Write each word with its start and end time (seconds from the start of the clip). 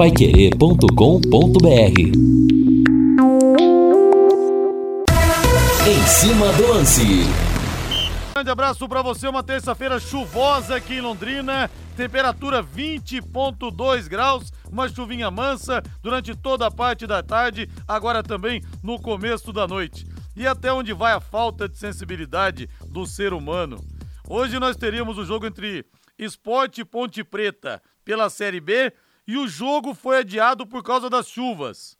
paiquerê.com.br 0.00 2.00
Em 5.86 6.06
cima 6.06 6.50
do 6.54 6.68
lance. 6.68 7.02
Grande 8.32 8.50
abraço 8.50 8.88
para 8.88 9.02
você, 9.02 9.28
uma 9.28 9.42
terça-feira 9.42 10.00
chuvosa 10.00 10.76
aqui 10.76 10.94
em 10.94 11.00
Londrina, 11.02 11.70
temperatura 11.98 12.64
20.2 12.64 14.08
graus, 14.08 14.50
uma 14.72 14.88
chuvinha 14.88 15.30
mansa 15.30 15.82
durante 16.02 16.34
toda 16.34 16.66
a 16.66 16.70
parte 16.70 17.06
da 17.06 17.22
tarde, 17.22 17.68
agora 17.86 18.22
também 18.22 18.62
no 18.82 18.98
começo 18.98 19.52
da 19.52 19.68
noite. 19.68 20.06
E 20.34 20.46
até 20.46 20.72
onde 20.72 20.94
vai 20.94 21.12
a 21.12 21.20
falta 21.20 21.68
de 21.68 21.76
sensibilidade 21.76 22.70
do 22.86 23.04
ser 23.04 23.34
humano? 23.34 23.76
Hoje 24.26 24.58
nós 24.58 24.78
teríamos 24.78 25.18
o 25.18 25.26
jogo 25.26 25.44
entre 25.44 25.84
Esporte 26.18 26.86
Ponte 26.86 27.22
Preta 27.22 27.82
pela 28.02 28.30
Série 28.30 28.60
B 28.60 28.90
e 29.26 29.36
o 29.36 29.46
jogo 29.46 29.94
foi 29.94 30.18
adiado 30.18 30.66
por 30.66 30.82
causa 30.82 31.08
das 31.08 31.28
chuvas. 31.28 31.98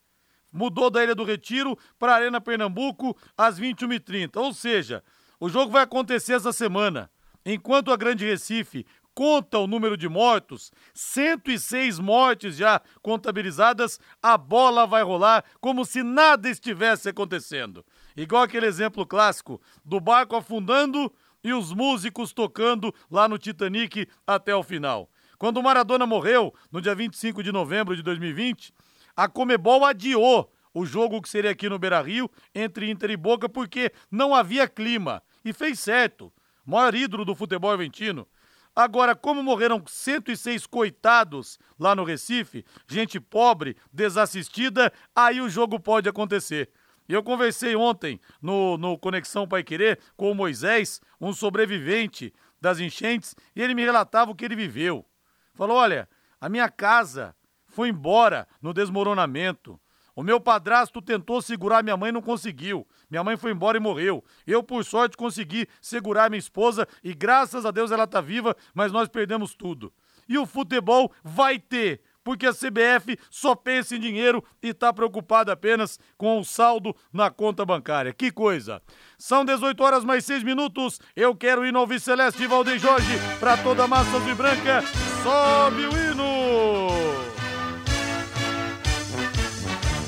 Mudou 0.52 0.90
da 0.90 1.02
Ilha 1.02 1.14
do 1.14 1.24
Retiro 1.24 1.78
para 1.98 2.12
a 2.12 2.16
Arena 2.16 2.40
Pernambuco 2.40 3.16
às 3.36 3.58
21h30. 3.58 4.36
Ou 4.36 4.52
seja, 4.52 5.02
o 5.38 5.48
jogo 5.48 5.70
vai 5.70 5.82
acontecer 5.82 6.34
essa 6.34 6.52
semana. 6.52 7.10
Enquanto 7.44 7.92
a 7.92 7.96
Grande 7.96 8.26
Recife 8.26 8.84
conta 9.14 9.58
o 9.58 9.66
número 9.66 9.96
de 9.96 10.08
mortos, 10.08 10.72
106 10.94 11.98
mortes 11.98 12.56
já 12.56 12.80
contabilizadas, 13.02 13.98
a 14.22 14.36
bola 14.36 14.86
vai 14.86 15.02
rolar 15.02 15.44
como 15.60 15.84
se 15.84 16.02
nada 16.02 16.48
estivesse 16.48 17.08
acontecendo. 17.08 17.84
Igual 18.16 18.42
aquele 18.42 18.66
exemplo 18.66 19.06
clássico 19.06 19.60
do 19.84 20.00
barco 20.00 20.36
afundando 20.36 21.12
e 21.42 21.52
os 21.52 21.72
músicos 21.72 22.32
tocando 22.32 22.94
lá 23.10 23.28
no 23.28 23.38
Titanic 23.38 24.06
até 24.26 24.54
o 24.54 24.62
final. 24.62 25.08
Quando 25.40 25.56
o 25.56 25.62
Maradona 25.62 26.06
morreu, 26.06 26.52
no 26.70 26.82
dia 26.82 26.94
25 26.94 27.42
de 27.42 27.50
novembro 27.50 27.96
de 27.96 28.02
2020, 28.02 28.74
a 29.16 29.26
Comebol 29.26 29.86
adiou 29.86 30.52
o 30.74 30.84
jogo 30.84 31.22
que 31.22 31.30
seria 31.30 31.52
aqui 31.52 31.66
no 31.66 31.78
Beira-Rio 31.78 32.30
entre 32.54 32.90
Inter 32.90 33.12
e 33.12 33.16
Boca 33.16 33.48
porque 33.48 33.90
não 34.10 34.34
havia 34.34 34.68
clima. 34.68 35.22
E 35.42 35.54
fez 35.54 35.80
certo. 35.80 36.30
Maior 36.62 36.94
ídolo 36.94 37.24
do 37.24 37.34
futebol 37.34 37.70
argentino. 37.70 38.28
Agora, 38.76 39.16
como 39.16 39.42
morreram 39.42 39.82
106 39.86 40.66
coitados 40.66 41.58
lá 41.78 41.94
no 41.94 42.04
Recife, 42.04 42.62
gente 42.86 43.18
pobre, 43.18 43.78
desassistida, 43.90 44.92
aí 45.16 45.40
o 45.40 45.48
jogo 45.48 45.80
pode 45.80 46.06
acontecer. 46.06 46.68
Eu 47.08 47.22
conversei 47.22 47.74
ontem 47.74 48.20
no, 48.42 48.76
no 48.76 48.98
Conexão 48.98 49.48
Pai 49.48 49.62
Querer 49.62 49.98
com 50.18 50.30
o 50.30 50.34
Moisés, 50.34 51.00
um 51.18 51.32
sobrevivente 51.32 52.30
das 52.60 52.78
enchentes, 52.78 53.34
e 53.56 53.62
ele 53.62 53.74
me 53.74 53.82
relatava 53.82 54.30
o 54.30 54.34
que 54.34 54.44
ele 54.44 54.54
viveu. 54.54 55.06
Falou: 55.54 55.76
olha, 55.76 56.08
a 56.40 56.48
minha 56.48 56.68
casa 56.68 57.34
foi 57.66 57.88
embora 57.88 58.46
no 58.60 58.72
desmoronamento. 58.72 59.80
O 60.14 60.22
meu 60.22 60.40
padrasto 60.40 61.00
tentou 61.00 61.40
segurar 61.40 61.82
minha 61.82 61.96
mãe 61.96 62.12
não 62.12 62.20
conseguiu. 62.20 62.86
Minha 63.08 63.24
mãe 63.24 63.36
foi 63.36 63.52
embora 63.52 63.78
e 63.78 63.80
morreu. 63.80 64.24
Eu, 64.46 64.62
por 64.62 64.84
sorte, 64.84 65.16
consegui 65.16 65.66
segurar 65.80 66.28
minha 66.28 66.38
esposa 66.38 66.86
e 67.02 67.14
graças 67.14 67.64
a 67.64 67.70
Deus 67.70 67.90
ela 67.90 68.06
tá 68.06 68.20
viva, 68.20 68.56
mas 68.74 68.92
nós 68.92 69.08
perdemos 69.08 69.54
tudo. 69.54 69.92
E 70.28 70.36
o 70.36 70.46
futebol 70.46 71.12
vai 71.22 71.58
ter 71.58 72.02
porque 72.24 72.46
a 72.46 72.52
CBF 72.52 73.18
só 73.30 73.54
pensa 73.54 73.96
em 73.96 74.00
dinheiro 74.00 74.44
e 74.62 74.68
está 74.68 74.92
preocupada 74.92 75.52
apenas 75.52 75.98
com 76.16 76.38
o 76.38 76.44
saldo 76.44 76.94
na 77.12 77.30
conta 77.30 77.64
bancária. 77.64 78.12
Que 78.12 78.30
coisa! 78.30 78.82
São 79.18 79.44
18 79.44 79.82
horas 79.82 80.04
mais 80.04 80.24
6 80.24 80.42
minutos. 80.42 81.00
Eu 81.14 81.34
quero 81.34 81.64
ir 81.64 81.72
no 81.72 81.80
Alves 81.80 82.02
Celeste 82.02 82.46
Valdeir 82.46 82.78
Jorge 82.78 83.18
para 83.38 83.56
toda 83.56 83.84
a 83.84 83.88
massa 83.88 84.16
azul 84.16 84.34
branca. 84.34 84.82
Sobe 85.22 85.86
o 85.86 85.90
hino! 85.90 86.90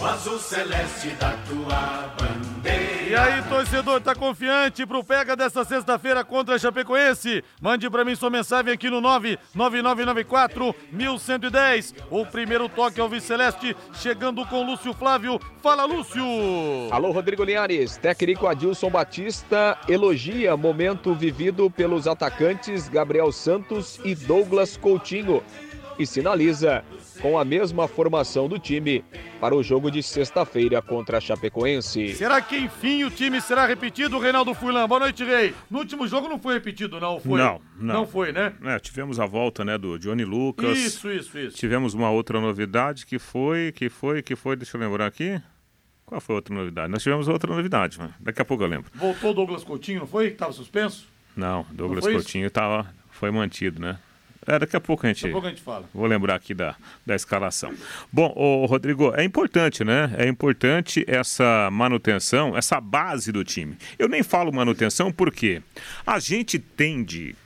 O 0.01 0.05
azul 0.05 0.39
celeste 0.39 1.11
da 1.11 1.31
tua. 1.47 2.22
E 3.13 3.15
aí, 3.15 3.43
torcedor, 3.43 4.01
tá 4.01 4.15
confiante 4.15 4.87
pro 4.87 5.05
pega 5.05 5.37
dessa 5.37 5.67
sexta-feira 5.67 6.25
contra 6.25 6.55
a 6.55 6.59
Chapecoense? 6.59 7.45
Mande 7.61 7.91
pra 7.91 8.07
mim 8.07 8.17
sua 8.17 8.31
mensagem 8.31 8.73
aqui 8.73 8.89
no 8.89 9.03
99994 9.03 10.75
1110. 10.91 11.95
O 12.11 12.25
primeiro 12.25 12.71
toque 12.71 13.03
ao 13.03 13.11
Viceleste, 13.11 13.77
chegando 13.93 14.47
com 14.47 14.65
Lúcio 14.65 14.95
Flávio. 14.95 15.39
Fala, 15.63 15.85
Lúcio! 15.85 16.25
Alô, 16.91 17.11
Rodrigo 17.11 17.45
Linhares. 17.45 17.99
Técnico 17.99 18.47
Adilson 18.47 18.89
Batista 18.89 19.77
elogia 19.87 20.57
momento 20.57 21.15
vivido 21.15 21.71
pelos 21.71 22.07
atacantes 22.07 22.89
Gabriel 22.89 23.31
Santos 23.31 24.01
e 24.03 24.15
Douglas 24.15 24.79
Coutinho 24.79 25.43
e 25.99 26.07
sinaliza 26.07 26.83
com 27.21 27.39
a 27.39 27.45
mesma 27.45 27.87
formação 27.89 28.49
do 28.49 28.59
time 28.59 29.05
para 29.41 29.55
o 29.55 29.63
jogo 29.63 29.91
de 29.91 30.03
sexta-feira 30.03 30.81
contra 30.81 31.19
a 31.19 31.21
Chapecoense. 31.21 32.15
Será 32.15 32.41
que 32.41 32.57
enfim 32.57 33.05
o 33.05 33.11
time 33.11 33.41
será 33.41 33.67
repetido, 33.67 34.19
Reinaldo 34.19 34.55
Furlan? 34.55 34.87
Boa 34.87 35.01
noite, 35.01 35.25
Rei. 35.25 35.55
No 35.71 35.81
último 35.81 36.07
jogo 36.07 36.29
não 36.29 36.39
foi 36.39 36.55
repetido, 36.55 37.01
não 37.01 37.21
foi? 37.21 37.39
Não, 37.39 37.61
não. 37.77 37.95
Não 37.95 38.07
foi, 38.07 38.33
né? 38.33 38.53
É, 38.63 38.79
tivemos 38.79 39.19
a 39.21 39.27
volta, 39.27 39.65
né, 39.65 39.77
do 39.77 39.99
Johnny 39.99 40.25
Lucas. 40.25 40.79
Isso, 40.79 41.11
isso, 41.11 41.39
isso. 41.39 41.57
Tivemos 41.57 41.95
uma 41.95 42.11
outra 42.11 42.41
novidade 42.41 43.05
que 43.07 43.19
foi, 43.19 43.73
que 43.73 43.89
foi, 43.89 44.23
que 44.23 44.37
foi, 44.37 44.57
deixa 44.57 44.77
eu 44.77 44.81
lembrar 44.81 45.07
aqui. 45.07 45.41
Qual 46.05 46.21
foi 46.21 46.35
a 46.35 46.37
outra 46.37 46.55
novidade? 46.55 46.91
Nós 46.93 47.03
tivemos 47.03 47.27
outra 47.29 47.55
novidade, 47.55 47.99
mas 47.99 48.11
daqui 48.21 48.43
a 48.43 48.45
pouco 48.45 48.63
eu 48.63 48.69
lembro. 48.69 48.91
Voltou 48.95 49.31
o 49.31 49.35
Douglas 49.35 49.65
Coutinho, 49.65 50.01
não 50.01 50.07
foi? 50.07 50.31
Que 50.31 50.37
tava 50.37 50.53
suspenso? 50.53 51.09
Não, 51.35 51.65
Douglas 51.73 52.05
Não 52.05 52.13
isso? 52.13 52.23
Coutinho 52.23 52.51
tava, 52.51 52.87
foi 53.11 53.31
mantido, 53.31 53.81
né? 53.81 53.99
É, 54.47 54.59
daqui 54.59 54.77
a 54.77 54.81
pouco 54.81 55.07
a 55.07 55.09
gente. 55.09 55.23
Daqui 55.23 55.29
a 55.29 55.33
pouco 55.33 55.47
a 55.47 55.51
gente 55.51 55.63
fala. 55.63 55.89
Vou 55.95 56.07
lembrar 56.07 56.35
aqui 56.35 56.53
da, 56.53 56.75
da 57.07 57.15
escalação. 57.15 57.73
Bom, 58.13 58.33
ô, 58.37 58.67
Rodrigo, 58.67 59.15
é 59.15 59.23
importante, 59.25 59.85
né? 59.85 60.13
É 60.19 60.27
importante 60.27 61.05
essa 61.07 61.71
manutenção, 61.71 62.57
essa 62.57 62.81
base 62.81 63.31
do 63.31 63.45
time. 63.45 63.77
Eu 63.99 64.09
nem 64.09 64.23
falo 64.23 64.53
manutenção 64.53 65.13
porque 65.13 65.63
a 66.07 66.19
gente 66.19 66.59
tende. 66.59 67.37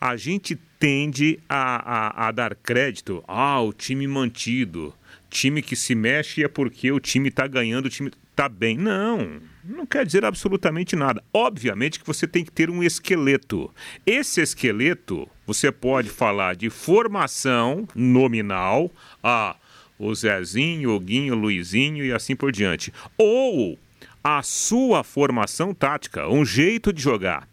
A 0.00 0.16
gente 0.16 0.56
tende 0.78 1.40
a, 1.48 2.24
a, 2.24 2.28
a 2.28 2.32
dar 2.32 2.54
crédito 2.54 3.22
ao 3.26 3.72
time 3.72 4.06
mantido. 4.06 4.94
Time 5.30 5.60
que 5.60 5.76
se 5.76 5.94
mexe 5.94 6.42
é 6.42 6.48
porque 6.48 6.90
o 6.90 7.00
time 7.00 7.28
está 7.28 7.46
ganhando, 7.46 7.86
o 7.86 7.90
time 7.90 8.10
está 8.38 8.48
bem. 8.48 8.78
Não, 8.78 9.40
não 9.64 9.84
quer 9.84 10.06
dizer 10.06 10.24
absolutamente 10.24 10.94
nada. 10.94 11.22
Obviamente 11.34 11.98
que 11.98 12.06
você 12.06 12.24
tem 12.24 12.44
que 12.44 12.52
ter 12.52 12.70
um 12.70 12.84
esqueleto. 12.84 13.68
Esse 14.06 14.40
esqueleto, 14.40 15.28
você 15.44 15.72
pode 15.72 16.08
falar 16.08 16.54
de 16.54 16.70
formação 16.70 17.88
nominal, 17.96 18.90
a 19.22 19.56
o 19.98 20.14
Zezinho, 20.14 20.92
o 20.92 21.00
Guinho, 21.00 21.34
o 21.34 21.36
Luizinho 21.36 22.04
e 22.04 22.12
assim 22.12 22.36
por 22.36 22.52
diante. 22.52 22.92
Ou 23.16 23.76
a 24.22 24.40
sua 24.44 25.02
formação 25.02 25.74
tática, 25.74 26.28
um 26.28 26.44
jeito 26.44 26.92
de 26.92 27.02
jogar. 27.02 27.47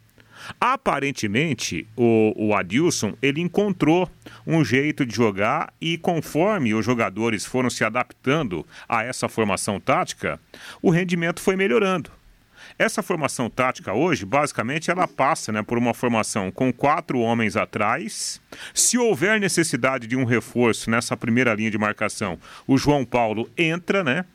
Aparentemente, 0.59 1.88
o, 1.95 2.33
o 2.35 2.56
Adilson 2.56 3.13
ele 3.22 3.41
encontrou 3.41 4.09
um 4.45 4.63
jeito 4.63 5.06
de 5.06 5.16
jogar 5.16 5.73
e 5.79 5.97
conforme 5.97 6.73
os 6.73 6.85
jogadores 6.85 7.45
foram 7.45 7.69
se 7.69 7.83
adaptando 7.83 8.66
a 8.88 9.03
essa 9.03 9.28
formação 9.28 9.79
tática, 9.79 10.39
o 10.81 10.89
rendimento 10.89 11.41
foi 11.41 11.55
melhorando. 11.55 12.11
Essa 12.78 13.01
formação 13.01 13.50
tática 13.50 13.94
hoje, 13.94 14.25
basicamente, 14.25 14.91
ela 14.91 15.07
passa 15.07 15.51
né, 15.51 15.63
por 15.63 15.78
uma 15.78 15.94
formação 15.94 16.51
com 16.51 16.73
quatro 16.73 17.19
homens 17.19 17.55
atrás. 17.55 18.41
Se 18.73 18.97
houver 18.97 19.39
necessidade 19.39 20.07
de 20.07 20.16
um 20.16 20.25
reforço 20.25 20.89
nessa 20.89 21.16
primeira 21.16 21.53
linha 21.53 21.72
de 21.72 21.78
marcação, 21.78 22.38
o 22.67 22.78
João 22.78 23.05
Paulo 23.05 23.50
entra, 23.57 24.03
né? 24.03 24.25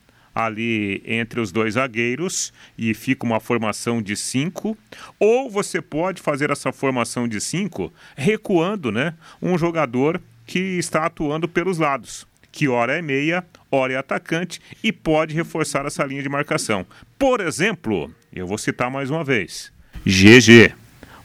Ali 0.45 1.03
entre 1.07 1.41
os 1.41 1.53
dois 1.53 1.75
zagueiros 1.75 2.53
e 2.77 2.95
fica 2.95 3.25
uma 3.25 3.41
formação 3.41 4.03
de 4.03 4.17
cinco, 4.17 4.77
ou 5.19 5.51
você 5.51 5.81
pode 5.81 6.21
fazer 6.21 6.51
essa 6.51 6.73
formação 6.73 7.27
de 7.27 7.41
cinco 7.41 7.93
recuando, 8.17 8.91
né, 8.93 9.15
um 9.41 9.57
jogador 9.57 10.21
que 10.47 10.59
está 10.59 11.07
atuando 11.07 11.49
pelos 11.49 11.79
lados, 11.79 12.27
que 12.51 12.69
ora 12.69 12.99
é 12.99 13.03
meia, 13.03 13.45
ora 13.71 13.93
é 13.93 13.97
atacante 13.97 14.61
e 14.83 14.93
pode 14.93 15.35
reforçar 15.35 15.87
essa 15.87 16.05
linha 16.05 16.23
de 16.23 16.29
marcação. 16.29 16.85
Por 17.19 17.41
exemplo, 17.41 18.13
eu 18.33 18.47
vou 18.47 18.59
citar 18.59 18.91
mais 18.91 19.11
uma 19.11 19.23
vez, 19.23 19.73
GG. 20.05 20.75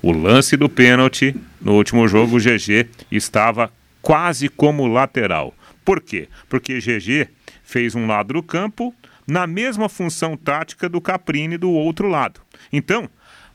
O 0.01 0.11
lance 0.11 0.55
do 0.55 0.69
pênalti 0.69 1.35
no 1.59 1.73
último 1.73 2.07
jogo, 2.07 2.35
o 2.35 2.39
GG 2.39 2.87
estava 3.11 3.71
quase 4.01 4.47
como 4.47 4.85
lateral. 4.85 5.51
Por 5.83 5.99
quê? 5.99 6.27
Porque 6.47 6.79
GG 6.79 7.27
fez 7.63 7.95
um 7.95 8.05
lado 8.05 8.33
do 8.33 8.43
campo 8.43 8.93
na 9.27 9.47
mesma 9.47 9.89
função 9.89 10.37
tática 10.37 10.87
do 10.87 11.01
Caprini 11.01 11.57
do 11.57 11.71
outro 11.71 12.07
lado. 12.07 12.41
Então, 12.71 13.09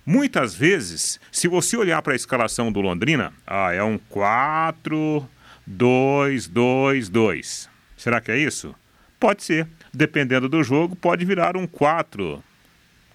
muitas 0.05 0.55
vezes, 0.55 1.20
se 1.31 1.49
você 1.49 1.76
olhar 1.76 2.02
para 2.02 2.12
a 2.12 2.17
escalação 2.17 2.72
do 2.72 2.81
Londrina, 2.81 3.32
ah, 3.46 3.72
é 3.72 3.82
um 3.82 3.99
4 3.99 5.28
2 5.67 6.49
2 6.49 7.08
2. 7.08 7.70
Será 7.96 8.20
que 8.20 8.32
é 8.32 8.38
isso? 8.38 8.75
Pode 9.19 9.44
ser. 9.44 9.69
Dependendo 9.93 10.49
do 10.49 10.62
jogo, 10.62 10.96
pode 10.96 11.25
virar 11.25 11.56
um 11.56 11.67
4 11.67 12.43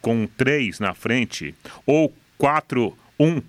com 0.02 0.24
um 0.24 0.28
3 0.28 0.80
na 0.80 0.94
frente 0.94 1.56
ou 1.86 2.16
4 2.38 2.96
1 3.20 3.42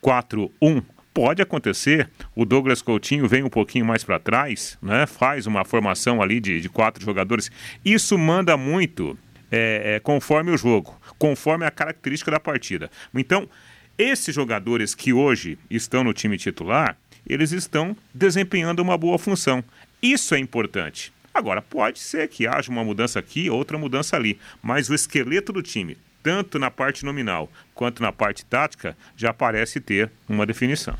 4 0.00 0.52
1 0.60 0.82
Pode 1.16 1.40
acontecer, 1.40 2.10
o 2.34 2.44
Douglas 2.44 2.82
Coutinho 2.82 3.26
vem 3.26 3.42
um 3.42 3.48
pouquinho 3.48 3.86
mais 3.86 4.04
para 4.04 4.18
trás, 4.18 4.76
né? 4.82 5.06
faz 5.06 5.46
uma 5.46 5.64
formação 5.64 6.20
ali 6.20 6.38
de, 6.38 6.60
de 6.60 6.68
quatro 6.68 7.02
jogadores. 7.02 7.50
Isso 7.82 8.18
manda 8.18 8.54
muito 8.54 9.18
é, 9.50 9.94
é, 9.94 10.00
conforme 10.00 10.50
o 10.50 10.58
jogo, 10.58 10.94
conforme 11.18 11.64
a 11.64 11.70
característica 11.70 12.30
da 12.30 12.38
partida. 12.38 12.90
Então, 13.14 13.48
esses 13.96 14.34
jogadores 14.34 14.94
que 14.94 15.10
hoje 15.10 15.58
estão 15.70 16.04
no 16.04 16.12
time 16.12 16.36
titular, 16.36 16.98
eles 17.26 17.50
estão 17.50 17.96
desempenhando 18.12 18.80
uma 18.80 18.98
boa 18.98 19.18
função. 19.18 19.64
Isso 20.02 20.34
é 20.34 20.38
importante. 20.38 21.14
Agora, 21.32 21.62
pode 21.62 21.98
ser 21.98 22.28
que 22.28 22.46
haja 22.46 22.70
uma 22.70 22.84
mudança 22.84 23.18
aqui, 23.18 23.48
outra 23.48 23.78
mudança 23.78 24.16
ali, 24.16 24.38
mas 24.62 24.90
o 24.90 24.94
esqueleto 24.94 25.50
do 25.50 25.62
time, 25.62 25.96
tanto 26.26 26.58
na 26.58 26.72
parte 26.72 27.04
nominal 27.04 27.48
quanto 27.72 28.02
na 28.02 28.10
parte 28.10 28.44
tática, 28.44 28.96
já 29.16 29.32
parece 29.32 29.80
ter 29.80 30.10
uma 30.28 30.44
definição. 30.44 30.96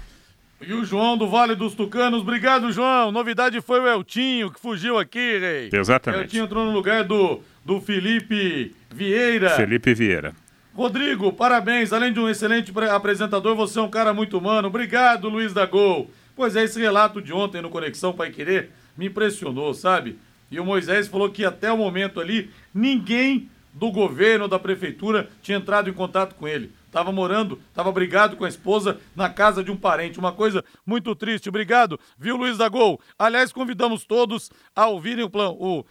E 0.61 0.73
o 0.73 0.85
João 0.85 1.19
do 1.19 1.29
Vale 1.29 1.57
dos 1.57 1.75
Tucanos, 1.75 2.21
obrigado, 2.21 2.71
João. 2.71 3.11
Novidade 3.11 3.61
foi 3.61 3.81
o 3.81 3.89
Eltinho 3.89 4.53
que 4.53 4.61
fugiu 4.61 4.97
aqui, 4.97 5.39
Rei. 5.39 5.71
Exatamente. 5.73 6.23
Eltinho 6.23 6.45
entrou 6.45 6.65
no 6.65 6.71
lugar 6.71 7.03
do, 7.03 7.41
do 7.65 7.81
Felipe 7.81 8.73
Vieira. 8.89 9.51
Felipe 9.51 9.93
Vieira. 9.95 10.33
Rodrigo, 10.73 11.33
parabéns. 11.33 11.93
Além 11.93 12.13
de 12.13 12.21
um 12.21 12.29
excelente 12.29 12.73
apresentador, 12.89 13.57
você 13.57 13.81
é 13.81 13.83
um 13.83 13.91
cara 13.91 14.15
muito 14.15 14.39
humano. 14.39 14.69
Obrigado, 14.69 15.29
Luiz 15.29 15.53
da 15.53 15.67
Gol. 15.67 16.09
Pois 16.37 16.55
é, 16.55 16.63
esse 16.63 16.79
relato 16.79 17.21
de 17.21 17.33
ontem 17.33 17.61
no 17.61 17.69
Conexão 17.69 18.13
Pai 18.13 18.31
Querer 18.31 18.71
me 18.97 19.07
impressionou, 19.07 19.75
sabe? 19.75 20.17
E 20.53 20.61
o 20.61 20.65
Moisés 20.65 21.09
falou 21.09 21.29
que 21.31 21.45
até 21.45 21.73
o 21.73 21.77
momento 21.77 22.21
ali, 22.21 22.49
ninguém 22.73 23.51
do 23.77 23.93
governo, 23.93 24.49
da 24.49 24.59
prefeitura, 24.59 25.29
tinha 25.43 25.59
entrado 25.59 25.91
em 25.91 25.93
contato 25.93 26.35
com 26.35 26.49
ele. 26.49 26.73
Tava 26.91 27.13
morando, 27.13 27.61
tava 27.75 27.93
brigado 27.93 28.35
com 28.35 28.47
a 28.47 28.49
esposa 28.49 28.99
na 29.15 29.29
casa 29.29 29.63
de 29.63 29.71
um 29.71 29.77
parente. 29.77 30.19
Uma 30.19 30.33
coisa 30.33 30.65
muito 30.85 31.15
triste. 31.15 31.51
Obrigado, 31.51 32.01
viu, 32.19 32.39
Luiz 32.39 32.57
da 32.57 32.71
Gol? 32.71 32.99
Aliás, 33.19 33.53
convidamos 33.53 34.07
todos 34.07 34.51
a 34.75 34.87
ouvirem 34.87 35.25
o 35.25 35.31
plano. 35.31 35.57
O... 35.61 35.85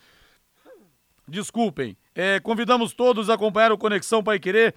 Desculpem. 1.28 1.96
É, 2.16 2.40
convidamos 2.40 2.92
todos 2.92 3.30
a 3.30 3.36
acompanhar 3.36 3.72
o 3.72 3.78
Conexão 3.78 4.24
Pai 4.24 4.40
Querer 4.40 4.74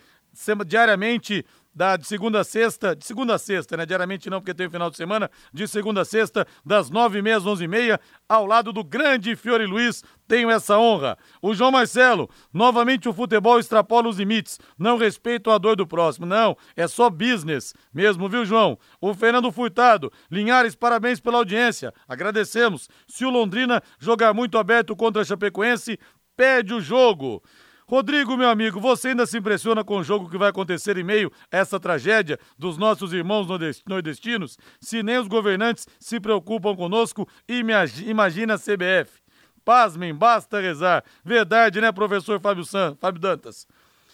diariamente 0.67 1.47
da, 1.75 1.97
de 1.97 2.07
segunda 2.07 2.41
a 2.41 2.45
sexta, 2.45 2.95
de 2.95 3.05
segunda 3.05 3.35
a 3.35 3.39
sexta, 3.39 3.77
né? 3.77 3.87
Diariamente 3.87 4.29
não, 4.29 4.41
porque 4.41 4.55
tem 4.55 4.67
o 4.67 4.71
final 4.71 4.91
de 4.91 4.97
semana, 4.97 5.31
de 5.53 5.69
segunda 5.69 6.01
a 6.01 6.05
sexta, 6.05 6.47
das 6.65 6.91
nove 6.91 7.19
e 7.19 7.23
meia 7.23 7.37
às 7.37 7.47
onze 7.47 7.65
e 7.65 7.69
meia, 7.69 8.01
ao 8.29 8.47
lado 8.47 8.73
do 8.73 8.83
grande 8.83 9.37
Fiore 9.37 9.67
Luiz, 9.67 10.03
tenho 10.27 10.51
essa 10.51 10.79
honra. 10.79 11.17
O 11.41 11.55
João 11.55 11.71
Marcelo, 11.71 12.29
novamente 12.53 13.09
o 13.09 13.13
futebol 13.13 13.59
extrapola 13.59 14.09
os 14.09 14.19
limites, 14.19 14.59
não 14.79 14.99
respeito 14.99 15.51
a 15.51 15.59
dor 15.59 15.77
do 15.77 15.87
próximo, 15.87 16.27
não, 16.27 16.57
é 16.77 16.87
só 16.89 17.09
business 17.09 17.75
mesmo, 17.93 18.29
viu, 18.29 18.45
João? 18.45 18.79
O 19.01 19.15
Fernando 19.15 19.53
Furtado, 19.53 20.13
Linhares, 20.31 20.75
parabéns 20.75 21.21
pela 21.21 21.39
audiência, 21.39 21.93
agradecemos. 22.07 22.89
Se 23.07 23.25
o 23.25 23.31
Londrina 23.31 23.83
jogar 23.99 24.35
muito 24.35 24.59
aberto 24.59 24.97
contra 24.97 25.23
a 25.23 25.25
Chapecoense, 25.25 25.99
perde 26.37 26.75
o 26.75 26.81
jogo. 26.81 27.43
Rodrigo, 27.89 28.37
meu 28.37 28.51
amigo, 28.51 28.79
você 28.79 29.09
ainda 29.09 29.25
se 29.25 29.39
impressiona 29.39 29.83
com 29.83 29.97
o 29.97 30.05
jogo 30.05 30.29
que 30.29 30.37
vai 30.37 30.51
acontecer 30.51 30.99
em 30.99 31.03
meio 31.03 31.33
a 31.51 31.57
essa 31.57 31.81
tragédia 31.81 32.39
dos 32.59 32.77
nossos 32.77 33.15
irmãos 33.15 33.47
nordestinos? 33.87 34.59
Se 34.79 35.03
nem 35.03 35.17
os 35.17 35.27
governantes 35.27 35.89
se 35.99 36.21
preocupam 36.21 36.77
conosco, 36.77 37.27
imagina 37.49 38.55
a 38.55 38.59
CBF. 38.59 39.23
Pasmem, 39.65 40.15
basta 40.15 40.61
rezar. 40.61 41.03
Verdade, 41.25 41.81
né, 41.81 41.91
professor 41.91 42.39
Fábio, 42.39 42.63
San, 42.63 42.95
Fábio 43.01 43.23
Dantas? 43.23 43.67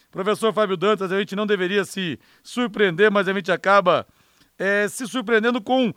Professor 0.09 0.53
Fábio 0.53 0.77
Dantas, 0.77 1.11
a 1.11 1.19
gente 1.19 1.35
não 1.35 1.45
deveria 1.45 1.85
se 1.85 2.17
surpreender, 2.45 3.11
mas 3.11 3.27
a 3.27 3.33
gente 3.33 3.51
acaba 3.51 4.07
é, 4.57 4.87
se 4.87 5.05
surpreendendo 5.09 5.61
com 5.61 5.93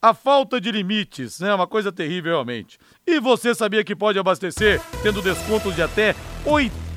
a 0.00 0.14
falta 0.14 0.58
de 0.58 0.72
limites, 0.72 1.38
né? 1.40 1.54
Uma 1.54 1.66
coisa 1.66 1.92
terrível 1.92 2.32
realmente. 2.32 2.78
E 3.06 3.20
você 3.20 3.54
sabia 3.54 3.84
que 3.84 3.94
pode 3.94 4.18
abastecer 4.18 4.80
tendo 5.02 5.20
descontos 5.20 5.74
de 5.74 5.82
até 5.82 6.14
80 6.46 6.89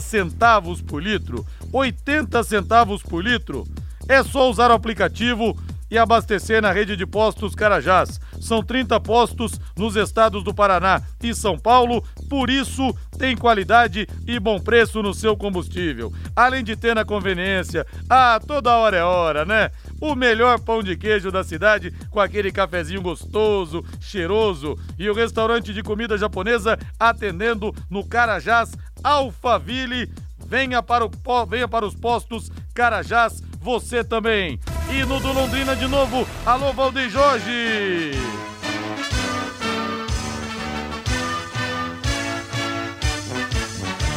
centavos 0.00 0.82
por 0.82 1.02
litro? 1.02 1.46
80 1.72 2.42
centavos 2.44 3.02
por 3.02 3.24
litro? 3.24 3.66
É 4.08 4.22
só 4.22 4.48
usar 4.50 4.70
o 4.70 4.74
aplicativo 4.74 5.56
e 5.90 5.96
abastecer 5.96 6.60
na 6.60 6.70
rede 6.70 6.96
de 6.96 7.06
postos 7.06 7.54
Carajás. 7.54 8.20
São 8.40 8.62
30 8.62 9.00
postos 9.00 9.58
nos 9.76 9.96
estados 9.96 10.44
do 10.44 10.54
Paraná 10.54 11.02
e 11.22 11.34
São 11.34 11.58
Paulo, 11.58 12.04
por 12.28 12.50
isso 12.50 12.94
tem 13.18 13.36
qualidade 13.36 14.06
e 14.26 14.38
bom 14.38 14.60
preço 14.60 15.02
no 15.02 15.14
seu 15.14 15.36
combustível. 15.36 16.12
Além 16.36 16.62
de 16.62 16.76
ter 16.76 16.94
na 16.94 17.04
conveniência, 17.04 17.86
ah, 18.08 18.38
toda 18.46 18.76
hora 18.76 18.96
é 18.96 19.02
hora, 19.02 19.44
né? 19.44 19.70
O 20.00 20.14
melhor 20.14 20.60
pão 20.60 20.82
de 20.82 20.96
queijo 20.96 21.30
da 21.30 21.42
cidade 21.42 21.92
com 22.10 22.20
aquele 22.20 22.52
cafezinho 22.52 23.02
gostoso, 23.02 23.84
cheiroso 24.00 24.78
e 24.98 25.08
o 25.10 25.14
restaurante 25.14 25.72
de 25.72 25.82
comida 25.82 26.16
japonesa 26.16 26.78
atendendo 26.98 27.74
no 27.90 28.06
Carajás 28.06 28.72
Alphaville. 29.02 30.10
Venha 30.46 30.82
para, 30.82 31.04
o, 31.04 31.10
venha 31.46 31.68
para 31.68 31.84
os 31.84 31.94
postos 31.94 32.50
Carajás, 32.72 33.42
você 33.60 34.04
também. 34.04 34.60
E 34.90 35.04
no 35.04 35.20
do 35.20 35.32
Londrina 35.32 35.74
de 35.76 35.86
novo, 35.86 36.26
alô 36.46 36.72
Valdeir 36.72 37.10
Jorge! 37.10 38.12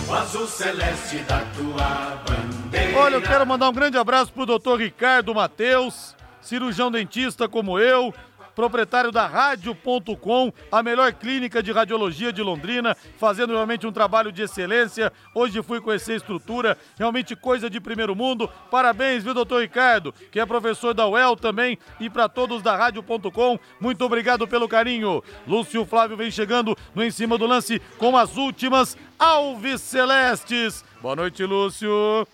O 0.07 0.13
azul 0.13 0.47
celeste 0.47 1.19
da 1.19 1.39
tua 1.55 2.21
bandeira. 2.27 2.60
Olha, 2.95 3.15
eu 3.15 3.21
quero 3.21 3.45
mandar 3.45 3.69
um 3.69 3.73
grande 3.73 3.97
abraço 3.97 4.31
pro 4.31 4.45
doutor 4.45 4.79
Ricardo 4.79 5.33
Mateus, 5.33 6.15
cirurgião 6.41 6.91
dentista 6.91 7.47
como 7.47 7.77
eu, 7.77 8.13
proprietário 8.55 9.11
da 9.11 9.25
Rádio.com, 9.25 10.53
a 10.71 10.83
melhor 10.83 11.11
clínica 11.13 11.63
de 11.63 11.71
radiologia 11.71 12.31
de 12.31 12.41
Londrina, 12.41 12.95
fazendo 13.17 13.53
realmente 13.53 13.87
um 13.87 13.91
trabalho 13.91 14.31
de 14.31 14.43
excelência. 14.43 15.11
Hoje 15.33 15.61
fui 15.63 15.81
conhecer 15.81 16.13
a 16.13 16.17
estrutura, 16.17 16.77
realmente 16.97 17.35
coisa 17.35 17.69
de 17.69 17.79
primeiro 17.79 18.15
mundo. 18.15 18.49
Parabéns, 18.69 19.23
viu, 19.23 19.33
doutor 19.33 19.61
Ricardo, 19.61 20.13
que 20.31 20.39
é 20.39 20.45
professor 20.45 20.93
da 20.93 21.07
UEL 21.07 21.35
também, 21.35 21.77
e 21.99 22.09
para 22.09 22.29
todos 22.29 22.61
da 22.61 22.75
Rádio.com, 22.75 23.59
muito 23.79 24.05
obrigado 24.05 24.47
pelo 24.47 24.67
carinho. 24.67 25.23
Lúcio 25.47 25.85
Flávio 25.85 26.17
vem 26.17 26.31
chegando 26.31 26.77
no 26.93 27.03
em 27.03 27.11
cima 27.11 27.37
do 27.37 27.45
lance 27.45 27.81
com 27.97 28.15
as 28.15 28.37
últimas 28.37 28.97
Alves 29.17 29.81
Celestes. 29.81 30.85
Boa 31.01 31.15
noite, 31.15 31.43
Lúcio. 31.43 32.27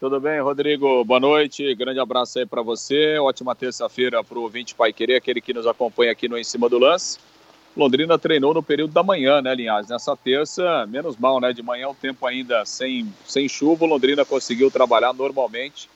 Tudo 0.00 0.18
bem, 0.18 0.40
Rodrigo? 0.40 1.04
Boa 1.04 1.20
noite, 1.20 1.74
grande 1.74 2.00
abraço 2.00 2.38
aí 2.38 2.46
para 2.46 2.62
você. 2.62 3.18
Ótima 3.18 3.54
terça-feira 3.54 4.24
para 4.24 4.38
o 4.38 4.40
ouvinte 4.44 4.74
Pai 4.74 4.94
Querer, 4.94 5.16
aquele 5.16 5.42
que 5.42 5.52
nos 5.52 5.66
acompanha 5.66 6.10
aqui 6.10 6.26
no 6.26 6.38
Em 6.38 6.42
Cima 6.42 6.70
do 6.70 6.78
Lance. 6.78 7.18
Londrina 7.76 8.18
treinou 8.18 8.54
no 8.54 8.62
período 8.62 8.94
da 8.94 9.02
manhã, 9.02 9.42
né, 9.42 9.54
Linhares? 9.54 9.90
Nessa 9.90 10.16
terça, 10.16 10.86
menos 10.86 11.18
mal, 11.18 11.38
né? 11.38 11.52
De 11.52 11.62
manhã, 11.62 11.90
o 11.90 11.94
tempo 11.94 12.26
ainda 12.26 12.64
sem, 12.64 13.12
sem 13.26 13.46
chuva, 13.46 13.84
Londrina 13.84 14.24
conseguiu 14.24 14.70
trabalhar 14.70 15.12
normalmente 15.12 15.90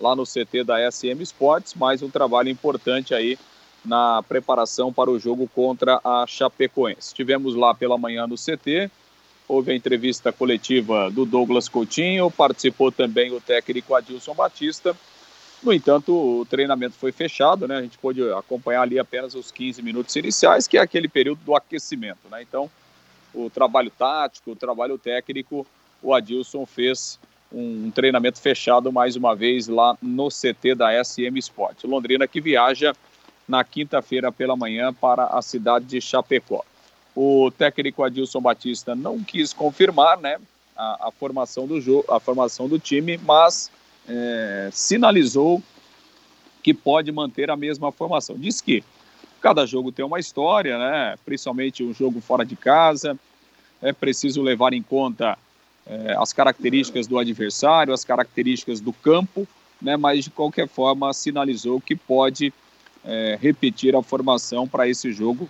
lá 0.00 0.16
no 0.16 0.24
CT 0.24 0.64
da 0.64 0.90
SM 0.90 1.22
Sports, 1.22 1.74
mais 1.74 2.02
um 2.02 2.10
trabalho 2.10 2.48
importante 2.48 3.14
aí 3.14 3.38
na 3.84 4.20
preparação 4.24 4.92
para 4.92 5.12
o 5.12 5.18
jogo 5.20 5.48
contra 5.54 6.00
a 6.02 6.24
Chapecoense. 6.26 7.14
Tivemos 7.14 7.54
lá 7.54 7.72
pela 7.72 7.96
manhã 7.96 8.26
no 8.26 8.34
CT, 8.34 8.90
houve 9.48 9.72
a 9.72 9.74
entrevista 9.74 10.32
coletiva 10.32 11.10
do 11.10 11.24
Douglas 11.24 11.68
Coutinho, 11.68 12.30
participou 12.30 12.90
também 12.90 13.32
o 13.32 13.40
técnico 13.40 13.94
Adilson 13.94 14.34
Batista. 14.34 14.96
No 15.62 15.72
entanto, 15.72 16.12
o 16.12 16.44
treinamento 16.44 16.94
foi 16.94 17.10
fechado, 17.10 17.66
né? 17.66 17.76
A 17.76 17.82
gente 17.82 17.96
pôde 17.98 18.22
acompanhar 18.32 18.82
ali 18.82 18.98
apenas 18.98 19.34
os 19.34 19.50
15 19.50 19.82
minutos 19.82 20.14
iniciais, 20.16 20.68
que 20.68 20.76
é 20.76 20.80
aquele 20.80 21.08
período 21.08 21.40
do 21.44 21.54
aquecimento, 21.54 22.28
né? 22.30 22.42
Então, 22.42 22.70
o 23.32 23.48
trabalho 23.48 23.90
tático, 23.90 24.50
o 24.50 24.56
trabalho 24.56 24.98
técnico, 24.98 25.66
o 26.02 26.14
Adilson 26.14 26.66
fez 26.66 27.18
um 27.52 27.90
treinamento 27.90 28.40
fechado 28.40 28.92
mais 28.92 29.16
uma 29.16 29.34
vez 29.34 29.68
lá 29.68 29.96
no 30.02 30.28
CT 30.28 30.74
da 30.74 31.04
SM 31.04 31.38
Sport. 31.38 31.84
Londrina 31.84 32.26
que 32.26 32.40
viaja 32.40 32.94
na 33.48 33.62
quinta-feira 33.62 34.32
pela 34.32 34.56
manhã 34.56 34.92
para 34.92 35.26
a 35.26 35.40
cidade 35.40 35.86
de 35.86 36.00
Chapecó. 36.00 36.64
O 37.14 37.50
técnico 37.50 38.02
Adilson 38.02 38.40
Batista 38.40 38.94
não 38.94 39.22
quis 39.22 39.52
confirmar 39.52 40.18
né, 40.18 40.38
a, 40.76 41.08
a 41.08 41.10
formação 41.12 41.66
do 41.66 42.04
a 42.08 42.18
formação 42.18 42.68
do 42.68 42.78
time, 42.78 43.18
mas 43.18 43.70
é, 44.08 44.68
sinalizou 44.72 45.62
que 46.62 46.74
pode 46.74 47.12
manter 47.12 47.50
a 47.50 47.56
mesma 47.56 47.92
formação. 47.92 48.36
Diz 48.36 48.60
que 48.60 48.82
cada 49.40 49.66
jogo 49.66 49.92
tem 49.92 50.04
uma 50.04 50.18
história, 50.18 50.78
né, 50.78 51.16
principalmente 51.24 51.84
um 51.84 51.92
jogo 51.92 52.20
fora 52.20 52.44
de 52.44 52.56
casa, 52.56 53.18
é 53.80 53.92
preciso 53.92 54.42
levar 54.42 54.72
em 54.72 54.82
conta 54.82 55.38
é, 55.86 56.16
as 56.18 56.32
características 56.32 57.06
do 57.06 57.18
adversário, 57.18 57.92
as 57.92 58.04
características 58.04 58.80
do 58.80 58.92
campo, 58.92 59.46
né, 59.80 59.96
mas 59.96 60.24
de 60.24 60.30
qualquer 60.30 60.66
forma 60.66 61.12
sinalizou 61.12 61.80
que 61.80 61.94
pode 61.94 62.52
é, 63.04 63.38
repetir 63.40 63.94
a 63.94 64.02
formação 64.02 64.66
para 64.66 64.88
esse 64.88 65.12
jogo 65.12 65.48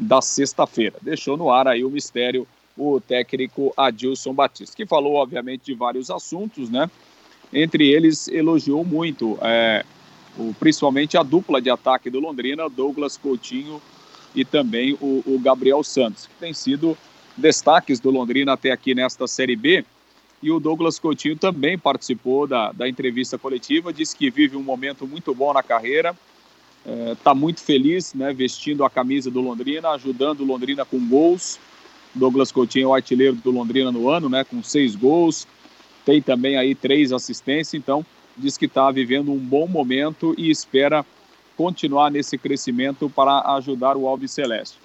da 0.00 0.22
sexta-feira. 0.22 0.96
Deixou 1.02 1.36
no 1.36 1.50
ar 1.50 1.68
aí 1.68 1.84
o 1.84 1.90
mistério 1.90 2.48
o 2.76 2.98
técnico 2.98 3.74
Adilson 3.76 4.32
Batista, 4.32 4.74
que 4.74 4.86
falou, 4.86 5.16
obviamente, 5.16 5.66
de 5.66 5.74
vários 5.74 6.10
assuntos, 6.10 6.70
né? 6.70 6.90
Entre 7.52 7.86
eles, 7.86 8.26
elogiou 8.28 8.82
muito 8.82 9.36
é, 9.42 9.84
o, 10.38 10.54
principalmente 10.54 11.18
a 11.18 11.22
dupla 11.22 11.60
de 11.60 11.68
ataque 11.68 12.08
do 12.08 12.18
Londrina, 12.18 12.70
Douglas 12.70 13.18
Coutinho 13.18 13.82
e 14.34 14.44
também 14.44 14.96
o, 15.00 15.22
o 15.26 15.38
Gabriel 15.38 15.82
Santos, 15.82 16.26
que 16.26 16.34
tem 16.40 16.54
sido 16.54 16.96
destaques 17.36 18.00
do 18.00 18.10
Londrina 18.10 18.52
até 18.54 18.70
aqui 18.70 18.94
nesta 18.94 19.26
Série 19.26 19.56
B. 19.56 19.84
E 20.42 20.50
o 20.50 20.58
Douglas 20.58 20.98
Coutinho 20.98 21.36
também 21.36 21.76
participou 21.76 22.46
da, 22.46 22.72
da 22.72 22.88
entrevista 22.88 23.36
coletiva, 23.36 23.92
disse 23.92 24.16
que 24.16 24.30
vive 24.30 24.56
um 24.56 24.62
momento 24.62 25.06
muito 25.06 25.34
bom 25.34 25.52
na 25.52 25.62
carreira, 25.62 26.16
está 27.12 27.32
é, 27.32 27.34
muito 27.34 27.60
feliz, 27.60 28.14
né, 28.14 28.32
vestindo 28.32 28.84
a 28.84 28.90
camisa 28.90 29.30
do 29.30 29.40
Londrina, 29.40 29.90
ajudando 29.90 30.40
o 30.40 30.44
Londrina 30.44 30.84
com 30.84 30.98
gols. 31.06 31.58
Douglas 32.14 32.50
Coutinho 32.50 32.84
é 32.84 32.88
o 32.88 32.94
artilheiro 32.94 33.36
do 33.36 33.50
Londrina 33.50 33.92
no 33.92 34.08
ano, 34.08 34.28
né, 34.28 34.42
com 34.42 34.62
seis 34.62 34.96
gols, 34.96 35.46
tem 36.04 36.20
também 36.20 36.56
aí 36.56 36.74
três 36.74 37.12
assistências, 37.12 37.74
então 37.74 38.04
diz 38.36 38.56
que 38.56 38.66
está 38.66 38.90
vivendo 38.90 39.30
um 39.30 39.38
bom 39.38 39.66
momento 39.68 40.34
e 40.36 40.50
espera 40.50 41.04
continuar 41.56 42.10
nesse 42.10 42.38
crescimento 42.38 43.08
para 43.10 43.54
ajudar 43.56 43.96
o 43.96 44.08
Alves 44.08 44.32
Celeste. 44.32 44.78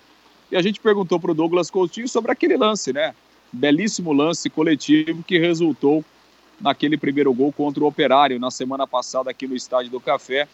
E 0.51 0.55
a 0.55 0.61
gente 0.61 0.79
perguntou 0.79 1.19
para 1.19 1.31
o 1.31 1.33
Douglas 1.33 1.71
Coutinho 1.71 2.07
sobre 2.07 2.31
aquele 2.31 2.57
lance, 2.57 2.93
né? 2.93 3.15
Belíssimo 3.51 4.11
lance 4.11 4.49
coletivo 4.49 5.23
que 5.23 5.39
resultou 5.39 6.03
naquele 6.59 6.97
primeiro 6.97 7.33
gol 7.33 7.51
contra 7.51 7.83
o 7.83 7.87
Operário 7.87 8.39
na 8.39 8.51
semana 8.51 8.85
passada 8.85 9.31
aqui 9.31 9.47
no 9.47 9.55
Estádio 9.55 9.91
do 9.91 9.99
Café, 9.99 10.47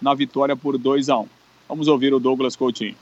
na 0.00 0.14
vitória 0.14 0.56
por 0.56 0.78
2 0.78 1.08
a 1.08 1.18
1 1.18 1.20
um. 1.22 1.26
Vamos 1.68 1.88
ouvir 1.88 2.12
o 2.12 2.18
Douglas 2.18 2.56
Coutinho. 2.56 2.96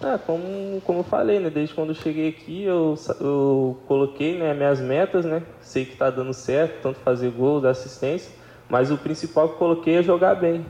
Ah, 0.00 0.18
como, 0.18 0.80
como 0.84 1.00
eu 1.00 1.04
falei, 1.04 1.38
né? 1.38 1.50
Desde 1.50 1.74
quando 1.74 1.90
eu 1.90 1.94
cheguei 1.94 2.28
aqui, 2.28 2.62
eu, 2.62 2.96
eu 3.20 3.78
coloquei 3.86 4.38
né, 4.38 4.54
minhas 4.54 4.80
metas, 4.80 5.24
né? 5.24 5.42
Sei 5.60 5.84
que 5.84 5.92
está 5.92 6.08
dando 6.08 6.32
certo, 6.32 6.82
tanto 6.82 7.00
fazer 7.00 7.30
gol, 7.30 7.60
dar 7.60 7.70
assistência, 7.70 8.32
mas 8.68 8.90
o 8.90 8.96
principal 8.96 9.48
que 9.48 9.54
eu 9.54 9.58
coloquei 9.58 9.96
é 9.96 10.02
jogar 10.02 10.34
bem. 10.36 10.64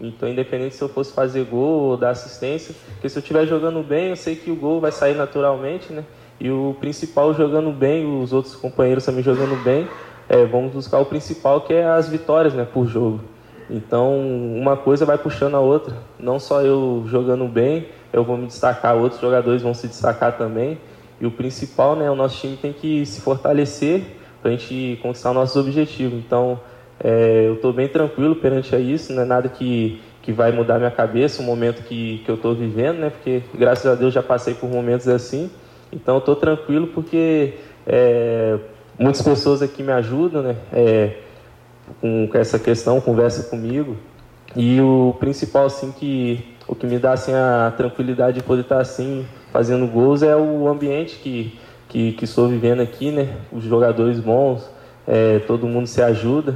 Então, 0.00 0.28
independente 0.28 0.74
se 0.74 0.82
eu 0.82 0.88
fosse 0.88 1.12
fazer 1.12 1.44
gol 1.44 1.90
ou 1.90 1.96
dar 1.96 2.10
assistência, 2.10 2.74
porque 2.92 3.08
se 3.08 3.18
eu 3.18 3.20
estiver 3.20 3.46
jogando 3.46 3.82
bem, 3.82 4.08
eu 4.08 4.16
sei 4.16 4.34
que 4.34 4.50
o 4.50 4.56
gol 4.56 4.80
vai 4.80 4.92
sair 4.92 5.14
naturalmente, 5.14 5.92
né? 5.92 6.04
E 6.40 6.50
o 6.50 6.74
principal 6.80 7.34
jogando 7.34 7.70
bem, 7.70 8.20
os 8.22 8.32
outros 8.32 8.56
companheiros 8.56 9.04
também 9.04 9.22
jogando 9.22 9.62
bem, 9.62 9.86
é, 10.28 10.44
vamos 10.46 10.72
buscar 10.72 10.98
o 10.98 11.04
principal 11.04 11.60
que 11.60 11.74
é 11.74 11.84
as 11.84 12.08
vitórias, 12.08 12.54
né, 12.54 12.64
por 12.64 12.86
jogo. 12.86 13.20
Então, 13.70 14.18
uma 14.18 14.76
coisa 14.76 15.06
vai 15.06 15.16
puxando 15.16 15.54
a 15.54 15.60
outra. 15.60 15.96
Não 16.18 16.38
só 16.40 16.60
eu 16.62 17.04
jogando 17.06 17.46
bem, 17.46 17.86
eu 18.12 18.24
vou 18.24 18.36
me 18.36 18.46
destacar, 18.46 18.96
outros 18.96 19.20
jogadores 19.20 19.62
vão 19.62 19.72
se 19.72 19.86
destacar 19.86 20.36
também. 20.36 20.78
E 21.20 21.26
o 21.26 21.30
principal, 21.30 21.94
né, 21.94 22.10
o 22.10 22.16
nosso 22.16 22.40
time 22.40 22.56
tem 22.56 22.72
que 22.72 23.06
se 23.06 23.20
fortalecer 23.20 24.02
para 24.42 24.50
a 24.50 24.52
gente 24.52 24.98
conquistar 25.02 25.32
nossos 25.32 25.56
objetivos. 25.56 26.18
Então, 26.18 26.58
é, 27.02 27.44
eu 27.46 27.54
estou 27.54 27.72
bem 27.72 27.88
tranquilo 27.88 28.34
perante 28.36 28.74
a 28.74 28.78
isso, 28.78 29.12
não 29.12 29.22
é 29.22 29.24
nada 29.24 29.48
que, 29.48 30.00
que 30.22 30.32
vai 30.32 30.50
mudar 30.50 30.78
minha 30.78 30.90
cabeça, 30.90 31.40
o 31.40 31.44
momento 31.44 31.82
que, 31.84 32.22
que 32.24 32.30
eu 32.30 32.34
estou 32.34 32.54
vivendo, 32.54 32.98
né? 32.98 33.10
Porque 33.10 33.42
graças 33.54 33.86
a 33.86 33.94
Deus 33.94 34.12
já 34.12 34.22
passei 34.22 34.54
por 34.54 34.68
momentos 34.68 35.08
assim. 35.08 35.50
Então 35.92 36.18
estou 36.18 36.36
tranquilo 36.36 36.88
porque 36.88 37.54
é, 37.86 38.58
muitas 38.98 39.22
pessoas 39.22 39.62
aqui 39.62 39.82
me 39.82 39.92
ajudam, 39.92 40.42
né? 40.42 40.56
É, 40.72 41.16
com, 42.00 42.28
essa 42.34 42.58
questão, 42.58 43.00
conversa 43.00 43.44
comigo. 43.44 43.96
E 44.54 44.80
o 44.80 45.14
principal, 45.18 45.66
assim, 45.66 45.92
que 45.92 46.54
o 46.66 46.74
que 46.74 46.86
me 46.86 46.98
dá 46.98 47.12
assim 47.12 47.32
a 47.32 47.72
tranquilidade 47.76 48.38
de 48.38 48.42
poder 48.44 48.62
estar 48.62 48.80
assim 48.80 49.26
fazendo 49.52 49.86
gols 49.86 50.22
é 50.22 50.36
o 50.36 50.68
ambiente 50.68 51.16
que 51.16 51.58
que, 51.90 52.12
que 52.12 52.24
estou 52.24 52.48
vivendo 52.48 52.80
aqui, 52.80 53.10
né? 53.10 53.36
Os 53.52 53.64
jogadores 53.64 54.18
bons, 54.20 54.70
é, 55.06 55.40
todo 55.40 55.66
mundo 55.66 55.86
se 55.86 56.00
ajuda. 56.00 56.54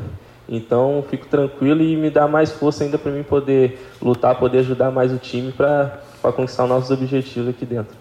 Então 0.48 1.04
fico 1.10 1.26
tranquilo 1.26 1.82
e 1.82 1.96
me 1.96 2.08
dá 2.08 2.28
mais 2.28 2.52
força 2.52 2.84
ainda 2.84 2.98
para 2.98 3.10
mim 3.10 3.22
poder 3.22 3.78
lutar, 4.00 4.38
poder 4.38 4.58
ajudar 4.58 4.90
mais 4.90 5.12
o 5.12 5.18
time 5.18 5.52
para 5.52 6.00
conquistar 6.22 6.66
nossos 6.66 6.90
objetivos 6.90 7.48
aqui 7.48 7.66
dentro. 7.66 7.96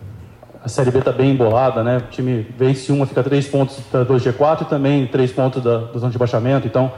A 0.63 0.67
Série 0.69 0.91
B 0.91 0.99
está 0.99 1.11
bem 1.11 1.31
embolada, 1.31 1.83
né? 1.83 1.97
O 1.97 2.11
time 2.11 2.45
vence 2.57 2.91
uma, 2.91 3.05
fica 3.05 3.23
três 3.23 3.47
pontos 3.47 3.79
para 3.91 4.05
2G4 4.05 4.61
e 4.61 4.65
também 4.65 5.07
três 5.07 5.31
pontos 5.31 5.61
da, 5.61 5.77
do 5.77 5.99
zona 5.99 6.11
de 6.11 6.17
baixamento. 6.17 6.67
Então 6.67 6.91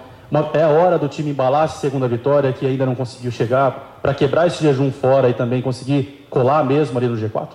é 0.54 0.64
a 0.64 0.70
hora 0.70 0.98
do 0.98 1.08
time 1.08 1.32
embalar 1.32 1.66
essa 1.66 1.80
segunda 1.80 2.08
vitória 2.08 2.52
que 2.52 2.66
ainda 2.66 2.86
não 2.86 2.96
conseguiu 2.96 3.32
chegar 3.32 4.00
para 4.02 4.14
quebrar 4.14 4.48
esse 4.48 4.62
jejum 4.62 4.92
fora 4.92 5.30
e 5.30 5.34
também 5.34 5.62
conseguir 5.62 6.26
colar 6.30 6.64
mesmo 6.64 6.98
ali 6.98 7.08
no 7.08 7.16
G4? 7.16 7.50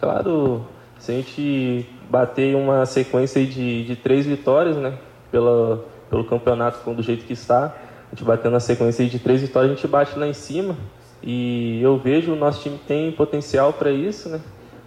Claro, 0.00 0.66
se 0.98 1.12
a 1.12 1.14
gente 1.14 1.88
bater 2.08 2.56
uma 2.56 2.84
sequência 2.86 3.44
de, 3.46 3.84
de 3.84 3.96
três 3.96 4.26
vitórias, 4.26 4.76
né? 4.76 4.94
Pela, 5.30 5.84
pelo 6.08 6.24
campeonato 6.24 6.90
do 6.92 7.02
jeito 7.02 7.24
que 7.24 7.32
está. 7.32 7.66
A 7.66 8.14
gente 8.14 8.24
batendo 8.24 8.56
a 8.56 8.60
sequência 8.60 9.06
de 9.06 9.18
três 9.18 9.40
vitórias, 9.40 9.70
a 9.70 9.74
gente 9.74 9.86
bate 9.86 10.18
lá 10.18 10.26
em 10.26 10.32
cima. 10.32 10.76
E 11.22 11.80
eu 11.80 11.96
vejo 11.96 12.32
o 12.32 12.36
nosso 12.36 12.62
time 12.62 12.78
tem 12.88 13.12
potencial 13.12 13.72
para 13.72 13.90
isso, 13.92 14.28
né? 14.28 14.40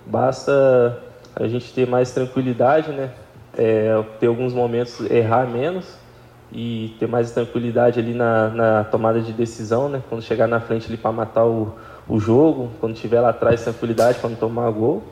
Basta 0.05 0.99
a 1.35 1.47
gente 1.47 1.71
ter 1.73 1.87
mais 1.87 2.11
tranquilidade, 2.11 2.91
né? 2.91 3.11
É, 3.57 4.03
ter 4.19 4.27
alguns 4.27 4.51
momentos 4.51 4.99
errar 5.09 5.47
menos 5.47 6.02
e 6.53 6.95
ter 6.99 7.07
mais 7.07 7.31
tranquilidade 7.31 7.99
ali 7.99 8.13
na, 8.13 8.49
na 8.49 8.83
tomada 8.83 9.19
de 9.19 9.33
decisão, 9.33 9.89
né? 9.89 10.03
Quando 10.07 10.21
chegar 10.21 10.47
na 10.47 10.59
frente 10.59 10.87
ali 10.87 10.97
para 10.97 11.11
matar 11.11 11.45
o, 11.45 11.73
o 12.07 12.19
jogo, 12.19 12.69
quando 12.79 12.93
tiver 12.93 13.19
lá 13.19 13.29
atrás 13.29 13.63
tranquilidade 13.63 14.19
para 14.19 14.29
não 14.29 14.37
tomar 14.37 14.69
gol. 14.69 15.03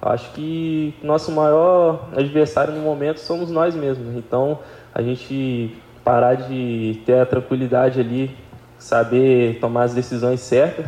Acho 0.00 0.30
que 0.32 0.94
nosso 1.02 1.32
maior 1.32 2.08
adversário 2.14 2.72
no 2.72 2.80
momento 2.80 3.18
somos 3.18 3.50
nós 3.50 3.74
mesmos. 3.74 4.14
Então, 4.14 4.60
a 4.94 5.02
gente 5.02 5.76
parar 6.04 6.34
de 6.34 7.00
ter 7.04 7.18
a 7.18 7.26
tranquilidade 7.26 7.98
ali, 7.98 8.36
saber 8.78 9.58
tomar 9.58 9.84
as 9.84 9.94
decisões 9.94 10.40
certas. 10.40 10.86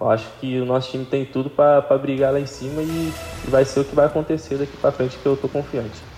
Eu 0.00 0.10
acho 0.10 0.26
que 0.40 0.58
o 0.58 0.64
nosso 0.66 0.90
time 0.90 1.04
tem 1.04 1.24
tudo 1.24 1.48
para 1.48 1.80
brigar 1.98 2.32
lá 2.32 2.40
em 2.40 2.46
cima 2.46 2.82
e, 2.82 3.12
vai 3.48 3.64
ser 3.64 3.80
o 3.80 3.84
que 3.84 3.94
vai 3.94 4.06
acontecer 4.06 4.56
daqui 4.56 4.76
para 4.76 4.90
frente, 4.90 5.16
que 5.18 5.26
eu 5.26 5.34
estou 5.34 5.48
confiante. 5.48 6.15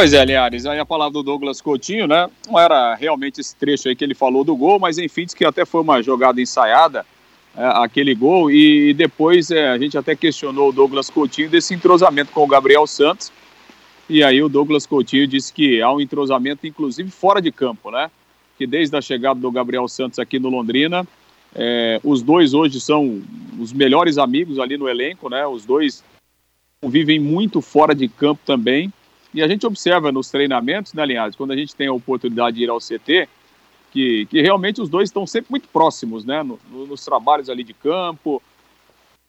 Pois 0.00 0.14
é, 0.14 0.24
Linhares, 0.24 0.64
aí 0.64 0.78
a 0.78 0.86
palavra 0.86 1.12
do 1.12 1.22
Douglas 1.22 1.60
Coutinho, 1.60 2.06
né? 2.06 2.26
Não 2.48 2.58
era 2.58 2.94
realmente 2.94 3.38
esse 3.38 3.54
trecho 3.54 3.86
aí 3.86 3.94
que 3.94 4.02
ele 4.02 4.14
falou 4.14 4.42
do 4.42 4.56
gol, 4.56 4.78
mas 4.78 4.96
enfim, 4.96 5.26
diz 5.26 5.34
que 5.34 5.44
até 5.44 5.66
foi 5.66 5.82
uma 5.82 6.00
jogada 6.00 6.40
ensaiada, 6.40 7.04
é, 7.54 7.66
aquele 7.84 8.14
gol, 8.14 8.50
e, 8.50 8.94
depois 8.94 9.50
é, 9.50 9.68
a 9.68 9.76
gente 9.76 9.98
até 9.98 10.16
questionou 10.16 10.70
o 10.70 10.72
Douglas 10.72 11.10
Coutinho 11.10 11.50
desse 11.50 11.74
entrosamento 11.74 12.32
com 12.32 12.42
o 12.42 12.46
Gabriel 12.46 12.86
Santos, 12.86 13.30
e 14.08 14.24
aí 14.24 14.42
o 14.42 14.48
Douglas 14.48 14.86
Coutinho 14.86 15.26
disse 15.26 15.52
que 15.52 15.82
há 15.82 15.92
um 15.92 16.00
entrosamento, 16.00 16.66
inclusive 16.66 17.10
fora 17.10 17.42
de 17.42 17.52
campo, 17.52 17.90
né? 17.90 18.10
Que 18.56 18.66
desde 18.66 18.96
a 18.96 19.02
chegada 19.02 19.38
do 19.38 19.52
Gabriel 19.52 19.86
Santos 19.86 20.18
aqui 20.18 20.38
no 20.38 20.48
Londrina, 20.48 21.06
é, 21.54 22.00
os 22.02 22.22
dois 22.22 22.54
hoje 22.54 22.80
são 22.80 23.20
os 23.58 23.70
melhores 23.70 24.16
amigos 24.16 24.58
ali 24.60 24.78
no 24.78 24.88
elenco, 24.88 25.28
né? 25.28 25.46
Os 25.46 25.66
dois 25.66 26.02
vivem 26.82 27.20
muito 27.20 27.60
fora 27.60 27.94
de 27.94 28.08
campo 28.08 28.40
também. 28.46 28.90
E 29.32 29.42
a 29.42 29.48
gente 29.48 29.66
observa 29.66 30.10
nos 30.10 30.30
treinamentos, 30.30 30.92
né, 30.92 31.06
Linhares, 31.06 31.36
quando 31.36 31.52
a 31.52 31.56
gente 31.56 31.74
tem 31.74 31.86
a 31.86 31.92
oportunidade 31.92 32.56
de 32.56 32.64
ir 32.64 32.70
ao 32.70 32.78
CT, 32.78 33.28
que, 33.92 34.26
que 34.26 34.40
realmente 34.40 34.80
os 34.80 34.88
dois 34.88 35.08
estão 35.08 35.26
sempre 35.26 35.50
muito 35.50 35.68
próximos, 35.68 36.24
né? 36.24 36.42
No, 36.42 36.58
no, 36.70 36.86
nos 36.86 37.04
trabalhos 37.04 37.48
ali 37.48 37.64
de 37.64 37.74
campo, 37.74 38.42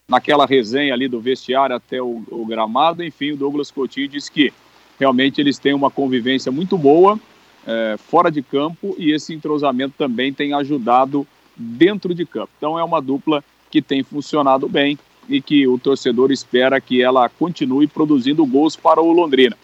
naquela 0.08 0.46
resenha 0.46 0.94
ali 0.94 1.08
do 1.08 1.20
vestiário 1.20 1.76
até 1.76 2.02
o, 2.02 2.24
o 2.30 2.46
gramado. 2.46 3.04
Enfim, 3.04 3.32
o 3.32 3.38
Douglas 3.38 3.72
Coutinho 3.72 4.08
disse 4.08 4.32
que 4.32 4.54
realmente 5.00 5.42
eles 5.42 5.58
têm 5.58 5.74
uma 5.74 5.90
convivência 5.90 6.52
muito 6.52 6.78
boa 6.78 7.20
é, 7.66 7.96
fora 7.98 8.32
de 8.32 8.42
campo 8.42 8.96
e 8.98 9.12
esse 9.12 9.34
entrosamento 9.34 9.96
também 9.98 10.34
tem 10.34 10.54
ajudado 10.54 11.28
dentro 11.56 12.14
de 12.14 12.26
campo. 12.26 12.50
Então 12.58 12.78
é 12.78 12.84
uma 12.84 13.02
dupla 13.02 13.44
que 13.70 13.82
tem 13.82 14.04
funcionado 14.04 14.68
bem 14.68 14.98
e 15.30 15.42
que 15.42 15.68
o 15.68 15.78
torcedor 15.78 16.32
espera 16.32 16.82
que 16.82 17.02
ela 17.02 17.30
continue 17.30 17.88
produzindo 17.88 18.46
gols 18.46 18.76
para 18.76 19.02
o 19.02 19.12
Londrina. 19.12 19.58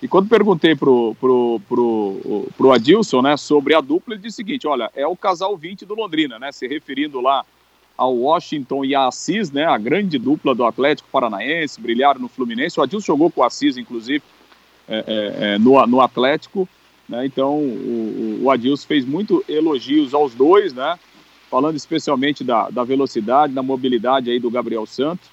E 0.00 0.06
quando 0.06 0.28
perguntei 0.28 0.76
pro, 0.76 1.14
pro, 1.20 1.60
pro, 1.68 2.48
pro 2.56 2.72
Adilson, 2.72 3.20
né, 3.20 3.36
sobre 3.36 3.74
a 3.74 3.80
dupla, 3.80 4.14
ele 4.14 4.22
disse 4.22 4.34
o 4.34 4.36
seguinte, 4.36 4.66
olha, 4.66 4.90
é 4.94 5.06
o 5.06 5.16
casal 5.16 5.56
20 5.56 5.84
do 5.84 5.94
Londrina, 5.94 6.38
né, 6.38 6.52
se 6.52 6.68
referindo 6.68 7.20
lá 7.20 7.44
ao 7.96 8.14
Washington 8.14 8.84
e 8.84 8.94
a 8.94 9.08
Assis, 9.08 9.50
né, 9.50 9.64
a 9.64 9.76
grande 9.76 10.16
dupla 10.18 10.54
do 10.54 10.64
Atlético 10.64 11.08
Paranaense, 11.10 11.80
brilharam 11.80 12.20
no 12.20 12.28
Fluminense, 12.28 12.78
o 12.78 12.82
Adilson 12.82 13.06
jogou 13.06 13.28
com 13.28 13.40
o 13.40 13.44
Assis, 13.44 13.76
inclusive, 13.76 14.22
é, 14.88 14.98
é, 14.98 15.04
é, 15.54 15.58
no, 15.58 15.84
no 15.86 16.00
Atlético. 16.00 16.68
Né? 17.08 17.26
Então, 17.26 17.58
o, 17.58 18.40
o 18.42 18.50
Adilson 18.50 18.86
fez 18.86 19.04
muito 19.04 19.44
elogios 19.48 20.14
aos 20.14 20.32
dois, 20.32 20.72
né? 20.72 20.96
falando 21.50 21.76
especialmente 21.76 22.44
da, 22.44 22.70
da 22.70 22.84
velocidade, 22.84 23.52
da 23.52 23.62
mobilidade 23.62 24.30
aí 24.30 24.38
do 24.38 24.50
Gabriel 24.50 24.86
Santos, 24.86 25.28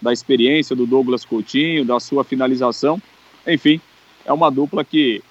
da 0.00 0.12
experiência 0.12 0.74
do 0.74 0.86
Douglas 0.86 1.24
Coutinho, 1.24 1.84
da 1.84 2.00
sua 2.00 2.24
finalização. 2.24 3.00
Enfim, 3.46 3.80
é 4.26 4.32
uma 4.32 4.50
dupla 4.50 4.84
que, 4.84 5.22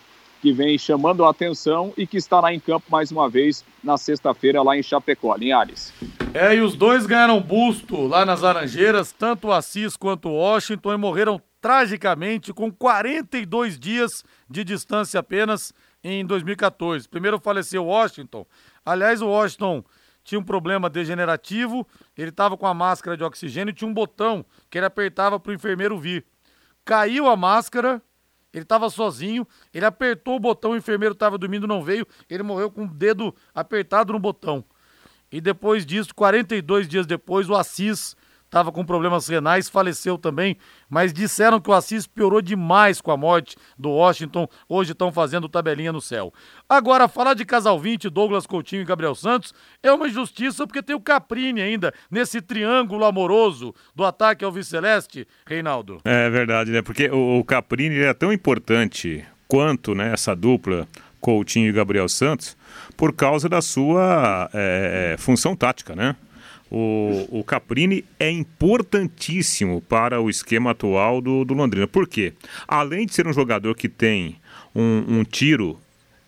que 0.42 0.52
vem 0.52 0.78
chamando 0.78 1.24
a 1.24 1.30
atenção 1.30 1.94
e 1.96 2.08
que 2.08 2.18
estará 2.18 2.54
em 2.54 2.60
campo 2.60 2.86
mais 2.90 3.12
uma 3.12 3.30
vez 3.30 3.64
na 3.84 3.98
sexta-feira 3.98 4.64
lá 4.64 4.76
em 4.76 4.82
Chapecó, 4.82 5.36
Linhares. 5.36 5.94
É, 6.34 6.56
e 6.56 6.62
os 6.62 6.76
dois 6.76 7.06
ganharam 7.06 7.40
busto 7.40 8.08
lá 8.08 8.26
nas 8.26 8.42
Laranjeiras, 8.42 9.12
tanto 9.12 9.50
o 9.50 9.52
Assis 9.52 9.96
quanto 9.96 10.30
o 10.30 10.36
Washington, 10.36 10.94
e 10.94 10.98
morreram 10.98 11.40
tragicamente 11.62 12.52
com 12.54 12.72
42 12.72 13.78
dias 13.78 14.24
de 14.50 14.64
distância 14.64 15.20
apenas 15.20 15.74
em 16.04 16.26
2014. 16.26 17.08
Primeiro 17.08 17.40
faleceu 17.40 17.86
Washington 17.86 18.46
Aliás, 18.86 19.20
o 19.22 19.28
Washington 19.28 19.84
tinha 20.24 20.40
um 20.40 20.44
problema 20.44 20.90
degenerativo, 20.90 21.88
ele 22.16 22.30
estava 22.30 22.56
com 22.56 22.68
a 22.68 22.74
máscara 22.74 23.18
de 23.18 23.24
oxigênio 23.24 23.72
e 23.72 23.74
tinha 23.74 23.90
um 23.90 23.94
botão 23.94 24.46
que 24.70 24.78
ele 24.78 24.86
apertava 24.86 25.40
para 25.40 25.52
o 25.52 25.56
enfermeiro 25.56 25.98
vir. 25.98 26.24
Caiu 26.84 27.28
a 27.28 27.36
máscara, 27.36 28.02
ele 28.56 28.64
estava 28.64 28.90
sozinho, 28.90 29.46
ele 29.74 29.86
apertou 29.86 30.38
o 30.38 30.40
botão, 30.40 30.72
o 30.72 30.78
enfermeiro 30.78 31.12
estava 31.12 31.38
dormindo, 31.38 31.68
não 31.68 31.84
veio, 31.84 32.08
ele 32.30 32.42
morreu 32.42 32.72
com 32.72 32.86
o 32.86 32.88
dedo 32.88 33.36
apertado 33.54 34.14
no 34.14 34.20
botão. 34.20 34.64
E 35.30 35.42
depois 35.42 35.86
disso, 35.86 36.16
42 36.16 36.88
dias 36.88 37.06
depois, 37.06 37.50
o 37.50 37.56
Assis 37.56 38.16
estava 38.46 38.72
com 38.72 38.86
problemas 38.86 39.28
renais, 39.28 39.68
faleceu 39.68 40.18
também, 40.18 40.56
mas 40.90 41.14
disseram 41.14 41.60
que 41.60 41.70
o 41.70 41.74
Assis 41.74 42.08
piorou 42.08 42.42
demais 42.42 43.02
com 43.02 43.12
a 43.12 43.18
morte 43.18 43.56
do 43.78 43.90
Washington, 43.90 44.48
hoje 44.68 44.92
estão 44.92 45.12
fazendo 45.12 45.50
tabelinha 45.50 45.92
no 45.92 46.02
céu. 46.02 46.34
Agora, 46.68 47.08
falar 47.08 47.34
de 47.34 47.46
Casal 47.46 47.80
20, 47.80 48.10
Douglas 48.10 48.48
Coutinho 48.48 48.82
e 48.82 48.86
Gabriel 48.86 49.16
Santos 49.16 49.54
é 49.82 49.92
uma 49.92 50.08
injustiça 50.08 50.66
porque 50.66 50.84
tem 50.84 50.96
o 50.96 51.02
Caprini 51.02 51.62
ainda 51.62 51.94
nesse 52.10 52.42
triângulo 52.42 53.06
amoroso 53.06 53.74
do 53.96 54.04
ataque 54.04 54.44
ao 54.44 54.52
Viceleste, 54.52 55.28
Reinaldo. 55.46 56.00
É 56.04 56.30
verdade, 56.30 56.72
né? 56.72 56.82
Porque 56.82 57.10
o, 57.10 57.44
Caprini 57.44 58.00
é 58.00 58.14
tão 58.14 58.32
importante 58.32 59.26
quanto 59.48 59.94
né, 59.94 60.12
essa 60.14 60.36
dupla 60.36 60.88
Coutinho 61.20 61.70
e 61.70 61.72
Gabriel 61.72 62.08
Santos 62.08 62.56
por 62.96 63.14
causa 63.14 63.50
da 63.50 63.62
sua 63.62 64.50
é, 64.54 65.16
função 65.18 65.56
tática, 65.56 65.96
né? 65.96 66.16
O, 66.72 67.40
o 67.40 67.44
Caprini 67.44 68.04
é 68.20 68.30
importantíssimo 68.30 69.82
para 69.82 70.20
o 70.20 70.30
esquema 70.30 70.72
atual 70.72 71.22
do, 71.22 71.46
do 71.46 71.54
Londrina. 71.54 71.88
Por 71.88 72.08
quê? 72.08 72.34
Além 72.68 73.06
de 73.06 73.14
ser 73.14 73.28
um 73.28 73.34
jogador 73.34 73.76
que 73.76 73.88
tem 73.88 74.38
um, 74.74 75.20
um 75.20 75.24
tiro 75.24 75.80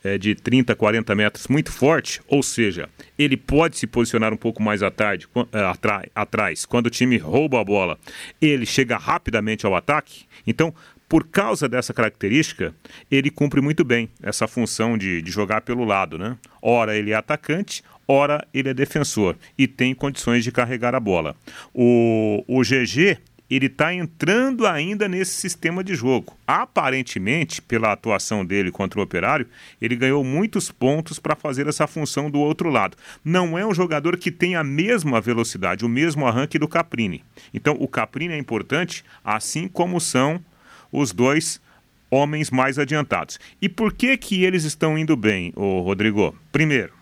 é, 0.03 0.17
de 0.17 0.35
30, 0.35 0.75
40 0.75 1.15
metros 1.15 1.47
muito 1.47 1.71
forte, 1.71 2.21
ou 2.27 2.41
seja, 2.41 2.87
ele 3.17 3.35
pode 3.35 3.77
se 3.77 3.87
posicionar 3.87 4.33
um 4.33 4.37
pouco 4.37 4.61
mais 4.61 4.81
tarde, 4.95 5.27
é, 5.51 6.09
atrás, 6.15 6.65
quando 6.65 6.87
o 6.87 6.91
time 6.91 7.17
rouba 7.17 7.59
a 7.59 7.63
bola, 7.63 7.99
ele 8.41 8.65
chega 8.65 8.97
rapidamente 8.97 9.65
ao 9.65 9.75
ataque. 9.75 10.25
Então, 10.45 10.73
por 11.07 11.27
causa 11.27 11.69
dessa 11.69 11.93
característica, 11.93 12.73
ele 13.09 13.29
cumpre 13.29 13.61
muito 13.61 13.83
bem 13.83 14.09
essa 14.21 14.47
função 14.47 14.97
de, 14.97 15.21
de 15.21 15.31
jogar 15.31 15.61
pelo 15.61 15.85
lado, 15.85 16.17
né? 16.17 16.37
Ora 16.61 16.95
ele 16.95 17.11
é 17.11 17.15
atacante, 17.15 17.83
ora 18.07 18.45
ele 18.53 18.69
é 18.69 18.73
defensor 18.73 19.37
e 19.57 19.67
tem 19.67 19.93
condições 19.93 20.43
de 20.43 20.51
carregar 20.51 20.93
a 20.95 20.99
bola. 20.99 21.35
O, 21.73 22.43
o 22.47 22.61
GG 22.61 23.17
ele 23.49 23.67
está 23.67 23.93
entrando 23.93 24.67
ainda 24.67 25.07
nesse 25.07 25.31
sistema 25.31 25.83
de 25.83 25.95
jogo. 25.95 26.35
Aparentemente, 26.45 27.61
pela 27.61 27.93
atuação 27.93 28.45
dele 28.45 28.71
contra 28.71 28.99
o 28.99 29.03
Operário, 29.03 29.47
ele 29.81 29.95
ganhou 29.95 30.23
muitos 30.23 30.69
pontos 30.69 31.17
para 31.17 31.35
fazer 31.35 31.67
essa 31.67 31.87
função 31.87 32.29
do 32.29 32.39
outro 32.39 32.69
lado. 32.69 32.97
Não 33.23 33.57
é 33.57 33.65
um 33.65 33.73
jogador 33.73 34.17
que 34.17 34.31
tem 34.31 34.55
a 34.55 34.63
mesma 34.63 35.21
velocidade, 35.21 35.85
o 35.85 35.89
mesmo 35.89 36.27
arranque 36.27 36.59
do 36.59 36.67
Caprini. 36.67 37.23
Então, 37.53 37.77
o 37.79 37.87
Caprini 37.87 38.33
é 38.33 38.37
importante, 38.37 39.03
assim 39.23 39.67
como 39.67 40.01
são 40.01 40.43
os 40.91 41.11
dois 41.11 41.61
homens 42.09 42.49
mais 42.49 42.79
adiantados. 42.79 43.39
E 43.61 43.67
por 43.67 43.93
que 43.93 44.17
que 44.17 44.43
eles 44.43 44.63
estão 44.63 44.97
indo 44.97 45.15
bem, 45.15 45.51
o 45.55 45.81
Rodrigo? 45.81 46.35
Primeiro, 46.51 46.93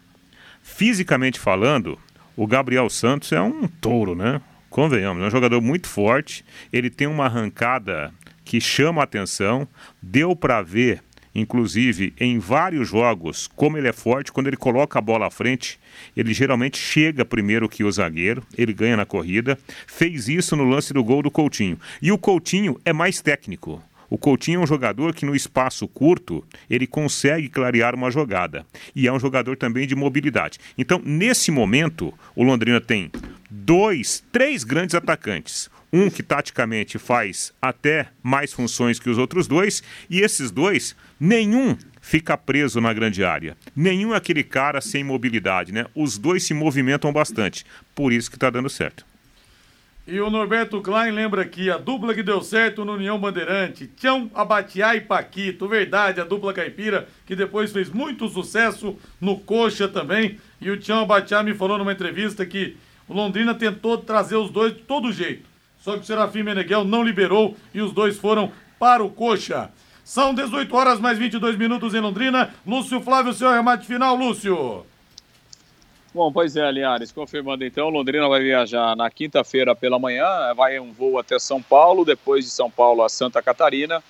fisicamente 0.62 1.40
falando, 1.40 2.00
o 2.36 2.48
Gabriel 2.48 2.90
Santos 2.90 3.32
é 3.32 3.42
um 3.42 3.68
touro, 3.68 4.16
né? 4.16 4.42
Convenhamos, 4.70 5.24
é 5.24 5.28
um 5.28 5.32
jogador 5.32 5.62
muito 5.62 5.88
forte, 5.88 6.44
ele 6.74 6.90
tem 6.90 7.08
uma 7.08 7.26
arrancada 7.26 8.14
que 8.44 8.60
chama 8.60 9.02
a 9.02 9.06
atenção, 9.06 9.68
deu 10.02 10.36
para 10.36 10.62
ver 10.62 11.02
inclusive 11.36 12.14
em 12.18 12.40
vários 12.40 12.88
jogos, 12.88 13.48
como 13.56 13.78
ele 13.78 13.90
é 13.90 13.94
forte, 13.94 14.32
quando 14.32 14.48
ele 14.48 14.58
coloca 14.58 14.98
a 14.98 15.02
bola 15.02 15.28
à 15.28 15.30
frente, 15.30 15.78
ele 16.16 16.34
geralmente 16.34 16.78
chega 16.78 17.26
primeiro 17.26 17.68
que 17.68 17.84
o 17.84 17.92
zagueiro, 17.92 18.42
ele 18.58 18.74
ganha 18.74 18.96
na 18.96 19.06
corrida. 19.06 19.60
Fez 19.86 20.30
isso 20.30 20.56
no 20.56 20.64
lance 20.64 20.94
do 20.94 21.04
gol 21.04 21.22
do 21.22 21.30
Coutinho. 21.30 21.78
E 22.02 22.12
o 22.12 22.18
Coutinho 22.18 22.80
é 22.86 22.94
mais 22.94 23.22
técnico. 23.22 23.84
O 24.10 24.18
Coutinho 24.18 24.60
é 24.62 24.64
um 24.64 24.68
jogador 24.68 25.14
que 25.14 25.26
no 25.26 25.36
espaço 25.36 25.88
curto 25.88 26.44
ele 26.70 26.86
consegue 26.86 27.50
clarear 27.50 27.96
uma 27.96 28.12
jogada 28.12 28.66
e 28.96 29.08
é 29.08 29.12
um 29.12 29.20
jogador 29.20 29.58
também 29.58 29.88
de 29.88 29.96
mobilidade. 29.96 30.60
Então, 30.78 31.02
nesse 31.04 31.52
momento, 31.52 32.14
o 32.36 32.44
Londrina 32.44 32.80
tem 32.80 33.12
dois, 33.50 34.24
três 34.32 34.64
grandes 34.64 34.96
atacantes. 34.96 35.70
Um 35.96 36.10
que 36.10 36.22
taticamente 36.22 37.00
faz 37.00 37.54
até 37.62 38.10
mais 38.22 38.52
funções 38.52 39.00
que 39.00 39.10
os 39.10 39.18
outros 39.18 39.48
dois, 39.48 39.82
e 40.10 40.20
esses 40.20 40.52
dois, 40.52 40.94
nenhum 41.18 41.78
fica 42.02 42.36
preso 42.36 42.82
na 42.82 42.92
grande 42.92 43.24
área. 43.24 43.56
Nenhum 43.74 44.14
é 44.14 44.18
aquele 44.18 44.44
cara 44.44 44.82
sem 44.82 45.06
mobilidade, 45.06 45.72
né? 45.72 45.86
Os 45.96 46.18
dois 46.18 46.44
se 46.44 46.54
movimentam 46.54 47.14
bastante. 47.14 47.66
Por 47.96 48.12
isso 48.12 48.30
que 48.30 48.36
está 48.36 48.50
dando 48.50 48.70
certo. 48.70 49.06
E 50.06 50.20
o 50.20 50.30
Norberto 50.30 50.82
Klein 50.82 51.12
lembra 51.12 51.44
aqui, 51.44 51.72
a 51.72 51.78
dupla 51.78 52.14
que 52.14 52.22
deu 52.22 52.42
certo 52.42 52.84
no 52.84 52.96
União 52.96 53.18
Bandeirante, 53.18 53.88
Tião 53.88 54.30
Abatiá 54.36 54.98
e 54.98 55.00
Paquito, 55.02 55.66
verdade, 55.66 56.20
a 56.20 56.26
dupla 56.26 56.52
caipira, 56.52 57.08
que 57.26 57.38
depois 57.38 57.72
fez 57.72 57.90
muito 57.90 58.28
sucesso 58.28 59.00
no 59.22 59.40
Coxa 59.40 59.88
também. 59.88 60.42
E 60.60 60.70
o 60.70 60.78
Tião 60.78 61.04
Abatiá 61.04 61.42
me 61.42 61.54
falou 61.54 61.78
numa 61.78 61.94
entrevista 61.94 62.46
que 62.46 62.76
o 63.08 63.14
Londrina 63.14 63.56
tentou 63.56 63.98
trazer 63.98 64.36
os 64.36 64.50
dois 64.50 64.76
de 64.76 64.82
todo 64.82 65.10
jeito. 65.10 65.55
Só 65.86 65.94
que 65.94 66.00
o 66.00 66.04
Serafim 66.04 66.42
Meneghel 66.42 66.84
não 66.84 67.04
liberou 67.04 67.56
e 67.72 67.80
os 67.80 67.92
dois 67.92 68.18
foram 68.18 68.52
para 68.80 69.04
o 69.04 69.10
Coxa. 69.12 69.70
São 70.04 70.34
18 70.34 70.76
horas 70.76 71.00
mais 71.00 71.16
22 71.20 71.56
minutos 71.56 71.94
em 71.94 72.00
Londrina. 72.00 72.52
Lúcio 72.66 73.00
Flávio, 73.02 73.32
seu 73.34 73.52
remate 73.52 73.86
final, 73.86 74.16
Lúcio. 74.16 74.84
Bom, 76.12 76.32
pois 76.32 76.56
é, 76.56 76.72
Linhares, 76.72 77.12
confirmando 77.12 77.64
então, 77.64 77.90
Londrina 77.90 78.28
vai 78.28 78.42
viajar 78.42 78.96
na 78.96 79.12
quinta-feira 79.12 79.76
pela 79.76 80.00
manhã, 80.00 80.26
vai 80.56 80.80
um 80.80 80.92
voo 80.92 81.20
até 81.20 81.38
São 81.38 81.62
Paulo, 81.62 82.04
depois 82.04 82.46
de 82.46 82.50
São 82.50 82.72
Paulo 82.72 83.04
a 83.04 83.10
Santa 83.10 83.40
Catarina, 83.40 84.04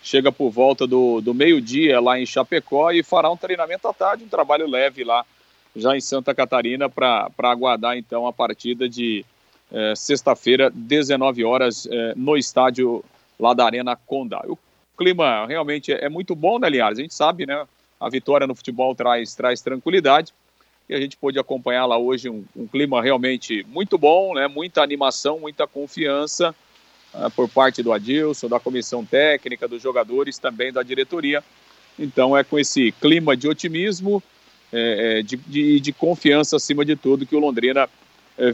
chega 0.00 0.30
por 0.30 0.50
volta 0.50 0.86
do, 0.86 1.20
do 1.20 1.34
meio-dia 1.34 2.00
lá 2.00 2.16
em 2.20 2.26
Chapecó 2.26 2.92
e 2.92 3.02
fará 3.02 3.28
um 3.28 3.36
treinamento 3.36 3.88
à 3.88 3.92
tarde, 3.92 4.22
um 4.22 4.28
trabalho 4.28 4.68
leve 4.68 5.02
lá 5.02 5.26
já 5.74 5.96
em 5.96 6.00
Santa 6.00 6.32
Catarina 6.32 6.88
para 6.88 7.28
aguardar 7.38 7.96
então 7.96 8.24
a 8.24 8.32
partida 8.32 8.88
de 8.88 9.24
é, 9.72 9.94
sexta-feira, 9.94 10.70
19 10.74 11.44
horas, 11.44 11.86
é, 11.90 12.14
no 12.16 12.36
estádio 12.36 13.04
lá 13.38 13.54
da 13.54 13.64
Arena 13.64 13.96
Conda. 13.96 14.40
O 14.46 14.58
clima 14.96 15.46
realmente 15.46 15.92
é, 15.92 16.06
é 16.06 16.08
muito 16.08 16.34
bom, 16.34 16.58
né, 16.58 16.68
Linhares? 16.68 16.98
A 16.98 17.02
gente 17.02 17.14
sabe, 17.14 17.46
né? 17.46 17.66
A 18.00 18.08
vitória 18.08 18.46
no 18.46 18.54
futebol 18.54 18.94
traz, 18.94 19.34
traz 19.34 19.60
tranquilidade 19.60 20.32
e 20.88 20.94
a 20.94 21.00
gente 21.00 21.16
pôde 21.16 21.38
acompanhar 21.38 21.84
lá 21.84 21.98
hoje 21.98 22.30
um, 22.30 22.44
um 22.56 22.66
clima 22.66 23.02
realmente 23.02 23.64
muito 23.68 23.98
bom, 23.98 24.34
né? 24.34 24.48
muita 24.48 24.82
animação, 24.82 25.38
muita 25.38 25.66
confiança 25.66 26.54
uh, 27.12 27.30
por 27.32 27.48
parte 27.48 27.82
do 27.82 27.92
Adilson, 27.92 28.48
da 28.48 28.58
comissão 28.58 29.04
técnica, 29.04 29.68
dos 29.68 29.82
jogadores, 29.82 30.38
também 30.38 30.72
da 30.72 30.82
diretoria. 30.82 31.44
Então 31.98 32.36
é 32.36 32.42
com 32.42 32.58
esse 32.58 32.92
clima 32.92 33.36
de 33.36 33.48
otimismo, 33.48 34.22
é, 34.72 35.22
de, 35.22 35.36
de, 35.36 35.80
de, 35.80 35.92
confiança 35.92 36.56
acima 36.56 36.84
de 36.84 36.94
tudo, 36.94 37.26
que 37.26 37.34
o 37.34 37.38
Londrina 37.38 37.82
é, 37.82 37.88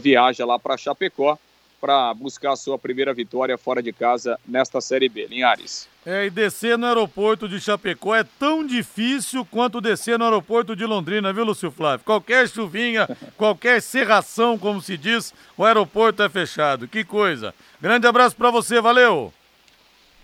viaja 0.01 0.45
lá 0.45 0.57
para 0.57 0.77
Chapecó 0.77 1.37
para 1.85 2.13
buscar 2.15 2.53
a 2.53 2.55
sua 2.55 2.79
primeira 2.79 3.13
vitória 3.13 3.57
fora 3.59 3.83
de 3.83 3.93
casa 3.93 4.39
nesta 4.47 4.81
Série 4.81 5.07
B. 5.07 5.27
Linhares. 5.27 5.87
É, 6.03 6.25
e 6.25 6.31
descer 6.31 6.77
no 6.79 6.87
aeroporto 6.87 7.47
de 7.47 7.59
Chapecó 7.59 8.15
é 8.15 8.23
tão 8.23 8.65
difícil 8.65 9.45
quanto 9.45 9.79
descer 9.79 10.17
no 10.17 10.25
aeroporto 10.25 10.75
de 10.75 10.83
Londrina, 10.83 11.31
viu, 11.31 11.45
Lúcio 11.45 11.69
Flávio? 11.69 12.03
Qualquer 12.03 12.49
chuvinha, 12.49 13.07
qualquer 13.37 13.83
serração, 13.83 14.57
como 14.57 14.81
se 14.81 14.97
diz, 14.97 15.31
o 15.55 15.63
aeroporto 15.63 16.23
é 16.23 16.29
fechado. 16.29 16.87
Que 16.87 17.03
coisa. 17.03 17.53
Grande 17.79 18.07
abraço 18.07 18.35
para 18.35 18.49
você, 18.49 18.81
valeu! 18.81 19.31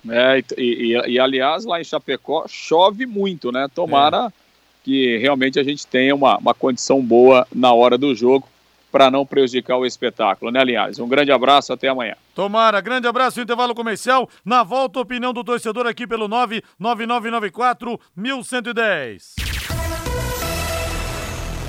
É, 0.09 0.43
e, 0.57 0.95
e, 0.95 1.11
e, 1.11 1.19
aliás, 1.19 1.63
lá 1.63 1.79
em 1.79 1.83
Chapecó 1.83 2.47
chove 2.47 3.05
muito, 3.05 3.51
né? 3.51 3.67
Tomara 3.73 4.27
é. 4.27 4.31
que 4.83 5.17
realmente 5.17 5.59
a 5.59 5.63
gente 5.63 5.85
tenha 5.85 6.15
uma, 6.15 6.37
uma 6.37 6.55
condição 6.55 6.99
boa 7.03 7.47
na 7.53 7.71
hora 7.71 7.99
do 7.99 8.15
jogo 8.15 8.47
para 8.91 9.09
não 9.09 9.25
prejudicar 9.25 9.77
o 9.77 9.85
espetáculo, 9.85 10.51
né, 10.51 10.63
Linhares? 10.63 10.99
Um 10.99 11.07
grande 11.07 11.31
abraço, 11.31 11.71
até 11.71 11.87
amanhã. 11.87 12.15
Tomara, 12.35 12.81
grande 12.81 13.07
abraço, 13.07 13.41
intervalo 13.41 13.73
comercial. 13.73 14.29
Na 14.43 14.63
volta, 14.63 14.99
opinião 14.99 15.33
do 15.33 15.43
torcedor 15.43 15.87
aqui 15.87 16.05
pelo 16.05 16.27
99994 16.27 17.99
1110. 18.15 19.35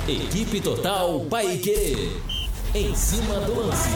Equipe 0.08 0.60
Total 0.60 1.20
Paique. 1.30 2.10
Em 2.74 2.94
cima 2.94 3.38
do 3.40 3.54
lance. 3.54 3.88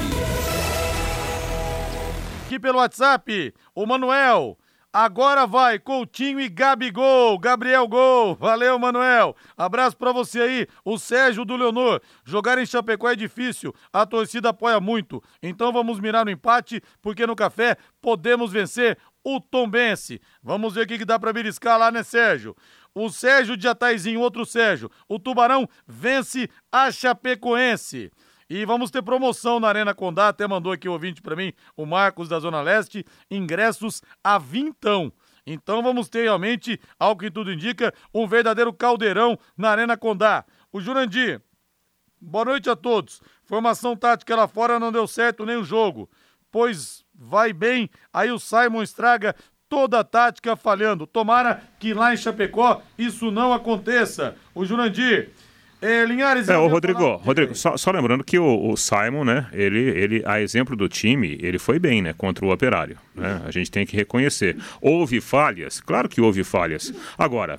Aqui 2.44 2.60
pelo 2.60 2.78
WhatsApp, 2.78 3.52
o 3.74 3.84
Manuel. 3.86 4.56
Agora 4.98 5.46
vai, 5.46 5.78
Coutinho 5.78 6.40
e 6.40 6.48
Gabigol, 6.48 7.38
Gabriel 7.38 7.86
Gol. 7.86 8.34
Valeu, 8.34 8.78
Manuel. 8.78 9.36
Abraço 9.54 9.94
para 9.94 10.10
você 10.10 10.40
aí, 10.40 10.66
o 10.82 10.98
Sérgio 10.98 11.44
do 11.44 11.54
Leonor. 11.54 12.00
Jogar 12.24 12.56
em 12.56 12.64
Chapecó 12.64 13.10
é 13.10 13.14
difícil, 13.14 13.74
a 13.92 14.06
torcida 14.06 14.48
apoia 14.48 14.80
muito. 14.80 15.22
Então 15.42 15.70
vamos 15.70 16.00
mirar 16.00 16.24
no 16.24 16.30
empate, 16.30 16.80
porque 17.02 17.26
no 17.26 17.36
café 17.36 17.76
podemos 18.00 18.50
vencer 18.50 18.96
o 19.22 19.38
Tombense. 19.38 20.18
Vamos 20.42 20.72
ver 20.72 20.86
o 20.86 20.86
que, 20.86 21.04
dá 21.04 21.18
para 21.18 21.30
beliscar 21.30 21.78
lá, 21.78 21.90
né, 21.90 22.02
Sérgio? 22.02 22.56
O 22.94 23.10
Sérgio 23.10 23.54
de 23.54 23.64
Jataizinho, 23.64 24.20
outro 24.20 24.46
Sérgio. 24.46 24.90
O 25.06 25.18
Tubarão 25.18 25.68
vence 25.86 26.48
a 26.72 26.90
Chapecoense. 26.90 28.10
E 28.48 28.64
vamos 28.64 28.90
ter 28.90 29.02
promoção 29.02 29.58
na 29.58 29.68
Arena 29.68 29.94
Condá, 29.94 30.28
até 30.28 30.46
mandou 30.46 30.72
aqui 30.72 30.88
o 30.88 30.92
ouvinte 30.92 31.20
para 31.20 31.34
mim, 31.34 31.52
o 31.76 31.84
Marcos 31.84 32.28
da 32.28 32.38
Zona 32.38 32.60
Leste, 32.60 33.04
ingressos 33.30 34.02
a 34.22 34.38
vintão. 34.38 35.12
Então 35.46 35.82
vamos 35.82 36.08
ter 36.08 36.22
realmente, 36.22 36.80
ao 36.98 37.16
que 37.16 37.30
tudo 37.30 37.52
indica, 37.52 37.92
um 38.14 38.26
verdadeiro 38.26 38.72
caldeirão 38.72 39.38
na 39.56 39.70
Arena 39.70 39.96
Condá. 39.96 40.44
O 40.72 40.80
Jurandir, 40.80 41.40
boa 42.20 42.44
noite 42.44 42.70
a 42.70 42.76
todos. 42.76 43.20
Formação 43.44 43.96
tática 43.96 44.34
lá 44.34 44.48
fora 44.48 44.78
não 44.78 44.90
deu 44.90 45.06
certo 45.06 45.46
nem 45.46 45.56
o 45.56 45.64
jogo, 45.64 46.10
pois 46.50 47.04
vai 47.14 47.52
bem, 47.52 47.88
aí 48.12 48.30
o 48.30 48.38
Simon 48.38 48.82
estraga 48.82 49.34
toda 49.68 50.00
a 50.00 50.04
tática 50.04 50.56
falhando. 50.56 51.06
Tomara 51.06 51.62
que 51.78 51.94
lá 51.94 52.12
em 52.12 52.16
Chapecó 52.16 52.82
isso 52.98 53.30
não 53.30 53.52
aconteça. 53.52 54.36
O 54.54 54.64
Jurandir, 54.64 55.32
é, 55.80 56.04
Linhares. 56.04 56.48
É, 56.48 56.56
o 56.56 56.66
Rodrigo, 56.66 56.98
falar... 56.98 57.16
Rodrigo, 57.16 57.54
só, 57.54 57.76
só, 57.76 57.90
lembrando 57.90 58.24
que 58.24 58.38
o, 58.38 58.70
o, 58.70 58.76
Simon, 58.76 59.24
né, 59.24 59.46
ele, 59.52 59.78
ele, 59.78 60.22
a 60.24 60.40
exemplo 60.40 60.74
do 60.74 60.88
time, 60.88 61.38
ele 61.40 61.58
foi 61.58 61.78
bem, 61.78 62.00
né, 62.00 62.14
contra 62.16 62.44
o 62.44 62.50
Operário, 62.50 62.96
né? 63.14 63.42
A 63.44 63.50
gente 63.50 63.70
tem 63.70 63.84
que 63.84 63.96
reconhecer. 63.96 64.56
Houve 64.80 65.20
falhas, 65.20 65.80
claro 65.80 66.08
que 66.08 66.20
houve 66.20 66.42
falhas. 66.44 66.92
Agora, 67.18 67.58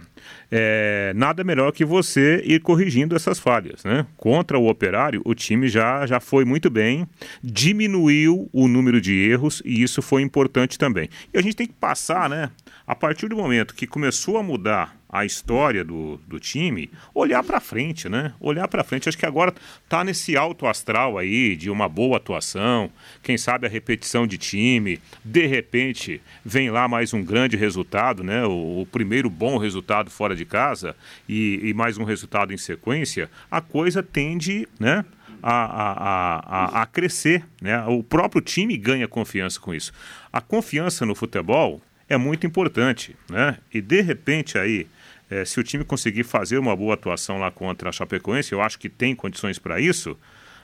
é, 0.51 1.13
nada 1.15 1.43
melhor 1.43 1.71
que 1.71 1.85
você 1.85 2.41
ir 2.45 2.61
corrigindo 2.61 3.15
essas 3.15 3.39
falhas, 3.39 3.83
né? 3.83 4.05
Contra 4.15 4.57
o 4.57 4.67
Operário, 4.67 5.21
o 5.23 5.35
time 5.35 5.67
já, 5.67 6.05
já 6.05 6.19
foi 6.19 6.45
muito 6.45 6.69
bem, 6.69 7.07
diminuiu 7.43 8.49
o 8.51 8.67
número 8.67 8.99
de 8.99 9.13
erros 9.13 9.61
e 9.65 9.81
isso 9.83 10.01
foi 10.01 10.21
importante 10.21 10.77
também. 10.77 11.09
E 11.33 11.37
a 11.37 11.41
gente 11.41 11.55
tem 11.55 11.67
que 11.67 11.73
passar, 11.73 12.29
né, 12.29 12.49
a 12.87 12.95
partir 12.95 13.27
do 13.27 13.35
momento 13.35 13.75
que 13.75 13.85
começou 13.85 14.37
a 14.37 14.43
mudar 14.43 14.95
a 15.09 15.25
história 15.25 15.83
do, 15.83 16.17
do 16.25 16.39
time, 16.39 16.89
olhar 17.13 17.43
para 17.43 17.59
frente, 17.59 18.07
né? 18.07 18.33
Olhar 18.39 18.67
para 18.67 18.83
frente. 18.83 19.09
Acho 19.09 19.17
que 19.17 19.25
agora 19.25 19.53
tá 19.89 20.05
nesse 20.05 20.37
alto 20.37 20.65
astral 20.65 21.17
aí 21.17 21.57
de 21.57 21.69
uma 21.69 21.89
boa 21.89 22.15
atuação, 22.15 22.89
quem 23.21 23.37
sabe 23.37 23.67
a 23.67 23.69
repetição 23.69 24.25
de 24.25 24.37
time, 24.37 25.01
de 25.23 25.45
repente 25.45 26.21
vem 26.45 26.69
lá 26.69 26.87
mais 26.87 27.13
um 27.13 27.23
grande 27.23 27.57
resultado, 27.57 28.23
né? 28.23 28.45
O, 28.45 28.81
o 28.81 28.85
primeiro 28.85 29.29
bom 29.29 29.57
resultado 29.57 30.09
fora 30.09 30.35
de 30.35 30.45
casa 30.45 30.95
e, 31.27 31.59
e, 31.63 31.73
mais 31.73 31.97
um 31.97 32.05
resultado 32.05 32.53
em 32.53 32.57
sequência, 32.57 33.29
a 33.51 33.59
coisa 33.59 34.01
tende, 34.01 34.65
né? 34.79 35.03
A, 35.43 35.53
a, 35.53 36.79
a, 36.79 36.81
a 36.81 36.85
crescer, 36.85 37.45
né? 37.61 37.83
O 37.85 38.01
próprio 38.01 38.41
time 38.41 38.75
ganha 38.77 39.07
confiança 39.07 39.59
com 39.59 39.73
isso. 39.73 39.91
A 40.31 40.41
confiança 40.41 41.05
no 41.05 41.13
futebol 41.13 41.81
é 42.09 42.17
muito 42.17 42.45
importante, 42.45 43.15
né? 43.29 43.57
E 43.73 43.81
de 43.81 44.01
repente 44.01 44.57
aí 44.57 44.87
é, 45.29 45.43
se 45.43 45.59
o 45.59 45.63
time 45.63 45.83
conseguir 45.83 46.23
fazer 46.23 46.57
uma 46.57 46.75
boa 46.75 46.93
atuação 46.93 47.37
lá 47.37 47.51
contra 47.51 47.89
a 47.89 47.91
Chapecoense, 47.91 48.53
eu 48.53 48.61
acho 48.61 48.79
que 48.79 48.89
tem 48.89 49.15
condições 49.15 49.59
para 49.59 49.79
isso, 49.79 50.17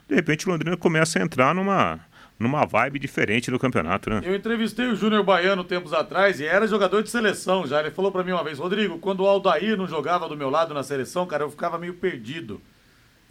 de 0.07 0.15
repente 0.15 0.47
o 0.47 0.51
Londrina 0.51 0.77
começa 0.77 1.19
a 1.19 1.21
entrar 1.21 1.53
numa, 1.53 1.99
numa 2.39 2.65
vibe 2.65 2.99
diferente 2.99 3.51
do 3.51 3.59
campeonato, 3.59 4.09
né? 4.09 4.21
Eu 4.23 4.35
entrevistei 4.35 4.87
o 4.87 4.95
Júnior 4.95 5.23
Baiano 5.23 5.63
tempos 5.63 5.93
atrás 5.93 6.39
e 6.39 6.45
era 6.45 6.67
jogador 6.67 7.03
de 7.03 7.09
seleção 7.09 7.67
já. 7.67 7.79
Ele 7.79 7.91
falou 7.91 8.11
para 8.11 8.23
mim 8.23 8.31
uma 8.31 8.43
vez, 8.43 8.59
Rodrigo, 8.59 8.99
quando 8.99 9.21
o 9.21 9.27
Aldair 9.27 9.77
não 9.77 9.87
jogava 9.87 10.27
do 10.27 10.37
meu 10.37 10.49
lado 10.49 10.73
na 10.73 10.83
seleção, 10.83 11.25
cara, 11.25 11.43
eu 11.43 11.51
ficava 11.51 11.77
meio 11.77 11.93
perdido. 11.93 12.61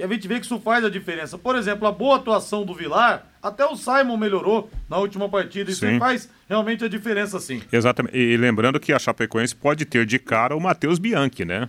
E 0.03 0.05
a 0.05 0.09
gente 0.09 0.27
vê 0.27 0.41
que 0.41 0.47
isso 0.47 0.59
faz 0.59 0.85
a 0.85 0.91
diferença. 0.91 1.39
Por 1.39 1.55
exemplo, 1.55 1.87
a 1.87 1.93
boa 1.93 2.17
atuação 2.17 2.65
do 2.65 2.75
Vilar, 2.75 3.25
até 3.41 3.65
o 3.65 3.77
Simon 3.77 4.17
melhorou 4.17 4.69
na 4.91 4.99
última 4.99 5.29
partida. 5.29 5.71
Isso 5.71 5.87
faz 5.97 6.29
realmente 6.49 6.85
a 6.85 6.89
diferença, 6.89 7.39
sim. 7.39 7.63
Exatamente. 7.73 8.19
E 8.19 8.37
lembrando 8.37 8.81
que 8.81 8.93
a 8.93 8.99
Chapecoense 8.99 9.55
pode 9.55 9.85
ter 9.85 10.05
de 10.05 10.19
cara 10.19 10.57
o 10.57 10.61
Matheus 10.61 10.99
Bianchi, 10.99 11.45
né? 11.45 11.69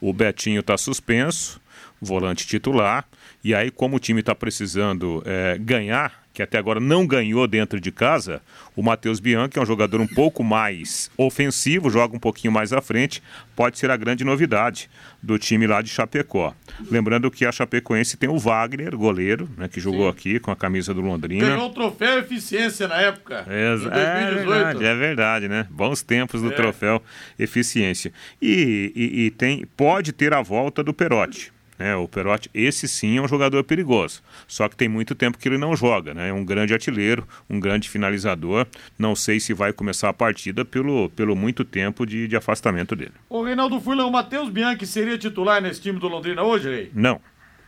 O 0.00 0.14
Betinho 0.14 0.60
está 0.60 0.78
suspenso, 0.78 1.60
volante 2.00 2.46
titular. 2.46 3.04
E 3.44 3.54
aí, 3.54 3.70
como 3.70 3.96
o 3.96 4.00
time 4.00 4.20
está 4.20 4.34
precisando 4.34 5.22
é, 5.26 5.58
ganhar 5.58 6.24
que 6.34 6.42
até 6.42 6.58
agora 6.58 6.80
não 6.80 7.06
ganhou 7.06 7.46
dentro 7.46 7.80
de 7.80 7.92
casa, 7.92 8.42
o 8.74 8.82
Matheus 8.82 9.20
Bianchi 9.20 9.56
é 9.56 9.62
um 9.62 9.66
jogador 9.66 10.00
um 10.00 10.06
pouco 10.06 10.42
mais 10.42 11.08
ofensivo, 11.16 11.88
joga 11.88 12.16
um 12.16 12.18
pouquinho 12.18 12.52
mais 12.52 12.72
à 12.72 12.82
frente, 12.82 13.22
pode 13.54 13.78
ser 13.78 13.88
a 13.88 13.96
grande 13.96 14.24
novidade 14.24 14.90
do 15.22 15.38
time 15.38 15.64
lá 15.64 15.80
de 15.80 15.88
Chapecó. 15.90 16.52
Lembrando 16.90 17.30
que 17.30 17.46
a 17.46 17.52
Chapecoense 17.52 18.16
tem 18.16 18.28
o 18.28 18.36
Wagner, 18.36 18.96
goleiro, 18.96 19.48
né, 19.56 19.68
que 19.68 19.78
jogou 19.78 20.06
Sim. 20.06 20.08
aqui 20.08 20.40
com 20.40 20.50
a 20.50 20.56
camisa 20.56 20.92
do 20.92 21.00
Londrina. 21.00 21.46
Ganhou 21.46 21.68
o 21.68 21.72
troféu 21.72 22.18
Eficiência 22.18 22.88
na 22.88 23.00
época. 23.00 23.44
É, 23.46 23.74
é 23.74 24.34
verdade, 24.34 24.84
é 24.84 24.94
verdade, 24.96 25.48
né? 25.48 25.68
Bons 25.70 26.02
tempos 26.02 26.42
do 26.42 26.48
é. 26.48 26.54
troféu 26.54 27.00
Eficiência. 27.38 28.12
E, 28.42 28.92
e, 28.96 29.26
e 29.26 29.30
tem, 29.30 29.64
pode 29.76 30.12
ter 30.12 30.34
a 30.34 30.42
volta 30.42 30.82
do 30.82 30.92
Perotti. 30.92 31.53
Né, 31.78 31.96
o 31.96 32.06
Perotti, 32.06 32.48
esse 32.54 32.86
sim 32.86 33.18
é 33.18 33.20
um 33.20 33.26
jogador 33.26 33.64
perigoso. 33.64 34.22
Só 34.46 34.68
que 34.68 34.76
tem 34.76 34.88
muito 34.88 35.14
tempo 35.14 35.38
que 35.38 35.48
ele 35.48 35.58
não 35.58 35.74
joga, 35.74 36.14
né? 36.14 36.28
É 36.28 36.32
um 36.32 36.44
grande 36.44 36.72
artilheiro, 36.72 37.26
um 37.50 37.58
grande 37.58 37.88
finalizador. 37.88 38.66
Não 38.98 39.16
sei 39.16 39.40
se 39.40 39.52
vai 39.52 39.72
começar 39.72 40.08
a 40.08 40.12
partida 40.12 40.64
pelo, 40.64 41.10
pelo 41.10 41.34
muito 41.34 41.64
tempo 41.64 42.06
de, 42.06 42.28
de 42.28 42.36
afastamento 42.36 42.94
dele. 42.94 43.14
O 43.28 43.42
Reinaldo 43.42 43.80
Furlan, 43.80 44.06
o 44.06 44.12
Matheus 44.12 44.48
Bianchi 44.50 44.86
seria 44.86 45.18
titular 45.18 45.60
nesse 45.60 45.80
time 45.80 45.98
do 45.98 46.06
Londrina 46.06 46.42
hoje, 46.44 46.68
Rei? 46.68 46.90
Não. 46.94 47.20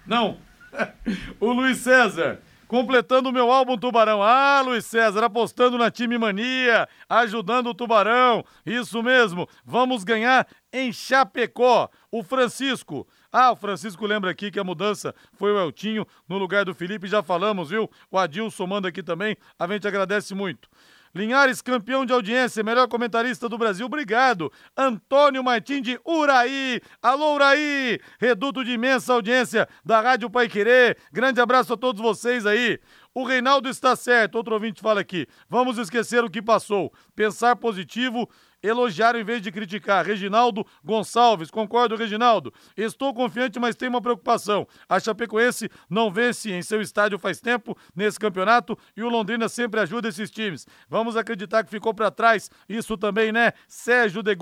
Não? 0.07 0.38
o 1.40 1.53
Luiz 1.53 1.79
César, 1.79 2.40
completando 2.69 3.29
o 3.29 3.33
meu 3.33 3.51
álbum 3.51 3.77
Tubarão. 3.77 4.23
Ah, 4.23 4.62
Luiz 4.64 4.85
César, 4.87 5.25
apostando 5.25 5.79
na 5.79 5.90
time 5.90 6.19
mania, 6.19 6.88
ajudando 7.09 7.69
o 7.69 7.75
Tubarão. 7.75 8.45
Isso 8.64 9.03
mesmo, 9.03 9.49
vamos 9.64 10.05
ganhar 10.05 10.47
em 10.73 10.92
Chapecó. 10.92 11.88
O 12.11 12.23
Francisco, 12.23 13.07
ah, 13.38 13.53
o 13.53 13.57
Francisco 13.57 14.07
lembra 14.07 14.31
aqui 14.31 14.51
que 14.51 14.59
a 14.59 14.64
mudança 14.64 15.14
foi 15.35 15.53
o 15.53 15.61
Eltinho 15.61 16.07
no 16.27 16.38
lugar 16.38 16.64
do 16.64 16.75
Felipe, 16.75 17.07
já 17.07 17.22
falamos, 17.22 17.68
viu? 17.68 17.90
O 18.11 18.16
Adil 18.16 18.51
somando 18.51 18.88
aqui 18.88 19.03
também, 19.03 19.37
a 19.59 19.66
gente 19.66 19.87
agradece 19.87 20.35
muito. 20.35 20.70
Linhares, 21.14 21.61
campeão 21.61 22.07
de 22.07 22.14
audiência, 22.14 22.62
melhor 22.62 22.88
comentarista 22.88 23.46
do 23.46 23.59
Brasil, 23.59 23.85
obrigado. 23.85 24.51
Antônio 24.75 25.44
Martins 25.44 25.83
de 25.83 26.01
Uraí. 26.03 26.81
Alô, 27.03 27.35
Uraí! 27.35 28.01
Reduto 28.18 28.64
de 28.64 28.72
imensa 28.72 29.12
audiência 29.12 29.68
da 29.85 30.01
Rádio 30.01 30.31
Pai 30.31 30.49
Querer. 30.49 30.96
Grande 31.12 31.38
abraço 31.38 31.75
a 31.75 31.77
todos 31.77 32.01
vocês 32.01 32.46
aí. 32.46 32.81
O 33.14 33.22
Reinaldo 33.22 33.68
está 33.68 33.94
certo, 33.94 34.37
outro 34.37 34.55
ouvinte 34.55 34.81
fala 34.81 35.03
aqui. 35.03 35.27
Vamos 35.46 35.77
esquecer 35.77 36.25
o 36.25 36.31
que 36.31 36.40
passou. 36.40 36.90
Pensar 37.14 37.57
positivo 37.57 38.27
elogiaram 38.62 39.19
em 39.19 39.25
vez 39.25 39.42
de 39.42 39.53
criticar. 39.53 40.05
Reginaldo 40.05 40.66
Gonçalves, 40.85 41.51
concordo, 41.51 41.97
Reginaldo. 41.97 42.53
Estou 42.77 43.12
confiante, 43.12 43.59
mas 43.59 43.77
tenho 43.77 43.90
uma 43.90 44.01
preocupação. 44.01 44.66
A 44.88 44.99
Chapecoense 45.01 45.71
não 45.88 46.11
vence 46.11 46.53
em 46.53 46.62
seu 46.62 46.81
estádio 46.81 47.19
faz 47.19 47.40
tempo 47.40 47.77
nesse 47.95 48.19
campeonato 48.19 48.79
e 48.97 49.03
o 49.03 49.09
Londrina 49.09 49.49
sempre 49.49 49.81
ajuda 49.81 50.09
esses 50.09 50.31
times. 50.31 50.66
Vamos 50.88 51.16
acreditar 51.16 51.64
que 51.64 51.71
ficou 51.71 51.92
para 51.92 52.11
trás. 52.11 52.51
Isso 52.69 52.97
também, 52.97 53.33
né? 53.33 53.53
Sérgio 53.66 54.23
de. 54.23 54.37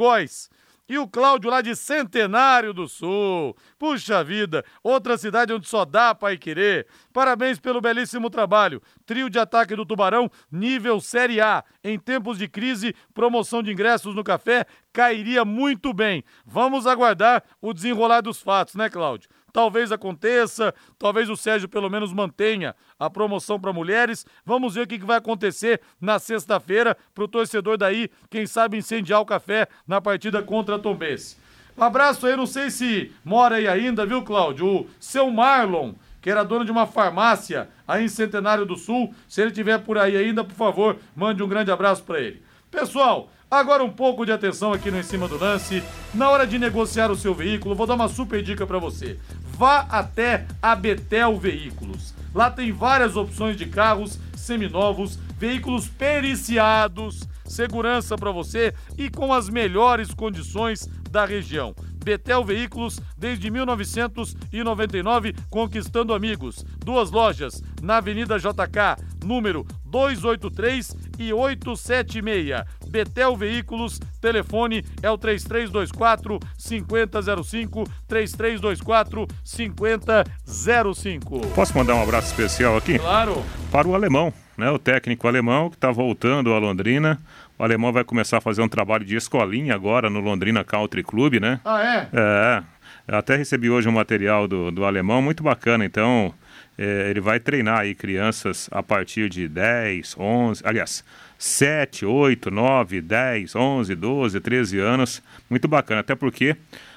E 0.87 0.99
o 0.99 1.09
Cláudio 1.09 1.51
lá 1.51 1.63
de 1.63 1.75
Centenário 1.75 2.75
do 2.75 2.87
Sul. 2.87 3.57
Puxa 3.79 4.23
vida, 4.23 4.63
outra 4.83 5.17
cidade 5.17 5.53
onde 5.53 5.67
só 5.67 5.85
dá 5.85 6.15
para 6.15 6.37
querer. 6.37 6.87
Parabéns 7.11 7.59
pelo 7.59 7.81
belíssimo 7.81 8.29
trabalho. 8.29 8.83
Trio 9.07 9.31
de 9.31 9.39
ataque 9.39 9.75
do 9.75 9.87
Tubarão, 9.87 10.31
nível 10.53 11.01
Série 11.01 11.41
A. 11.41 11.65
Em 11.83 11.99
tempos 11.99 12.37
de 12.37 12.47
crise, 12.49 12.95
promoção 13.15 13.63
de 13.63 13.73
ingressos 13.73 14.15
no 14.15 14.23
café 14.23 14.67
cairia 14.93 15.43
muito 15.43 15.95
bem. 15.95 16.23
Vamos 16.45 16.87
aguardar 16.87 17.43
o 17.63 17.73
desenrolar 17.73 18.21
dos 18.21 18.43
fatos, 18.43 18.75
né, 18.75 18.91
Cláudio? 18.91 19.31
Talvez 19.55 19.93
aconteça, 19.93 20.75
talvez 20.99 21.31
o 21.31 21.37
Sérgio 21.37 21.69
pelo 21.69 21.89
menos 21.89 22.13
mantenha 22.13 22.75
a 22.99 23.09
promoção 23.09 23.61
para 23.61 23.73
mulheres. 23.73 24.27
Vamos 24.45 24.75
ver 24.75 24.81
o 24.81 24.87
que, 24.89 24.99
vai 24.99 25.19
acontecer 25.19 25.81
na 26.01 26.19
sexta-feira 26.19 26.97
para 27.15 27.23
o 27.23 27.29
torcedor 27.29 27.79
daí, 27.79 28.11
quem 28.29 28.49
sabe 28.49 28.79
incendiar 28.79 29.21
o 29.21 29.25
café 29.25 29.69
na 29.87 30.01
partida 30.01 30.43
contra 30.43 30.75
a 30.75 30.79
Tombense. 30.81 31.37
Um 31.79 31.85
abraço 31.85 32.27
aí, 32.27 32.37
não 32.37 32.47
sei 32.47 32.69
se 32.69 33.13
mora 33.25 33.55
aí 33.55 33.69
ainda, 33.69 34.05
viu, 34.05 34.23
Cláudio? 34.23 34.67
O 34.67 34.87
seu 34.99 35.31
Marlon, 35.31 35.93
que 36.21 36.29
era 36.29 36.43
dono 36.43 36.65
de 36.65 36.73
uma 36.73 36.85
farmácia 36.85 37.69
aí 37.87 38.07
em 38.07 38.09
Centenário 38.09 38.67
do 38.67 38.77
Sul. 38.77 39.15
Se 39.29 39.41
ele 39.41 39.51
estiver 39.51 39.79
por 39.79 39.97
aí 39.97 40.17
ainda, 40.17 40.43
por 40.43 40.57
favor, 40.57 40.97
mande 41.15 41.45
um 41.45 41.49
grande 41.49 41.71
abraço 41.71 42.03
para 42.03 42.21
ele. 42.21 42.43
Pessoal, 42.73 43.31
Agora 43.55 43.85
um 43.85 43.91
pouco 43.91 44.27
de 44.27 44.33
atenção 44.33 44.73
aqui 44.73 44.91
no 44.91 44.99
Em 44.99 45.05
Cima 45.05 45.29
do 45.29 45.39
Lance. 45.39 45.81
Na 46.13 46.29
hora 46.29 46.45
de 46.45 46.59
negociar 46.59 47.09
o 47.13 47.15
seu 47.15 47.33
veículo, 47.33 47.77
vou 47.77 47.87
dar 47.87 47.95
uma 47.95 48.09
super 48.09 48.43
dica 48.43 48.67
para 48.67 48.81
você. 48.81 49.17
Vá 49.57 49.87
até 49.89 50.47
a 50.61 50.75
Betel 50.75 51.39
Veículos. 51.39 52.13
Lá 52.35 52.51
tem 52.51 52.73
várias 52.73 53.17
opções 53.17 53.57
de 53.57 53.67
carros 53.67 54.19
seminovos, 54.37 55.19
veículos 55.39 55.89
periciados, 55.89 57.29
segurança 57.45 58.17
para 58.17 58.33
você 58.33 58.75
e 58.99 59.09
com 59.09 59.33
as 59.33 59.49
melhores 59.49 60.13
condições 60.13 60.89
da 61.11 61.25
região. 61.25 61.75
Betel 62.05 62.45
Veículos 62.45 63.01
desde 63.17 63.51
1999 63.51 65.35
conquistando 65.49 66.13
amigos. 66.13 66.65
Duas 66.85 67.11
lojas 67.11 67.63
na 67.83 67.97
Avenida 67.97 68.39
JK, 68.39 69.03
número 69.25 69.67
283 69.87 70.95
e 71.19 71.33
876. 71.33 72.63
Betel 72.89 73.37
Veículos, 73.37 73.99
telefone 74.21 74.85
é 75.03 75.11
o 75.11 75.17
3324 75.17 76.39
5005, 76.59 77.85
3324 78.07 79.27
5005. 79.43 81.41
Posso 81.55 81.77
mandar 81.77 81.95
um 81.95 82.03
abraço 82.03 82.29
especial 82.29 82.77
aqui? 82.77 82.99
Claro. 82.99 83.43
Para 83.73 83.89
o 83.89 83.95
alemão, 83.95 84.33
né? 84.57 84.71
O 84.71 84.79
técnico 84.79 85.27
alemão 85.27 85.71
que 85.71 85.77
está 85.77 85.91
voltando 85.91 86.53
a 86.53 86.59
Londrina. 86.59 87.19
O 87.59 87.63
alemão 87.63 87.93
vai 87.93 88.03
começar 88.03 88.39
a 88.39 88.41
fazer 88.41 88.63
um 88.63 88.69
trabalho 88.69 89.05
de 89.05 89.15
escolinha 89.15 89.75
agora 89.75 90.11
no 90.11 90.21
Londrina 90.21 90.65
Country 90.65 91.05
Club, 91.05 91.35
né? 91.35 91.61
Ah, 91.65 91.83
é? 91.83 92.09
É. 92.13 92.63
Eu 93.07 93.19
até 93.19 93.37
recebi 93.37 93.71
hoje 93.71 93.89
um 93.89 93.93
material 93.93 94.49
do, 94.49 94.71
do 94.71 94.85
alemão 94.85 95.23
muito 95.23 95.43
bacana, 95.43 95.85
então 95.85 96.35
é, 96.77 97.11
ele 97.11 97.21
vai 97.21 97.39
treinar 97.39 97.81
aí 97.81 97.95
crianças 97.95 98.69
a 98.73 98.83
partir 98.83 99.29
de 99.29 99.47
10, 99.47 100.17
11, 100.19 100.63
aliás, 100.65 101.05
7, 101.39 102.05
8, 102.05 102.51
9, 102.51 103.01
10, 103.01 103.55
11, 103.55 103.95
12, 103.95 104.41
13 104.41 104.79
anos. 104.81 105.23
Muito 105.49 105.69
bacana, 105.69 106.01
até 106.01 106.15
porque 106.15 106.57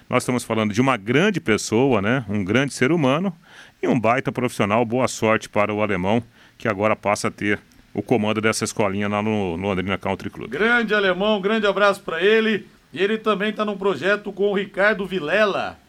nós 0.10 0.24
estamos 0.24 0.44
falando 0.44 0.74
de 0.74 0.82
uma 0.82 0.98
grande 0.98 1.40
pessoa, 1.40 2.02
né? 2.02 2.26
Um 2.28 2.44
grande 2.44 2.74
ser 2.74 2.92
humano 2.92 3.36
e 3.84 3.88
um 3.88 4.00
baita 4.00 4.32
profissional. 4.32 4.84
Boa 4.86 5.08
sorte 5.08 5.50
para 5.50 5.74
o 5.74 5.84
alemão 5.84 6.24
que 6.58 6.68
agora 6.68 6.96
passa 6.96 7.28
a 7.28 7.32
ter 7.32 7.60
o 7.98 8.04
comando 8.04 8.40
dessa 8.40 8.64
escolinha 8.64 9.08
lá 9.08 9.24
no, 9.24 9.58
no 9.58 9.70
Londrina 9.70 9.98
Country 9.98 10.30
Club. 10.30 10.52
Grande 10.52 10.94
alemão, 10.94 11.42
grande 11.42 11.66
abraço 11.66 12.00
para 12.04 12.22
ele. 12.22 12.68
E 12.94 13.02
ele 13.04 13.18
também 13.18 13.50
está 13.50 13.66
num 13.66 13.76
projeto 13.76 14.32
com 14.32 14.52
o 14.52 14.54
Ricardo 14.54 15.04
Vilela, 15.04 15.80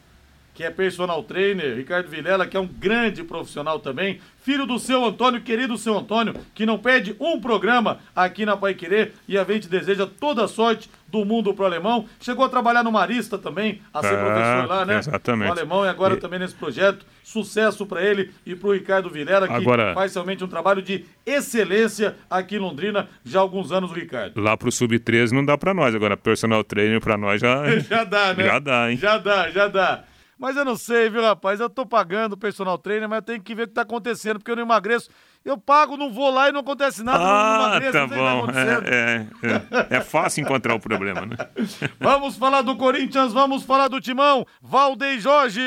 que 0.59 0.63
é 0.65 0.69
personal 0.69 1.23
trainer. 1.23 1.73
Ricardo 1.77 2.09
Vilela, 2.09 2.45
que 2.45 2.57
é 2.57 2.59
um 2.59 2.67
grande 2.67 3.23
profissional 3.23 3.79
também. 3.79 4.19
Filho 4.43 4.65
do 4.65 4.77
seu 4.77 5.05
Antônio, 5.05 5.39
querido 5.39 5.77
seu 5.77 5.97
Antônio, 5.97 6.35
que 6.53 6.65
não 6.65 6.77
perde 6.77 7.15
um 7.17 7.39
programa 7.39 7.99
aqui 8.13 8.45
na 8.45 8.57
Pai 8.57 8.73
Querer. 8.73 9.13
E 9.25 9.37
a 9.37 9.43
gente 9.45 9.69
deseja 9.69 10.05
toda 10.05 10.43
a 10.43 10.47
sorte 10.49 10.89
do 11.07 11.23
mundo 11.23 11.53
pro 11.53 11.63
alemão. 11.63 12.05
Chegou 12.19 12.43
a 12.43 12.49
trabalhar 12.49 12.83
no 12.83 12.91
Marista 12.91 13.37
também, 13.37 13.81
a 13.93 14.01
ser 14.01 14.15
É, 14.15 14.17
professor 14.17 14.67
lá, 14.67 14.85
né? 14.85 14.99
exatamente. 14.99 15.47
O 15.47 15.51
alemão 15.53 15.85
e 15.85 15.87
agora 15.87 16.15
E- 16.15 16.17
também 16.17 16.39
nesse 16.39 16.55
projeto. 16.55 17.05
Sucesso 17.23 17.85
para 17.85 18.01
ele 18.03 18.31
e 18.45 18.53
pro 18.55 18.73
Ricardo 18.73 19.09
Vilela, 19.09 19.47
que 19.47 19.53
Agora- 19.53 19.93
faz 19.93 20.13
realmente 20.13 20.43
um 20.43 20.47
trabalho 20.47 20.81
de 20.81 21.05
excelência 21.25 22.15
aqui 22.29 22.55
em 22.55 22.59
Londrina 22.59 23.07
já 23.23 23.39
há 23.39 23.41
alguns 23.41 23.71
anos, 23.71 23.91
Ricardo. 23.93 24.41
Lá 24.41 24.57
pro 24.57 24.71
Sub-13 24.71 25.31
não 25.31 25.45
dá 25.45 25.57
pra 25.57 25.73
nós, 25.73 25.93
agora 25.95 26.17
personal 26.17 26.63
trainer 26.65 26.99
pra 26.99 27.15
nós 27.17 27.39
já... 27.39 27.63
Já 27.79 28.03
dá, 28.03 28.33
né? 28.33 28.43
Já 28.45 28.59
dá, 28.59 28.91
hein? 28.91 28.97
Já 28.97 29.17
dá, 29.19 29.49
já 29.51 29.67
dá. 29.67 30.03
Mas 30.39 30.55
eu 30.55 30.63
não 30.63 30.77
sei, 30.77 31.09
viu, 31.09 31.21
rapaz? 31.21 31.59
Eu 31.59 31.69
tô 31.69 31.85
pagando 31.85 32.33
o 32.33 32.37
personal 32.37 32.77
trainer, 32.77 33.09
mas 33.09 33.17
eu 33.17 33.21
tenho 33.23 33.41
que 33.41 33.53
ver 33.53 33.63
o 33.63 33.67
que 33.67 33.73
tá 33.73 33.81
acontecendo, 33.81 34.39
porque 34.39 34.49
eu 34.49 34.55
não 34.55 34.63
emagreço. 34.63 35.09
Eu 35.43 35.57
pago, 35.57 35.97
não 35.97 36.11
vou 36.13 36.29
lá 36.31 36.47
e 36.47 36.51
não 36.53 36.61
acontece 36.61 37.03
nada, 37.03 37.19
Ah, 37.21 37.77
emagreço, 37.77 37.91
tá 37.93 37.99
não 38.01 38.07
sei 38.09 38.17
o 38.17 38.21
que 38.21 38.25
tá 38.25 38.31
bom. 38.33 38.39
acontecendo. 38.43 38.87
É, 38.87 39.27
é, 39.43 39.91
é. 39.93 39.97
É 39.97 40.01
fácil 40.01 40.41
encontrar 40.41 40.75
o 40.75 40.79
problema, 40.79 41.25
né? 41.25 41.35
Vamos 41.99 42.37
falar 42.37 42.61
do 42.61 42.75
Corinthians, 42.77 43.33
vamos 43.33 43.63
falar 43.63 43.87
do 43.89 43.99
Timão. 43.99 44.45
Valdem 44.61 45.19
Jorge! 45.19 45.59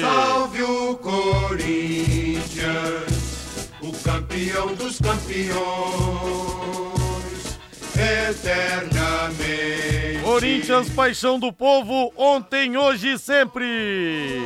Salve 0.00 0.62
o 0.62 0.96
Corinthians, 0.96 2.50
o 3.82 3.92
campeão 4.02 4.74
dos 4.74 4.98
campeões, 5.00 5.54
eternamente. 7.94 8.93
Corinthians, 10.34 10.90
paixão 10.90 11.38
do 11.38 11.52
povo, 11.52 12.12
ontem, 12.16 12.76
hoje 12.76 13.12
e 13.12 13.18
sempre. 13.20 14.40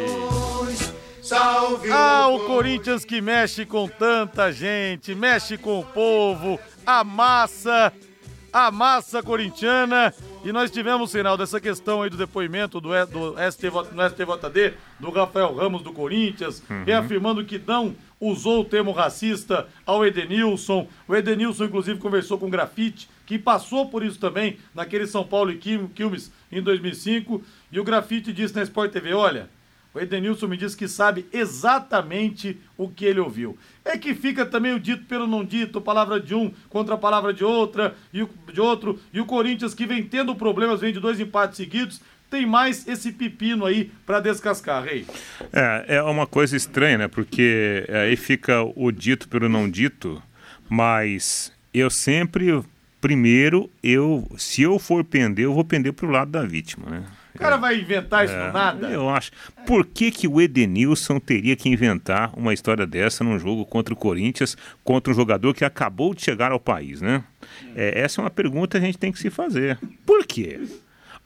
Salve 1.22 1.90
Ah, 1.90 2.28
o 2.28 2.40
Corinthians 2.40 3.06
que 3.06 3.22
mexe 3.22 3.64
com 3.64 3.88
tanta 3.88 4.52
gente, 4.52 5.14
mexe 5.14 5.56
com 5.56 5.80
o 5.80 5.84
povo, 5.84 6.60
a 6.84 7.02
massa, 7.02 7.90
a 8.52 8.70
massa 8.70 9.22
corintiana. 9.22 10.12
E 10.44 10.52
nós 10.52 10.70
tivemos, 10.70 11.10
sinal 11.10 11.38
dessa 11.38 11.58
questão 11.58 12.02
aí 12.02 12.10
do 12.10 12.18
depoimento 12.18 12.82
do, 12.82 12.90
do 13.06 13.34
STV, 13.50 13.88
no 13.92 14.06
STJD, 14.10 14.74
do 15.00 15.10
Rafael 15.10 15.54
Ramos 15.54 15.80
do 15.80 15.94
Corinthians, 15.94 16.62
reafirmando 16.84 17.42
que 17.46 17.58
não 17.66 17.96
usou 18.20 18.60
o 18.60 18.64
termo 18.64 18.92
racista 18.92 19.66
ao 19.86 20.04
Edenilson. 20.04 20.86
O 21.08 21.16
Edenilson, 21.16 21.64
inclusive, 21.64 21.98
conversou 21.98 22.36
com 22.36 22.46
o 22.46 22.50
Grafite, 22.50 23.08
que 23.28 23.38
passou 23.38 23.90
por 23.90 24.02
isso 24.02 24.18
também 24.18 24.56
naquele 24.74 25.06
São 25.06 25.22
Paulo 25.22 25.50
e 25.52 25.56
Quil- 25.58 25.90
Quilmes 25.94 26.32
em 26.50 26.62
2005. 26.62 27.44
E 27.70 27.78
o 27.78 27.84
Grafite 27.84 28.32
disse 28.32 28.56
na 28.56 28.62
Sport 28.62 28.90
TV: 28.90 29.12
olha. 29.12 29.50
O 29.94 29.98
Edenilson 30.00 30.46
me 30.48 30.56
disse 30.56 30.76
que 30.76 30.86
sabe 30.86 31.24
exatamente 31.32 32.58
o 32.76 32.88
que 32.90 33.06
ele 33.06 33.20
ouviu. 33.20 33.58
É 33.84 33.96
que 33.96 34.14
fica 34.14 34.44
também 34.44 34.74
o 34.74 34.78
dito 34.78 35.04
pelo 35.06 35.26
não 35.26 35.42
dito, 35.42 35.80
palavra 35.80 36.20
de 36.20 36.34
um 36.34 36.52
contra 36.68 36.94
a 36.94 36.98
palavra 36.98 37.32
de 37.32 37.42
outra 37.42 37.96
e 38.12 38.24
de 38.52 38.60
outro. 38.60 39.00
E 39.14 39.20
o 39.20 39.24
Corinthians, 39.24 39.72
que 39.74 39.86
vem 39.86 40.02
tendo 40.04 40.36
problemas, 40.36 40.80
vem 40.82 40.92
de 40.92 41.00
dois 41.00 41.18
empates 41.18 41.56
seguidos, 41.56 42.02
tem 42.30 42.44
mais 42.46 42.86
esse 42.86 43.10
pepino 43.12 43.64
aí 43.64 43.90
pra 44.04 44.20
descascar, 44.20 44.84
Rei. 44.84 45.06
É, 45.52 45.96
é 45.96 46.02
uma 46.02 46.26
coisa 46.26 46.54
estranha, 46.54 46.98
né? 46.98 47.08
Porque 47.08 47.84
aí 47.88 48.14
fica 48.14 48.62
o 48.76 48.92
dito 48.92 49.26
pelo 49.26 49.48
não 49.48 49.68
dito, 49.68 50.22
mas 50.68 51.50
eu 51.72 51.88
sempre, 51.88 52.62
primeiro, 53.00 53.70
eu, 53.82 54.26
se 54.36 54.62
eu 54.62 54.78
for 54.78 55.04
pender, 55.04 55.44
eu 55.44 55.54
vou 55.54 55.64
pender 55.64 55.92
pro 55.92 56.10
lado 56.10 56.30
da 56.30 56.44
vítima, 56.44 56.88
né? 56.90 57.04
O 57.34 57.38
cara 57.38 57.56
vai 57.56 57.78
inventar 57.78 58.24
isso 58.24 58.34
do 58.34 58.52
nada? 58.52 58.90
É, 58.90 58.96
Eu 58.96 59.08
acho. 59.08 59.30
Por 59.64 59.86
que, 59.86 60.10
que 60.10 60.26
o 60.26 60.40
Edenilson 60.40 61.20
teria 61.20 61.54
que 61.54 61.68
inventar 61.68 62.32
uma 62.36 62.52
história 62.52 62.84
dessa 62.84 63.22
num 63.22 63.38
jogo 63.38 63.64
contra 63.64 63.94
o 63.94 63.96
Corinthians, 63.96 64.56
contra 64.82 65.12
um 65.12 65.14
jogador 65.14 65.54
que 65.54 65.64
acabou 65.64 66.14
de 66.14 66.22
chegar 66.22 66.50
ao 66.50 66.58
país, 66.58 67.00
né? 67.00 67.22
É, 67.76 68.00
essa 68.00 68.20
é 68.20 68.24
uma 68.24 68.30
pergunta 68.30 68.78
que 68.78 68.84
a 68.84 68.86
gente 68.86 68.98
tem 68.98 69.12
que 69.12 69.20
se 69.20 69.30
fazer. 69.30 69.78
Por 70.04 70.26
quê? 70.26 70.60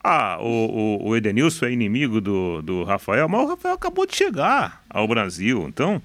Ah, 0.05 0.37
o, 0.41 0.99
o, 1.01 1.09
o 1.09 1.17
Edenilson 1.17 1.67
é 1.67 1.73
inimigo 1.73 2.21
do, 2.21 2.61
do 2.61 2.85
Rafael, 2.85 3.27
mas 3.29 3.41
o 3.41 3.47
Rafael 3.47 3.75
acabou 3.75 4.05
de 4.05 4.15
chegar 4.15 4.83
ao 4.91 5.09
Brasil. 5.09 5.65
Então, 5.67 6.03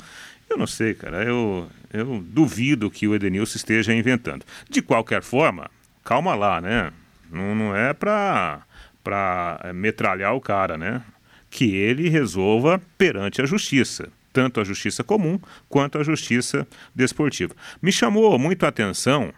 eu 0.49 0.58
não 0.58 0.67
sei, 0.67 0.93
cara. 0.93 1.23
Eu, 1.23 1.67
eu 1.91 2.21
duvido 2.21 2.89
que 2.91 3.08
o 3.08 3.15
Edenilson 3.15 3.58
esteja 3.58 3.93
inventando. 3.93 4.45
De 4.69 4.82
qualquer 4.82 5.21
forma, 5.23 5.69
calma 6.04 6.36
lá, 6.36 6.62
né? 6.62 6.91
Não, 7.32 7.56
não 7.56 7.76
é 7.76 7.93
pra, 7.93 8.62
pra 9.04 9.60
eh, 9.63 9.73
metralhar 9.73 10.36
o 10.36 10.41
cara, 10.41 10.78
né? 10.78 11.04
Que 11.50 11.76
ele 11.76 12.10
resolva 12.10 12.82
perante 12.97 13.41
a 13.41 13.45
justiça. 13.45 14.10
Tanto 14.32 14.60
a 14.60 14.63
justiça 14.63 15.04
comum 15.04 15.39
quanto 15.67 15.97
a 15.97 16.04
justiça 16.04 16.67
desportiva. 16.93 17.56
Me 17.82 17.91
chamou 17.91 18.38
muito 18.38 18.65
a 18.65 18.69
atenção 18.69 19.34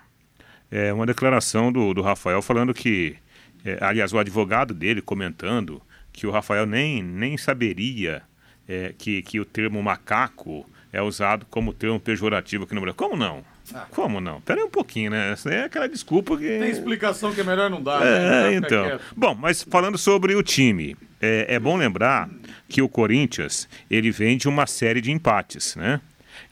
é, 0.71 0.93
uma 0.93 1.05
declaração 1.05 1.71
do, 1.71 1.93
do 1.93 2.01
Rafael 2.01 2.41
falando 2.41 2.73
que, 2.73 3.15
é, 3.65 3.77
aliás, 3.81 4.13
o 4.13 4.19
advogado 4.19 4.73
dele 4.73 5.01
comentando 5.01 5.81
que 6.12 6.27
o 6.27 6.31
Rafael 6.31 6.65
nem, 6.65 7.01
nem 7.01 7.38
saberia 7.38 8.21
é, 8.67 8.93
que, 8.97 9.21
que 9.21 9.39
o 9.39 9.45
termo 9.45 9.81
macaco 9.81 10.69
é 10.91 11.02
usado 11.02 11.45
como 11.49 11.73
termo 11.73 11.99
pejorativo 11.99 12.63
aqui 12.63 12.73
no 12.73 12.82
Brasil. 12.82 12.95
Como 12.95 13.15
não? 13.15 13.43
Como 13.91 14.19
não? 14.19 14.41
Pera 14.41 14.62
aí 14.62 14.65
um 14.65 14.69
pouquinho, 14.69 15.12
né? 15.12 15.32
Essa 15.32 15.49
é 15.49 15.63
aquela 15.65 15.88
desculpa 15.88 16.36
que. 16.38 16.43
Tem 16.43 16.69
explicação 16.69 17.34
que 17.34 17.41
é 17.41 17.43
melhor 17.43 17.69
não 17.69 17.82
dar. 17.82 18.06
É, 18.06 18.49
né? 18.49 18.56
Então. 18.56 18.86
quieto. 18.86 19.02
Bom, 19.15 19.36
mas 19.36 19.62
falando 19.63 19.97
sobre 19.97 20.36
o 20.36 20.41
time, 20.41 20.97
é, 21.21 21.45
é 21.56 21.60
bom 21.60 21.78
lembrar 21.78 22.30
que 22.67 22.82
o 22.82 22.89
Corinthians 22.89 23.69
ele 23.89 24.10
vem 24.12 24.38
de 24.38 24.47
uma 24.47 24.65
série 24.65 25.02
de 25.02 25.12
empates, 25.12 25.75
né? 25.75 26.02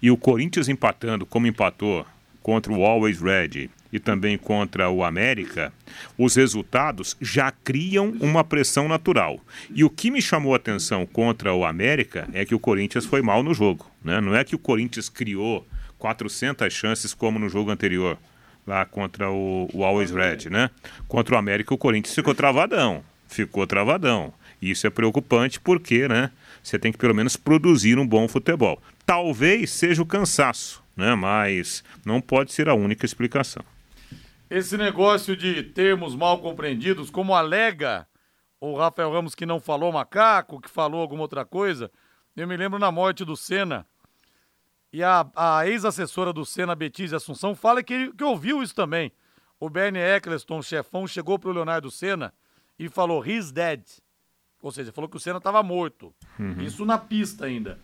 E 0.02 0.12
o 0.12 0.18
Corinthians 0.18 0.70
empatando 0.70 1.26
como 1.26 1.48
empatou 1.48 2.06
contra 2.44 2.72
o 2.72 2.86
Always 2.86 3.20
Red 3.20 3.70
e 3.92 4.00
também 4.00 4.38
contra 4.38 4.90
o 4.90 5.04
América, 5.04 5.72
os 6.18 6.36
resultados 6.36 7.16
já 7.22 7.52
criam 7.52 8.14
uma 8.20 8.44
pressão 8.44 8.88
natural. 8.88 9.40
E 9.74 9.84
o 9.84 9.90
que 9.90 10.12
me 10.12 10.22
chamou 10.22 10.54
a 10.54 10.58
atenção 10.58 11.06
contra 11.06 11.54
o 11.54 11.66
América 11.66 12.28
é 12.34 12.46
que 12.46 12.56
o 12.56 12.60
Corinthians 12.60 13.06
foi 13.06 13.22
mal 13.22 13.44
no 13.44 13.54
jogo, 13.54 13.90
né? 14.08 14.20
Não 14.22 14.34
é 14.34 14.44
que 14.44 14.56
o 14.56 14.60
Corinthians 14.60 15.10
criou 15.10 15.68
400 16.00 16.74
chances 16.74 17.14
como 17.14 17.38
no 17.38 17.50
jogo 17.50 17.70
anterior 17.70 18.18
lá 18.66 18.86
contra 18.86 19.30
o, 19.30 19.70
o 19.74 19.84
Always 19.84 20.12
Red, 20.12 20.50
né? 20.50 20.70
Contra 21.08 21.36
o 21.36 21.38
América, 21.38 21.74
o 21.74 21.78
Corinthians 21.78 22.16
ficou 22.16 22.34
travadão. 22.34 23.04
Ficou 23.28 23.68
travadão. 23.68 24.34
E 24.62 24.72
isso 24.72 24.88
é 24.88 24.90
preocupante 24.90 25.60
porque, 25.60 26.08
né? 26.08 26.32
Você 26.64 26.80
tem 26.80 26.92
que 26.92 26.98
pelo 26.98 27.14
menos 27.14 27.36
produzir 27.36 28.00
um 28.00 28.08
bom 28.08 28.28
futebol. 28.28 28.82
Talvez 29.06 29.70
seja 29.70 30.02
o 30.02 30.06
cansaço, 30.06 30.84
né? 30.96 31.14
Mas 31.16 31.84
não 32.06 32.20
pode 32.20 32.52
ser 32.52 32.68
a 32.68 32.74
única 32.74 33.06
explicação. 33.06 33.64
Esse 34.50 34.78
negócio 34.78 35.36
de 35.36 35.62
termos 35.62 36.16
mal 36.16 36.40
compreendidos, 36.40 37.10
como 37.10 37.36
alega 37.36 38.08
o 38.60 38.78
Rafael 38.78 39.12
Ramos 39.12 39.36
que 39.36 39.46
não 39.46 39.60
falou 39.60 39.92
macaco, 39.92 40.62
que 40.62 40.70
falou 40.70 41.02
alguma 41.02 41.22
outra 41.22 41.46
coisa, 41.46 41.92
eu 42.36 42.48
me 42.48 42.58
lembro 42.58 42.80
na 42.80 42.92
morte 42.92 43.26
do 43.26 43.36
Senna. 43.36 43.86
E 44.92 45.04
a, 45.04 45.28
a 45.36 45.68
ex-assessora 45.68 46.32
do 46.32 46.46
Senna, 46.46 46.76
Betise 46.76 47.16
Assunção, 47.16 47.56
fala 47.56 47.84
que, 47.84 48.12
que 48.14 48.24
ouviu 48.24 48.64
isso 48.64 48.74
também. 48.74 49.12
O 49.60 49.70
Bernie 49.70 50.02
Eccleston, 50.02 50.62
chefão, 50.62 51.08
chegou 51.08 51.38
pro 51.38 51.52
Leonardo 51.52 51.92
Senna 51.92 52.34
e 52.78 52.88
falou, 52.88 53.26
he's 53.26 53.52
dead. 53.52 53.82
Ou 54.62 54.72
seja, 54.72 54.92
falou 54.92 55.10
que 55.10 55.18
o 55.18 55.20
Senna 55.20 55.38
estava 55.38 55.62
morto. 55.62 56.14
Isso 56.60 56.86
na 56.86 56.98
pista 56.98 57.46
ainda. 57.46 57.80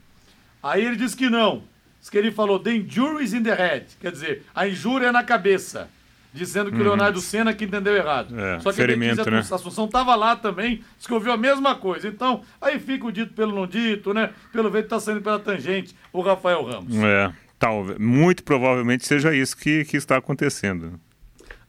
Aí 0.62 0.86
ele 0.86 0.96
disse 0.96 1.16
que 1.16 1.30
não. 1.30 1.63
Diz 2.00 2.10
que 2.10 2.18
ele 2.18 2.32
falou 2.32 2.60
The 2.60 2.76
injuries 2.76 3.34
in 3.34 3.44
the 3.44 3.54
head, 3.54 3.98
quer 4.00 4.12
dizer, 4.12 4.46
a 4.54 4.68
injúria 4.68 5.12
na 5.12 5.24
cabeça. 5.24 5.89
Dizendo 6.34 6.72
que 6.72 6.78
o 6.78 6.80
Uhum. 6.80 6.86
Leonardo 6.88 7.22
Senna 7.22 7.54
que 7.54 7.65
entendeu 7.65 7.96
errado. 7.96 8.38
É, 8.38 8.60
Só 8.60 8.74
que 8.74 8.82
a 8.82 8.88
né? 8.88 9.39
Assunção 9.39 9.88
tava 9.88 10.15
lá 10.15 10.36
também, 10.36 10.84
diz 10.98 11.06
que 11.06 11.13
ouviu 11.13 11.32
a 11.32 11.38
mesma 11.38 11.76
coisa. 11.76 12.08
Então, 12.08 12.41
aí 12.60 12.80
fica 12.80 13.06
o 13.06 13.12
dito 13.12 13.34
pelo 13.34 13.56
não 13.56 13.67
dito, 13.67 14.13
né? 14.13 14.32
Pelo 14.52 14.72
jeito 14.72 14.88
tá 14.89 15.00
saindo 15.00 15.22
pela 15.22 15.38
tangente 15.39 15.96
o 16.12 16.22
Rafael 16.22 16.65
Ramos. 16.65 16.96
É, 16.96 17.32
talvez, 17.60 18.00
muito 18.00 18.43
provavelmente 18.43 19.06
seja 19.06 19.34
isso 19.34 19.56
que, 19.56 19.86
que 19.86 19.96
está 19.96 20.17
acontecendo. 20.17 21.00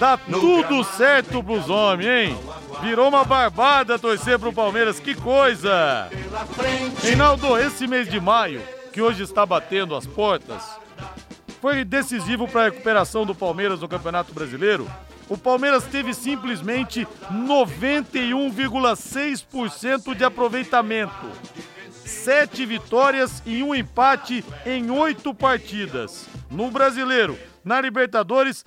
Dá 0.00 0.16
tudo 0.16 0.82
certo 0.82 1.44
pros 1.44 1.68
homens, 1.68 2.08
hein? 2.30 2.38
Virou 2.80 3.06
uma 3.06 3.22
barbada 3.22 3.98
torcer 3.98 4.38
pro 4.38 4.50
Palmeiras, 4.50 4.98
que 4.98 5.14
coisa! 5.14 6.08
Reinaldo, 7.02 7.58
esse 7.58 7.86
mês 7.86 8.08
de 8.08 8.18
maio, 8.18 8.62
que 8.94 9.02
hoje 9.02 9.22
está 9.22 9.44
batendo 9.44 9.94
as 9.94 10.06
portas, 10.06 10.79
foi 11.60 11.84
decisivo 11.84 12.48
para 12.48 12.62
a 12.62 12.64
recuperação 12.64 13.24
do 13.26 13.34
Palmeiras 13.34 13.80
no 13.80 13.88
Campeonato 13.88 14.32
Brasileiro. 14.32 14.90
O 15.28 15.36
Palmeiras 15.36 15.84
teve 15.84 16.14
simplesmente 16.14 17.06
91,6% 17.30 20.14
de 20.14 20.24
aproveitamento. 20.24 21.30
Sete 22.04 22.64
vitórias 22.66 23.42
e 23.46 23.62
um 23.62 23.72
empate 23.74 24.44
em 24.66 24.90
oito 24.90 25.34
partidas. 25.34 26.26
No 26.50 26.70
Brasileiro, 26.70 27.38
na 27.64 27.80
Libertadores, 27.80 28.64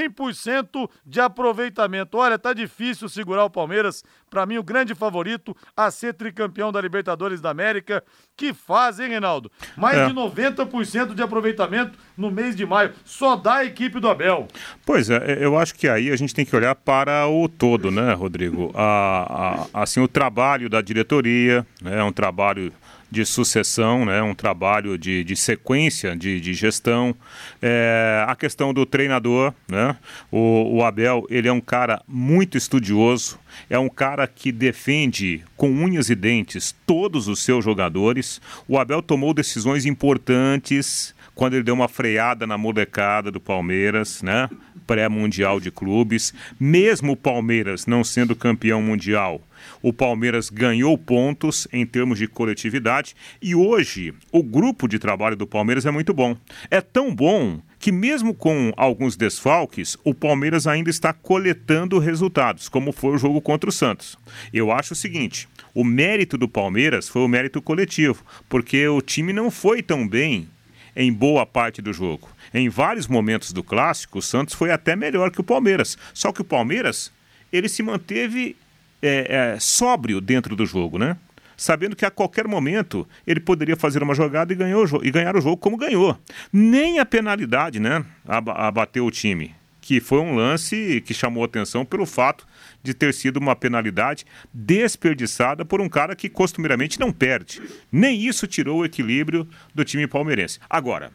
100% 0.00 0.88
de 1.04 1.20
aproveitamento. 1.20 2.18
Olha, 2.18 2.38
tá 2.38 2.52
difícil 2.52 3.08
segurar 3.08 3.44
o 3.44 3.50
Palmeiras. 3.50 4.04
Para 4.30 4.44
mim, 4.46 4.58
o 4.58 4.62
grande 4.62 4.94
favorito 4.94 5.56
a 5.76 5.90
ser 5.90 6.14
tricampeão 6.14 6.70
da 6.72 6.80
Libertadores 6.80 7.40
da 7.40 7.50
América. 7.50 8.02
Que 8.36 8.52
faz, 8.52 9.00
hein, 9.00 9.08
Reinaldo? 9.08 9.50
Mais 9.76 9.96
É. 9.98 10.06
de 10.06 10.12
90% 10.12 11.14
de 11.14 11.22
aproveitamento 11.22 11.98
no 12.16 12.30
mês 12.30 12.54
de 12.54 12.66
maio. 12.66 12.92
Só 13.04 13.36
dá 13.36 13.56
a 13.56 13.64
equipe 13.64 13.98
do 14.00 14.08
Abel. 14.08 14.46
Pois 14.84 15.08
é, 15.08 15.38
eu 15.42 15.56
acho 15.58 15.74
que 15.74 15.88
aí 15.88 16.10
a 16.10 16.16
gente 16.16 16.34
tem 16.34 16.44
que 16.44 16.54
olhar 16.54 16.74
para 16.74 17.26
o 17.28 17.48
todo, 17.48 17.90
né, 17.90 18.12
Rodrigo? 18.12 18.70
A, 18.74 19.66
a- 19.72 19.82
assim, 19.82 20.00
o 20.00 20.08
trabalho 20.08 20.68
da 20.68 20.80
diretoria, 20.82 21.66
né, 21.80 21.98
é 22.00 22.04
um 22.04 22.12
trabalho 22.12 22.72
de 23.10 23.24
sucessão, 23.24 24.04
né, 24.04 24.20
um 24.22 24.34
trabalho 24.34 24.98
de, 24.98 25.22
de 25.22 25.36
sequência 25.36 26.16
de, 26.16 26.40
de 26.40 26.54
gestão, 26.54 27.14
É, 27.62 28.24
a 28.26 28.36
questão 28.36 28.74
do 28.74 28.84
treinador, 28.84 29.52
né, 29.68 29.96
o, 30.30 30.76
o 30.76 30.84
Abel, 30.84 31.26
ele 31.30 31.48
é 31.48 31.52
um 31.52 31.60
cara 31.60 32.02
muito 32.06 32.58
estudioso, 32.58 33.38
é 33.70 33.78
um 33.78 33.88
cara 33.88 34.26
que 34.26 34.52
defende 34.52 35.42
com 35.56 35.70
unhas 35.70 36.10
e 36.10 36.14
dentes 36.14 36.74
todos 36.86 37.28
os 37.28 37.42
seus 37.42 37.64
jogadores. 37.64 38.40
O 38.68 38.78
Abel 38.78 39.00
tomou 39.02 39.32
decisões 39.32 39.86
importantes 39.86 41.14
quando 41.34 41.54
ele 41.54 41.62
deu 41.62 41.74
uma 41.74 41.88
freada 41.88 42.46
na 42.46 42.58
molecada 42.58 43.30
do 43.30 43.40
Palmeiras, 43.40 44.22
né? 44.22 44.48
Pré-mundial 44.86 45.58
de 45.60 45.70
clubes. 45.70 46.32
Mesmo 46.58 47.12
o 47.12 47.16
Palmeiras 47.16 47.86
não 47.86 48.04
sendo 48.04 48.36
campeão 48.36 48.80
mundial, 48.80 49.40
o 49.82 49.92
Palmeiras 49.92 50.50
ganhou 50.50 50.96
pontos 50.96 51.66
em 51.72 51.86
termos 51.86 52.18
de 52.18 52.26
coletividade 52.26 53.14
e 53.40 53.54
hoje 53.54 54.14
o 54.32 54.42
grupo 54.42 54.88
de 54.88 54.98
trabalho 54.98 55.36
do 55.36 55.46
Palmeiras 55.46 55.86
é 55.86 55.90
muito 55.90 56.12
bom. 56.12 56.36
É 56.70 56.80
tão 56.80 57.14
bom 57.14 57.60
que 57.78 57.92
mesmo 57.92 58.34
com 58.34 58.72
alguns 58.76 59.16
desfalques, 59.16 59.96
o 60.02 60.14
Palmeiras 60.14 60.66
ainda 60.66 60.90
está 60.90 61.12
coletando 61.12 61.98
resultados, 61.98 62.68
como 62.68 62.92
foi 62.92 63.14
o 63.14 63.18
jogo 63.18 63.40
contra 63.40 63.70
o 63.70 63.72
Santos. 63.72 64.18
Eu 64.52 64.72
acho 64.72 64.92
o 64.92 64.96
seguinte, 64.96 65.48
o 65.74 65.84
mérito 65.84 66.36
do 66.36 66.48
Palmeiras 66.48 67.08
foi 67.08 67.22
o 67.22 67.28
mérito 67.28 67.60
coletivo, 67.62 68.24
porque 68.48 68.88
o 68.88 69.00
time 69.00 69.32
não 69.32 69.50
foi 69.50 69.82
tão 69.82 70.08
bem 70.08 70.48
em 70.96 71.12
boa 71.12 71.44
parte 71.44 71.82
do 71.82 71.92
jogo. 71.92 72.28
Em 72.54 72.68
vários 72.68 73.06
momentos 73.06 73.52
do 73.52 73.62
clássico, 73.62 74.18
o 74.18 74.22
Santos 74.22 74.54
foi 74.54 74.72
até 74.72 74.96
melhor 74.96 75.30
que 75.30 75.40
o 75.40 75.44
Palmeiras. 75.44 75.98
Só 76.14 76.32
que 76.32 76.40
o 76.40 76.44
Palmeiras, 76.44 77.12
ele 77.52 77.68
se 77.68 77.82
manteve 77.82 78.56
é, 79.02 79.52
é, 79.54 79.60
sóbrio 79.60 80.20
dentro 80.20 80.54
do 80.56 80.64
jogo, 80.66 80.98
né? 80.98 81.16
Sabendo 81.56 81.96
que 81.96 82.04
a 82.04 82.10
qualquer 82.10 82.46
momento 82.46 83.08
ele 83.26 83.40
poderia 83.40 83.76
fazer 83.76 84.02
uma 84.02 84.14
jogada 84.14 84.52
e, 84.52 84.56
ganhou 84.56 84.84
e 85.02 85.10
ganhar 85.10 85.34
o 85.36 85.40
jogo 85.40 85.56
como 85.56 85.76
ganhou. 85.76 86.18
Nem 86.52 86.98
a 86.98 87.06
penalidade, 87.06 87.80
né? 87.80 88.04
aba- 88.26 88.52
Abateu 88.52 89.06
o 89.06 89.10
time. 89.10 89.54
Que 89.80 90.00
foi 90.00 90.18
um 90.18 90.34
lance 90.34 91.00
que 91.06 91.14
chamou 91.14 91.44
atenção 91.44 91.84
pelo 91.84 92.04
fato 92.04 92.46
de 92.82 92.92
ter 92.92 93.14
sido 93.14 93.36
uma 93.38 93.54
penalidade 93.56 94.26
desperdiçada 94.52 95.64
por 95.64 95.80
um 95.80 95.88
cara 95.88 96.14
que 96.14 96.28
costumeiramente 96.28 97.00
não 97.00 97.10
perde. 97.12 97.62
Nem 97.90 98.20
isso 98.20 98.46
tirou 98.46 98.80
o 98.80 98.84
equilíbrio 98.84 99.48
do 99.74 99.84
time 99.84 100.06
palmeirense. 100.06 100.58
Agora, 100.68 101.10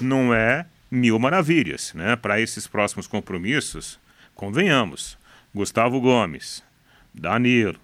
não 0.00 0.32
é 0.32 0.64
mil 0.90 1.18
maravilhas, 1.18 1.92
né? 1.94 2.16
Para 2.16 2.40
esses 2.40 2.66
próximos 2.66 3.06
compromissos, 3.06 3.98
convenhamos. 4.34 5.18
Gustavo 5.54 6.00
Gomes, 6.00 6.62
Danilo, 7.14 7.76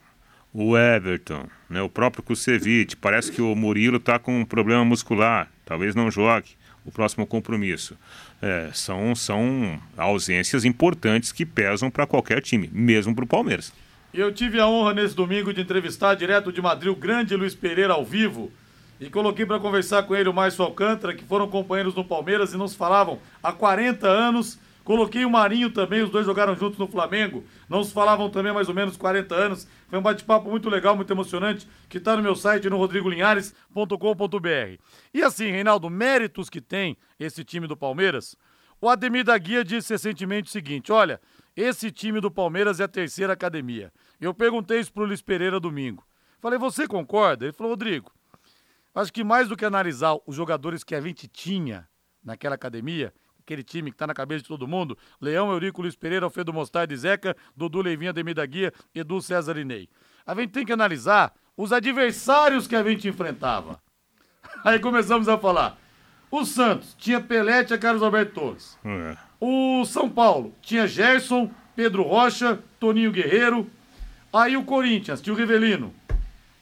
o 0.52 0.76
Everton, 0.76 1.46
né? 1.68 1.82
o 1.82 1.88
próprio 1.88 2.22
Kusevich. 2.22 2.96
Parece 2.96 3.30
que 3.30 3.42
o 3.42 3.54
Murilo 3.54 3.98
está 3.98 4.18
com 4.18 4.40
um 4.40 4.44
problema 4.44 4.84
muscular, 4.84 5.50
talvez 5.64 5.94
não 5.94 6.10
jogue 6.10 6.56
o 6.84 6.90
próximo 6.90 7.26
compromisso. 7.26 7.96
É, 8.40 8.70
são, 8.72 9.14
são 9.14 9.80
ausências 9.96 10.64
importantes 10.64 11.32
que 11.32 11.44
pesam 11.44 11.90
para 11.90 12.06
qualquer 12.06 12.40
time, 12.40 12.70
mesmo 12.72 13.14
para 13.14 13.24
o 13.24 13.28
Palmeiras. 13.28 13.72
Eu 14.12 14.32
tive 14.32 14.58
a 14.58 14.66
honra 14.66 14.94
nesse 14.94 15.14
domingo 15.14 15.53
de 15.53 15.61
entrevistar 15.61 16.14
direto 16.14 16.50
de 16.50 16.62
Madrid 16.62 16.90
o 16.90 16.96
grande 16.96 17.36
Luiz 17.36 17.55
Pereira 17.55 17.92
ao 17.92 18.05
vivo. 18.05 18.50
E 18.98 19.09
coloquei 19.11 19.44
para 19.46 19.61
conversar 19.61 20.03
com 20.05 20.16
ele 20.16 20.28
o 20.28 20.34
Márcio 20.34 20.64
Alcântara, 20.64 21.14
que 21.14 21.24
foram 21.24 21.46
companheiros 21.46 21.94
no 21.94 22.05
Palmeiras 22.05 22.53
e 22.53 22.57
não 22.57 22.66
se 22.66 22.76
falavam 22.76 23.18
há 23.42 23.53
40 23.53 24.09
anos. 24.09 24.59
Coloquei 24.89 25.26
o 25.26 25.30
Marinho 25.30 25.70
também, 25.70 26.03
os 26.03 26.09
dois 26.09 26.24
jogaram 26.24 26.57
juntos 26.57 26.78
no 26.78 26.89
Flamengo. 26.89 27.45
Não 27.68 27.84
se 27.84 27.93
falavam 27.93 28.30
também 28.30 28.53
há 28.53 28.55
mais 28.55 28.70
ou 28.70 28.74
menos 28.74 28.97
40 28.97 29.34
anos. 29.34 29.68
Foi 29.86 29.99
um 29.99 30.03
bate-papo 30.03 30.49
muito 30.49 30.70
legal, 30.70 30.97
muito 30.97 31.12
emocionante, 31.12 31.68
que 31.91 31.99
está 31.99 32.16
no 32.16 32.22
meu 32.22 32.34
site, 32.34 32.70
no 32.70 32.78
rodrigolinhares.com.br. 32.78 34.82
E 35.12 35.22
assim, 35.22 35.51
Reinaldo, 35.51 35.91
méritos 35.91 36.49
que 36.49 36.62
tem 36.62 36.97
esse 37.20 37.45
time 37.45 37.66
do 37.66 37.76
Palmeiras. 37.76 38.34
O 38.80 38.89
Ademir 38.89 39.24
da 39.24 39.36
Guia 39.36 39.62
disse 39.62 39.93
recentemente 39.93 40.49
o 40.49 40.53
seguinte: 40.53 40.91
olha, 40.91 41.20
esse 41.55 41.91
time 41.91 42.18
do 42.18 42.30
Palmeiras 42.30 42.80
é 42.80 42.84
a 42.84 42.89
terceira 42.89 43.34
academia. 43.34 43.93
Eu 44.18 44.32
perguntei 44.32 44.80
isso 44.80 44.91
pro 44.91 45.05
Luiz 45.05 45.20
Pereira 45.20 45.61
domingo. 45.61 46.03
Falei, 46.41 46.59
você 46.59 46.89
concorda? 46.89 47.45
Ele 47.45 47.53
falou, 47.53 47.72
Rodrigo, 47.72 48.11
Acho 48.95 49.12
que 49.12 49.22
mais 49.22 49.49
do 49.49 49.57
que 49.57 49.64
analisar 49.64 50.16
os 50.26 50.34
jogadores 50.34 50.82
que 50.82 50.93
a 50.93 51.01
gente 51.01 51.28
tinha 51.28 51.86
naquela 52.24 52.57
academia, 52.57 53.14
aquele 53.49 53.62
time 53.62 53.90
que 53.90 53.94
está 53.94 54.07
na 54.07 54.14
cabeça 54.14 54.42
de 54.42 54.49
todo 54.49 54.68
mundo, 54.68 54.96
Leão, 55.20 55.51
Eurico, 55.51 55.80
Luiz 55.80 55.96
Pereira, 55.96 56.26
Alfredo 56.26 56.53
Mostarda 56.53 56.92
e 56.92 56.96
Zeca, 56.96 57.34
Dudu 57.57 57.80
Leivinha, 57.80 58.12
Demir 58.12 58.34
da 58.34 58.44
Guia, 58.44 58.72
Edu 58.94 59.22
César 59.22 59.57
e 59.57 59.64
Ney. 59.64 59.88
A 60.26 60.34
gente 60.34 60.51
tem 60.51 60.66
que 60.66 60.72
analisar 60.72 61.32
os 61.57 61.72
adversários 61.72 62.66
que 62.66 62.76
a 62.76 62.82
gente 62.82 63.09
enfrentava. 63.09 63.80
Aí 64.62 64.78
começamos 64.78 65.28
a 65.28 65.38
falar. 65.38 65.78
O 66.30 66.44
Santos 66.44 66.94
tinha 66.99 67.20
Pelé, 67.20 67.64
tinha 67.64 67.78
Carlos 67.78 68.03
Alberto 68.03 68.34
Torres. 68.34 68.78
É. 68.84 69.16
O 69.40 69.84
São 69.86 70.11
Paulo 70.11 70.53
tinha 70.61 70.86
Gerson, 70.86 71.51
Pedro 71.74 72.03
Rocha, 72.03 72.59
Toninho 72.78 73.11
Guerreiro. 73.11 73.66
Aí 74.30 74.57
o 74.57 74.64
Corinthians 74.64 75.22
tinha 75.22 75.32
o 75.32 75.36
Rivelino. 75.36 75.94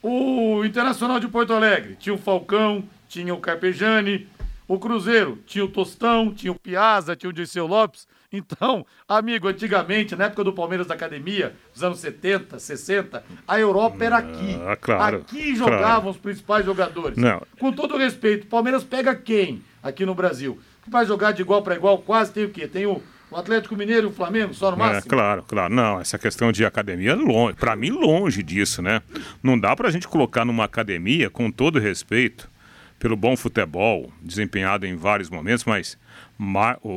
O 0.01 0.65
Internacional 0.65 1.19
de 1.19 1.27
Porto 1.27 1.53
Alegre 1.53 1.97
tinha 1.97 2.15
o 2.15 2.19
Falcão, 2.19 2.85
tinha 3.09 3.35
o 3.35 3.41
Carpejani. 3.41 4.29
O 4.69 4.79
Cruzeiro 4.79 5.39
tinha 5.47 5.65
o 5.65 5.69
Tostão, 5.69 6.33
tinha 6.35 6.51
o 6.53 6.59
Piazza, 6.59 7.15
tinha 7.15 7.31
o 7.31 7.33
Dirceu 7.33 7.67
Lopes. 7.67 8.07
Então, 8.33 8.85
amigo, 9.09 9.47
antigamente, 9.47 10.17
na 10.17 10.25
época 10.25 10.43
do 10.43 10.53
Palmeiras 10.53 10.89
da 10.89 10.95
Academia, 10.95 11.55
nos 11.73 11.83
anos 11.85 12.01
70, 12.01 12.59
60, 12.59 13.23
a 13.47 13.61
Europa 13.61 14.05
era 14.05 14.17
aqui. 14.19 14.59
Ah, 14.67 14.77
claro, 14.77 15.19
aqui 15.19 15.55
jogavam 15.55 15.79
claro. 15.81 16.09
os 16.11 16.17
principais 16.17 16.67
jogadores. 16.67 17.17
Não. 17.17 17.41
Com 17.61 17.73
todo 17.73 17.97
respeito, 17.97 18.45
o 18.45 18.49
Palmeiras 18.49 18.83
pega 18.83 19.15
quem 19.15 19.63
aqui 19.83 20.05
no 20.05 20.15
Brasil? 20.15 20.59
Que 20.83 20.91
vai 20.91 21.07
jogar 21.07 21.33
de 21.33 21.43
igual 21.43 21.63
para 21.63 21.77
igual, 21.77 21.99
quase 21.99 22.33
tem 22.33 22.45
o 22.45 22.51
quê? 22.51 22.67
Tem 22.67 22.85
o, 22.87 23.01
o 23.31 23.37
Atlético 23.37 23.77
Mineiro 23.77 24.09
e 24.09 24.11
o 24.11 24.13
Flamengo, 24.13 24.53
só 24.53 24.71
no 24.73 24.77
É, 24.77 24.81
máximo? 24.81 25.11
claro, 25.11 25.45
claro. 25.47 25.73
Não, 25.73 26.01
essa 26.01 26.19
questão 26.19 26.51
de 26.51 26.65
academia 26.65 27.13
é 27.13 27.15
longe, 27.15 27.55
para 27.57 27.77
mim 27.77 27.91
longe 27.91 28.43
disso, 28.43 28.83
né? 28.83 29.01
Não 29.41 29.57
dá 29.59 29.75
pra 29.77 29.91
gente 29.91 30.09
colocar 30.09 30.45
numa 30.45 30.65
academia, 30.65 31.31
com 31.31 31.51
todo 31.53 31.79
respeito, 31.79 32.51
pelo 32.99 33.17
bom 33.17 33.37
futebol, 33.37 34.11
desempenhado 34.23 34.87
em 34.87 34.97
vários 34.97 35.29
momentos, 35.31 35.65
mas 35.65 35.99
Mar- 36.39 36.79
o, 36.83 36.89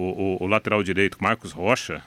o- 0.41 0.43
o 0.43 0.47
lateral 0.47 0.81
direito, 0.83 1.17
Marcos 1.21 1.51
Rocha, 1.51 2.01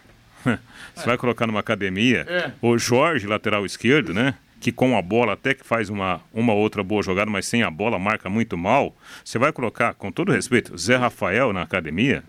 você 0.95 1.07
vai 1.07 1.17
colocar 1.17 1.47
numa 1.47 1.61
academia, 1.61 2.27
É. 2.29 2.53
o 2.61 2.77
Jorge, 2.79 3.27
lateral 3.27 3.65
esquerdo, 3.65 4.13
né? 4.13 4.35
Que 4.61 4.71
com 4.71 4.97
a 4.97 5.03
bola 5.03 5.33
até 5.33 5.55
que 5.55 5.65
faz 5.67 5.89
uma, 5.89 6.21
uma 6.33 6.53
outra 6.53 6.83
boa 6.85 7.03
jogada, 7.03 7.31
mas 7.31 7.47
sem 7.47 7.63
a 7.63 7.71
bola 7.71 7.99
marca 7.99 8.29
muito 8.31 8.57
mal. 8.57 8.95
Você 9.25 9.39
vai 9.39 9.53
colocar, 9.53 9.93
com 9.95 10.13
todo 10.13 10.31
respeito, 10.33 10.77
Zé 10.79 10.97
Rafael 10.97 11.53
na 11.53 11.63
academia. 11.63 12.23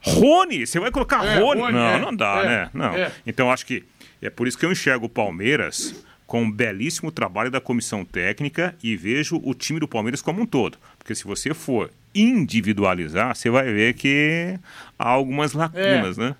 Rony, 0.00 0.66
você 0.66 0.78
vai 0.78 0.90
colocar 0.90 1.24
É, 1.24 1.38
Rony? 1.38 1.60
Rony, 1.62 1.72
não, 1.72 1.86
é, 1.88 2.00
não 2.00 2.14
dá, 2.14 2.40
é, 2.42 2.46
né? 2.48 2.70
Não. 2.74 2.94
é. 2.94 3.10
Então 3.26 3.50
acho 3.50 3.64
que 3.66 3.84
é 4.20 4.30
por 4.30 4.46
isso 4.46 4.58
que 4.58 4.64
eu 4.66 4.70
enxergo 4.72 5.06
o 5.06 5.08
Palmeiras 5.08 6.04
com 6.26 6.42
um 6.42 6.50
belíssimo 6.50 7.10
trabalho 7.10 7.50
da 7.50 7.60
comissão 7.60 8.04
técnica 8.04 8.74
e 8.82 8.96
vejo 8.96 9.40
o 9.42 9.54
time 9.54 9.80
do 9.80 9.88
Palmeiras 9.88 10.20
como 10.22 10.42
um 10.42 10.46
todo. 10.46 10.78
Porque 11.04 11.14
se 11.14 11.24
você 11.24 11.52
for 11.52 11.90
individualizar, 12.14 13.36
você 13.36 13.50
vai 13.50 13.70
ver 13.70 13.92
que 13.92 14.58
há 14.98 15.10
algumas 15.10 15.52
lacunas, 15.52 16.16
né? 16.16 16.34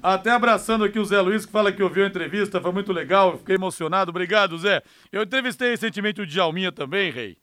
Até 0.00 0.30
abraçando 0.30 0.84
aqui 0.84 1.00
o 1.00 1.04
Zé 1.04 1.20
Luiz, 1.20 1.44
que 1.44 1.50
fala 1.50 1.72
que 1.72 1.82
ouviu 1.82 2.04
a 2.04 2.06
entrevista, 2.06 2.60
foi 2.60 2.70
muito 2.70 2.92
legal, 2.92 3.38
fiquei 3.38 3.56
emocionado. 3.56 4.10
Obrigado, 4.10 4.56
Zé. 4.56 4.82
Eu 5.10 5.22
entrevistei 5.24 5.70
recentemente 5.70 6.20
o 6.20 6.26
Djalminha 6.26 6.70
também, 6.70 7.10
Rei. 7.10 7.36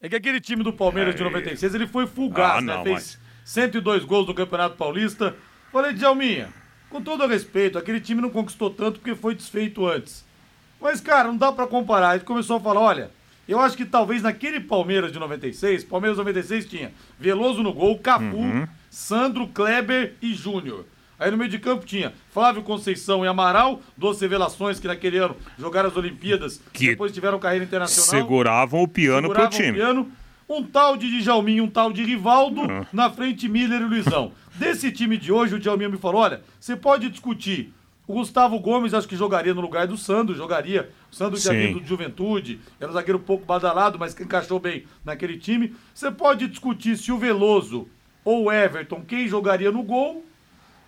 É 0.00 0.08
que 0.08 0.16
aquele 0.16 0.40
time 0.40 0.64
do 0.64 0.72
Palmeiras 0.72 1.14
de 1.14 1.22
96, 1.22 1.72
ele 1.76 1.86
foi 1.86 2.06
fugaz, 2.08 2.58
Ah, 2.58 2.60
né? 2.62 2.74
não, 2.76 2.82
Fez 2.82 3.16
102 3.44 4.04
gols 4.04 4.26
no 4.26 4.34
Campeonato 4.34 4.74
Paulista. 4.76 5.36
Falei, 5.70 5.92
Djalminha, 5.92 6.48
com 6.90 7.00
todo 7.00 7.26
respeito, 7.28 7.78
aquele 7.78 8.00
time 8.00 8.20
não 8.20 8.30
conquistou 8.30 8.70
tanto 8.70 8.98
porque 8.98 9.14
foi 9.14 9.36
desfeito 9.36 9.86
antes. 9.86 10.24
Mas, 10.80 11.00
cara, 11.00 11.28
não 11.28 11.36
dá 11.36 11.52
pra 11.52 11.66
comparar. 11.68 12.14
Gente 12.14 12.24
começou 12.26 12.56
a 12.56 12.60
falar, 12.60 12.80
olha, 12.80 13.10
eu 13.52 13.60
acho 13.60 13.76
que 13.76 13.84
talvez 13.84 14.22
naquele 14.22 14.60
Palmeiras 14.60 15.10
de 15.12 15.18
96, 15.18 15.84
Palmeiras 15.84 16.18
96 16.18 16.66
tinha 16.66 16.92
Veloso 17.18 17.62
no 17.62 17.72
gol, 17.72 17.98
Cafu, 17.98 18.68
Sandro, 18.90 19.46
Kleber 19.48 20.14
e 20.22 20.34
Júnior. 20.34 20.84
Aí 21.18 21.30
no 21.32 21.36
meio 21.36 21.50
de 21.50 21.58
campo 21.58 21.84
tinha 21.84 22.12
Flávio 22.32 22.62
Conceição 22.62 23.24
e 23.24 23.28
Amaral, 23.28 23.82
duas 23.96 24.20
revelações 24.20 24.78
que 24.78 24.86
naquele 24.86 25.18
ano 25.18 25.36
jogaram 25.58 25.88
as 25.88 25.96
Olimpíadas, 25.96 26.60
Que 26.72 26.90
depois 26.90 27.10
tiveram 27.12 27.38
carreira 27.40 27.64
internacional. 27.64 28.08
Seguravam 28.08 28.82
o 28.82 28.88
piano 28.88 29.28
pro 29.28 29.36
seguravam 29.36 29.58
o 29.58 29.62
time. 29.62 29.72
piano. 29.78 30.12
Um 30.48 30.62
tal 30.62 30.96
de 30.96 31.10
Djalminha, 31.20 31.62
um 31.62 31.68
tal 31.68 31.92
de 31.92 32.02
Rivaldo, 32.04 32.60
Uhum. 32.62 32.86
na 32.92 33.10
frente 33.10 33.48
Miller 33.48 33.82
e 33.82 33.84
Luizão. 33.84 34.32
Desse 34.54 34.90
time 34.92 35.16
de 35.18 35.30
hoje, 35.32 35.54
o 35.56 35.58
Djalminha 35.58 35.88
me 35.90 35.98
falou, 35.98 36.22
olha, 36.22 36.40
você 36.58 36.74
pode 36.76 37.08
discutir. 37.10 37.72
O 38.08 38.14
Gustavo 38.14 38.58
Gomes 38.58 38.94
acho 38.94 39.06
que 39.06 39.14
jogaria 39.14 39.52
no 39.52 39.60
lugar 39.60 39.86
do 39.86 39.94
Sandro, 39.98 40.34
jogaria. 40.34 40.90
O 41.12 41.14
Sandro 41.14 41.38
tinha 41.38 41.52
vindo 41.52 41.78
de 41.78 41.86
juventude, 41.86 42.58
era 42.80 42.90
um 42.90 42.94
zagueiro 42.94 43.18
um 43.18 43.22
pouco 43.22 43.44
badalado, 43.44 43.98
mas 43.98 44.14
que 44.14 44.22
encaixou 44.22 44.58
bem 44.58 44.84
naquele 45.04 45.36
time. 45.36 45.76
Você 45.92 46.10
pode 46.10 46.48
discutir 46.48 46.96
se 46.96 47.12
o 47.12 47.18
Veloso 47.18 47.86
ou 48.24 48.44
o 48.44 48.52
Everton, 48.52 49.04
quem 49.06 49.28
jogaria 49.28 49.70
no 49.70 49.82
gol. 49.82 50.24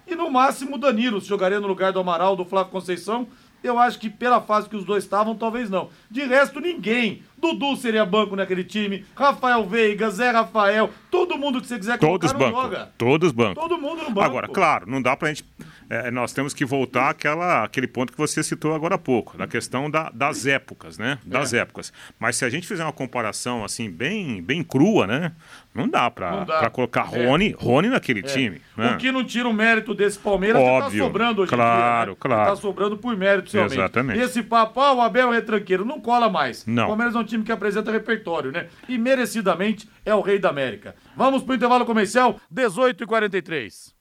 E 0.06 0.14
no 0.14 0.30
máximo 0.30 0.76
o 0.76 0.78
Danilo, 0.78 1.20
se 1.20 1.28
jogaria 1.28 1.60
no 1.60 1.68
lugar 1.68 1.92
do 1.92 2.00
Amaral, 2.00 2.34
do 2.34 2.44
Flávio 2.46 2.72
Conceição. 2.72 3.28
Eu 3.62 3.78
acho 3.78 3.98
que 3.98 4.08
pela 4.08 4.40
fase 4.40 4.70
que 4.70 4.74
os 4.74 4.84
dois 4.86 5.04
estavam, 5.04 5.34
talvez 5.36 5.68
não. 5.68 5.90
De 6.10 6.22
resto, 6.24 6.58
ninguém. 6.58 7.22
Dudu 7.36 7.76
seria 7.76 8.06
banco 8.06 8.34
naquele 8.34 8.64
time. 8.64 9.04
Rafael 9.14 9.66
Veiga, 9.66 10.10
Zé 10.10 10.30
Rafael, 10.30 10.88
todo 11.10 11.36
mundo 11.36 11.60
que 11.60 11.66
você 11.66 11.78
quiser 11.78 11.98
Todos 11.98 12.32
colocar 12.32 12.52
não 12.52 12.58
bancos. 12.62 12.78
joga. 12.78 12.92
Todos 12.96 13.32
bancos. 13.32 13.62
Todo 13.62 13.78
mundo 13.78 13.98
no 14.04 14.10
banco. 14.10 14.20
Agora, 14.22 14.48
claro, 14.48 14.90
não 14.90 15.02
dá 15.02 15.14
pra 15.14 15.28
gente. 15.28 15.44
É, 15.90 16.10
nós 16.10 16.32
temos 16.32 16.54
que 16.54 16.64
voltar 16.64 17.10
àquela, 17.10 17.64
àquele 17.64 17.86
ponto 17.88 18.12
que 18.12 18.18
você 18.18 18.42
citou 18.42 18.72
agora 18.74 18.94
há 18.94 18.98
pouco, 18.98 19.36
da 19.36 19.46
questão 19.46 19.90
da- 19.90 20.08
das 20.14 20.46
épocas, 20.46 20.96
né? 20.96 21.18
Das 21.26 21.52
É. 21.52 21.58
épocas. 21.58 21.92
Mas 22.18 22.36
se 22.36 22.44
a 22.44 22.48
gente 22.48 22.66
fizer 22.66 22.84
uma 22.84 22.92
comparação 22.92 23.64
assim, 23.64 23.90
bem, 23.90 24.40
bem 24.40 24.62
crua, 24.62 25.06
né? 25.06 25.32
Não 25.74 25.88
dá 25.88 26.10
pra 26.10 26.70
colocar 26.72 27.08
É. 27.12 27.26
Rony, 27.26 27.54
Rony 27.58 27.88
naquele 27.88 28.22
time. 28.22 28.60
Né? 28.76 28.92
O 28.94 28.98
que 28.98 29.12
não 29.12 29.24
tira 29.24 29.48
o 29.48 29.52
mérito 29.52 29.94
desse 29.94 30.18
Palmeiras 30.18 30.60
é 30.60 30.64
que 30.64 30.78
tá 30.80 30.86
Óbvio. 30.86 31.04
sobrando 31.04 31.42
hoje 31.42 31.50
Claro, 31.50 32.02
em 32.02 32.04
dia. 32.04 32.12
Né? 32.12 32.16
claro. 32.20 32.50
Tá 32.50 32.56
sobrando 32.56 32.96
por 32.96 33.16
mérito 33.16 33.50
somente. 33.50 33.74
Exatamente. 33.74 34.18
E 34.18 34.22
esse 34.22 34.42
papo, 34.42 34.80
ah, 34.80 34.92
o 34.94 35.00
Abel 35.00 35.32
é 35.32 35.36
retranqueiro, 35.36 35.84
não 35.84 36.00
cola 36.00 36.28
mais. 36.30 36.64
Não. 36.66 36.84
O 36.84 36.86
Palmeiras 36.88 37.14
é 37.14 37.18
um 37.18 37.24
time 37.24 37.44
que 37.44 37.52
apresenta 37.52 37.90
repertório, 37.92 38.50
né? 38.52 38.66
E 38.88 38.96
merecidamente 38.98 39.88
é 40.04 40.14
o 40.14 40.20
rei 40.20 40.38
da 40.38 40.48
América. 40.50 40.94
Vamos 41.16 41.42
pro 41.42 41.54
intervalo 41.54 41.84
comercial, 41.84 42.40
18 42.50 43.04
e 43.04 43.06
43 43.06 43.94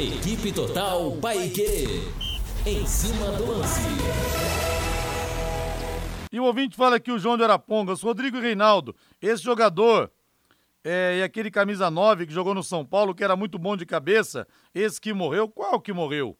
Equipe 0.00 0.50
Total 0.50 1.12
Paique. 1.20 2.00
Em 2.64 2.86
cima 2.86 3.32
do 3.32 3.44
lance. 3.44 3.82
E 6.32 6.40
o 6.40 6.44
ouvinte 6.44 6.74
fala 6.74 6.96
aqui 6.96 7.12
o 7.12 7.18
João 7.18 7.36
de 7.36 7.42
Arapongas, 7.44 8.00
Rodrigo 8.00 8.40
Reinaldo, 8.40 8.96
esse 9.20 9.42
jogador 9.42 10.10
é, 10.82 11.18
e 11.18 11.22
aquele 11.22 11.50
camisa 11.50 11.90
9 11.90 12.26
que 12.26 12.32
jogou 12.32 12.54
no 12.54 12.62
São 12.62 12.82
Paulo, 12.82 13.14
que 13.14 13.22
era 13.22 13.36
muito 13.36 13.58
bom 13.58 13.76
de 13.76 13.84
cabeça, 13.84 14.48
esse 14.74 14.98
que 14.98 15.12
morreu, 15.12 15.46
qual 15.46 15.78
que 15.78 15.92
morreu? 15.92 16.34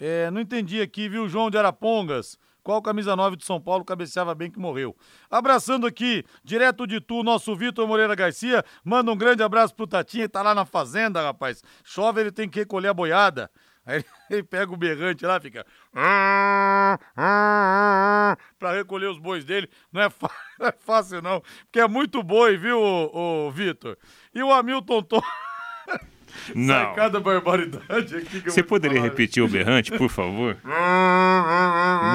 É, 0.00 0.30
não 0.30 0.40
entendi 0.40 0.80
aqui, 0.80 1.10
viu, 1.10 1.28
João 1.28 1.50
de 1.50 1.58
Arapongas? 1.58 2.38
Qual 2.68 2.82
camisa 2.82 3.16
9 3.16 3.38
de 3.38 3.46
São 3.46 3.58
Paulo 3.58 3.82
cabeceava 3.82 4.34
bem 4.34 4.50
que 4.50 4.58
morreu? 4.58 4.94
Abraçando 5.30 5.86
aqui, 5.86 6.22
direto 6.44 6.86
de 6.86 7.00
Tu, 7.00 7.22
nosso 7.22 7.56
Vitor 7.56 7.88
Moreira 7.88 8.14
Garcia. 8.14 8.62
Manda 8.84 9.10
um 9.10 9.16
grande 9.16 9.42
abraço 9.42 9.74
pro 9.74 9.86
Tatinha, 9.86 10.28
tá 10.28 10.42
lá 10.42 10.54
na 10.54 10.66
fazenda, 10.66 11.22
rapaz. 11.22 11.62
Chove, 11.82 12.20
ele 12.20 12.30
tem 12.30 12.46
que 12.46 12.58
recolher 12.58 12.88
a 12.88 12.92
boiada. 12.92 13.50
Aí 13.86 14.04
ele 14.28 14.42
pega 14.44 14.70
o 14.70 14.76
berrante 14.76 15.24
lá, 15.24 15.40
fica. 15.40 15.64
Pra 18.58 18.72
recolher 18.74 19.06
os 19.06 19.18
bois 19.18 19.46
dele. 19.46 19.70
Não 19.90 20.02
é, 20.02 20.10
não 20.60 20.66
é 20.66 20.72
fácil, 20.72 21.22
não. 21.22 21.40
Porque 21.64 21.80
é 21.80 21.88
muito 21.88 22.22
boi, 22.22 22.58
viu, 22.58 22.78
ô, 22.78 23.46
ô, 23.46 23.50
Vitor? 23.50 23.96
E 24.34 24.42
o 24.42 24.52
Hamilton 24.52 25.02
Tom. 25.04 25.22
Não. 26.54 26.94
Cada 26.94 27.20
barbaridade 27.20 28.16
aqui 28.16 28.40
que 28.40 28.50
Você 28.50 28.62
poderia 28.62 28.98
falar. 28.98 29.10
repetir 29.10 29.42
o 29.42 29.48
berrante, 29.48 29.90
por 29.92 30.08
favor? 30.08 30.56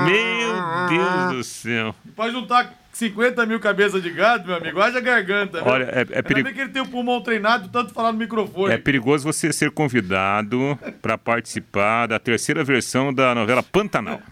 Meu 0.05 0.89
Deus 0.89 1.31
do 1.37 1.43
céu. 1.43 1.95
Pode 2.15 2.33
juntar 2.33 2.73
50 2.93 3.45
mil 3.47 3.59
cabeças 3.59 4.01
de 4.03 4.09
gado, 4.11 4.45
meu 4.47 4.55
amigo. 4.55 4.79
Haja 4.79 4.99
garganta. 5.01 5.61
viu? 5.61 5.71
Olha, 5.71 5.85
é- 5.85 5.95
é 5.95 5.99
Ainda 5.99 6.23
perigo- 6.23 6.45
bem 6.45 6.53
que 6.53 6.61
ele 6.61 6.69
tem 6.69 6.81
o 6.81 6.87
pulmão 6.87 7.19
treinado, 7.21 7.67
tanto 7.69 7.91
falar 7.93 8.11
no 8.11 8.19
microfone. 8.19 8.71
É 8.73 8.77
perigoso 8.77 9.23
você 9.23 9.51
ser 9.51 9.71
convidado 9.71 10.77
para 11.01 11.17
participar 11.17 12.07
da 12.07 12.19
terceira 12.19 12.63
versão 12.63 13.11
da 13.13 13.33
novela 13.33 13.63
Pantanal. 13.63 14.21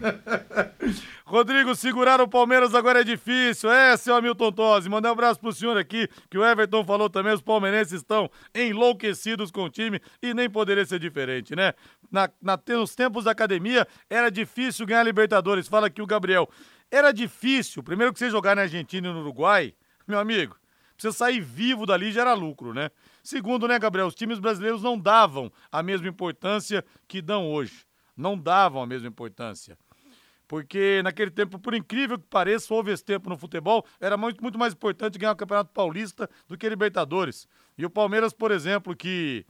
Rodrigo, 1.24 1.74
segurar 1.74 2.20
o 2.20 2.28
Palmeiras 2.28 2.74
agora 2.74 3.00
é 3.00 3.04
difícil. 3.04 3.70
É, 3.70 3.96
seu 3.96 4.14
Hamilton 4.14 4.52
Tosi. 4.52 4.88
Mandar 4.88 5.08
um 5.08 5.12
abraço 5.12 5.40
pro 5.40 5.52
senhor 5.52 5.76
aqui, 5.78 6.06
que 6.30 6.36
o 6.36 6.44
Everton 6.44 6.84
falou 6.84 7.08
também. 7.08 7.32
Os 7.32 7.40
palmeirenses 7.40 7.94
estão 7.94 8.30
enlouquecidos 8.54 9.50
com 9.50 9.64
o 9.64 9.70
time 9.70 10.00
e 10.22 10.34
nem 10.34 10.48
poderia 10.50 10.84
ser 10.84 10.98
diferente, 10.98 11.56
né? 11.56 11.72
Na, 12.10 12.28
na, 12.42 12.58
nos 12.68 12.94
tempos 12.94 13.24
da 13.24 13.30
academia, 13.30 13.86
era 14.10 14.30
difícil 14.30 14.84
ganhar 14.84 15.02
Libertadores. 15.04 15.66
Fala 15.68 15.86
aqui 15.86 16.02
o 16.02 16.06
Gabriel. 16.06 16.48
Era 16.92 17.10
difícil. 17.10 17.82
Primeiro 17.82 18.12
que 18.12 18.18
você 18.18 18.28
jogar 18.28 18.54
na 18.54 18.62
Argentina 18.62 19.08
e 19.08 19.12
no 19.12 19.20
Uruguai, 19.20 19.74
meu 20.06 20.18
amigo, 20.18 20.58
você 20.98 21.10
sair 21.10 21.40
vivo 21.40 21.86
dali 21.86 22.12
já 22.12 22.20
era 22.20 22.34
lucro, 22.34 22.74
né? 22.74 22.90
Segundo, 23.22 23.66
né, 23.66 23.78
Gabriel? 23.78 24.06
Os 24.06 24.14
times 24.14 24.38
brasileiros 24.38 24.82
não 24.82 24.98
davam 24.98 25.50
a 25.70 25.82
mesma 25.82 26.06
importância 26.06 26.84
que 27.08 27.22
dão 27.22 27.50
hoje. 27.50 27.86
Não 28.14 28.36
davam 28.36 28.82
a 28.82 28.86
mesma 28.86 29.08
importância. 29.08 29.78
Porque 30.46 31.00
naquele 31.02 31.30
tempo, 31.30 31.58
por 31.58 31.72
incrível 31.72 32.18
que 32.18 32.26
pareça, 32.26 32.74
houve 32.74 32.92
esse 32.92 33.02
tempo 33.02 33.30
no 33.30 33.38
futebol, 33.38 33.86
era 33.98 34.18
muito, 34.18 34.42
muito 34.42 34.58
mais 34.58 34.74
importante 34.74 35.18
ganhar 35.18 35.32
o 35.32 35.36
Campeonato 35.36 35.72
Paulista 35.72 36.28
do 36.46 36.58
que 36.58 36.68
Libertadores. 36.68 37.48
E 37.78 37.86
o 37.86 37.90
Palmeiras, 37.90 38.34
por 38.34 38.50
exemplo, 38.50 38.94
que 38.94 39.46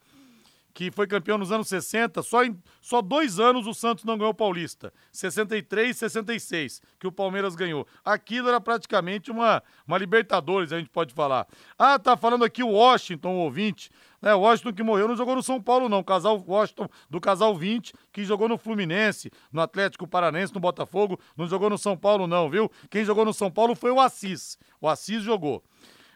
que 0.75 0.91
foi 0.91 1.07
campeão 1.07 1.39
nos 1.39 1.53
anos 1.53 1.69
60, 1.69 2.23
só, 2.23 2.45
em, 2.45 2.57
só 2.81 3.03
dois 3.03 3.39
anos 3.39 3.67
o 3.67 3.75
Santos 3.75 4.05
não 4.05 4.17
ganhou 4.17 4.33
Paulista. 4.33 4.93
63 5.11 5.91
e 5.91 5.99
66, 5.99 6.83
que 6.99 7.07
o 7.07 7.13
Palmeiras 7.13 7.55
ganhou. 7.55 7.87
Aquilo 8.05 8.49
era 8.49 8.61
praticamente 8.61 9.31
uma, 9.31 9.63
uma 9.87 9.99
Libertadores, 9.99 10.73
a 10.73 10.79
gente 10.79 10.91
pode 10.91 11.15
falar. 11.15 11.47
Ah, 11.79 11.99
tá 11.99 12.17
falando 12.17 12.45
aqui 12.45 12.63
o 12.63 12.71
Washington, 12.71 13.35
o 13.35 13.39
ouvinte. 13.39 13.91
É, 14.23 14.33
o 14.35 14.41
Washington 14.41 14.73
que 14.73 14.83
morreu 14.83 15.09
não 15.09 15.17
jogou 15.17 15.35
no 15.35 15.43
São 15.43 15.61
Paulo, 15.61 15.89
não. 15.89 15.99
O 15.99 16.05
casal 16.05 16.43
Washington 16.47 16.89
do 17.11 17.21
casal 17.21 17.55
20, 17.57 17.93
que 18.13 18.25
jogou 18.25 18.49
no 18.49 18.57
Fluminense, 18.57 19.33
no 19.53 19.61
Atlético 19.61 20.07
Paranense, 20.07 20.55
no 20.55 20.61
Botafogo, 20.61 21.19
não 21.37 21.47
jogou 21.49 21.69
no 21.69 21.77
São 21.77 21.97
Paulo, 21.97 22.27
não, 22.27 22.49
viu? 22.49 22.71
Quem 22.89 23.05
jogou 23.05 23.25
no 23.25 23.35
São 23.35 23.51
Paulo 23.51 23.75
foi 23.75 23.91
o 23.91 24.01
Assis. 24.01 24.57
O 24.81 24.89
Assis 24.89 25.23
jogou. 25.23 25.63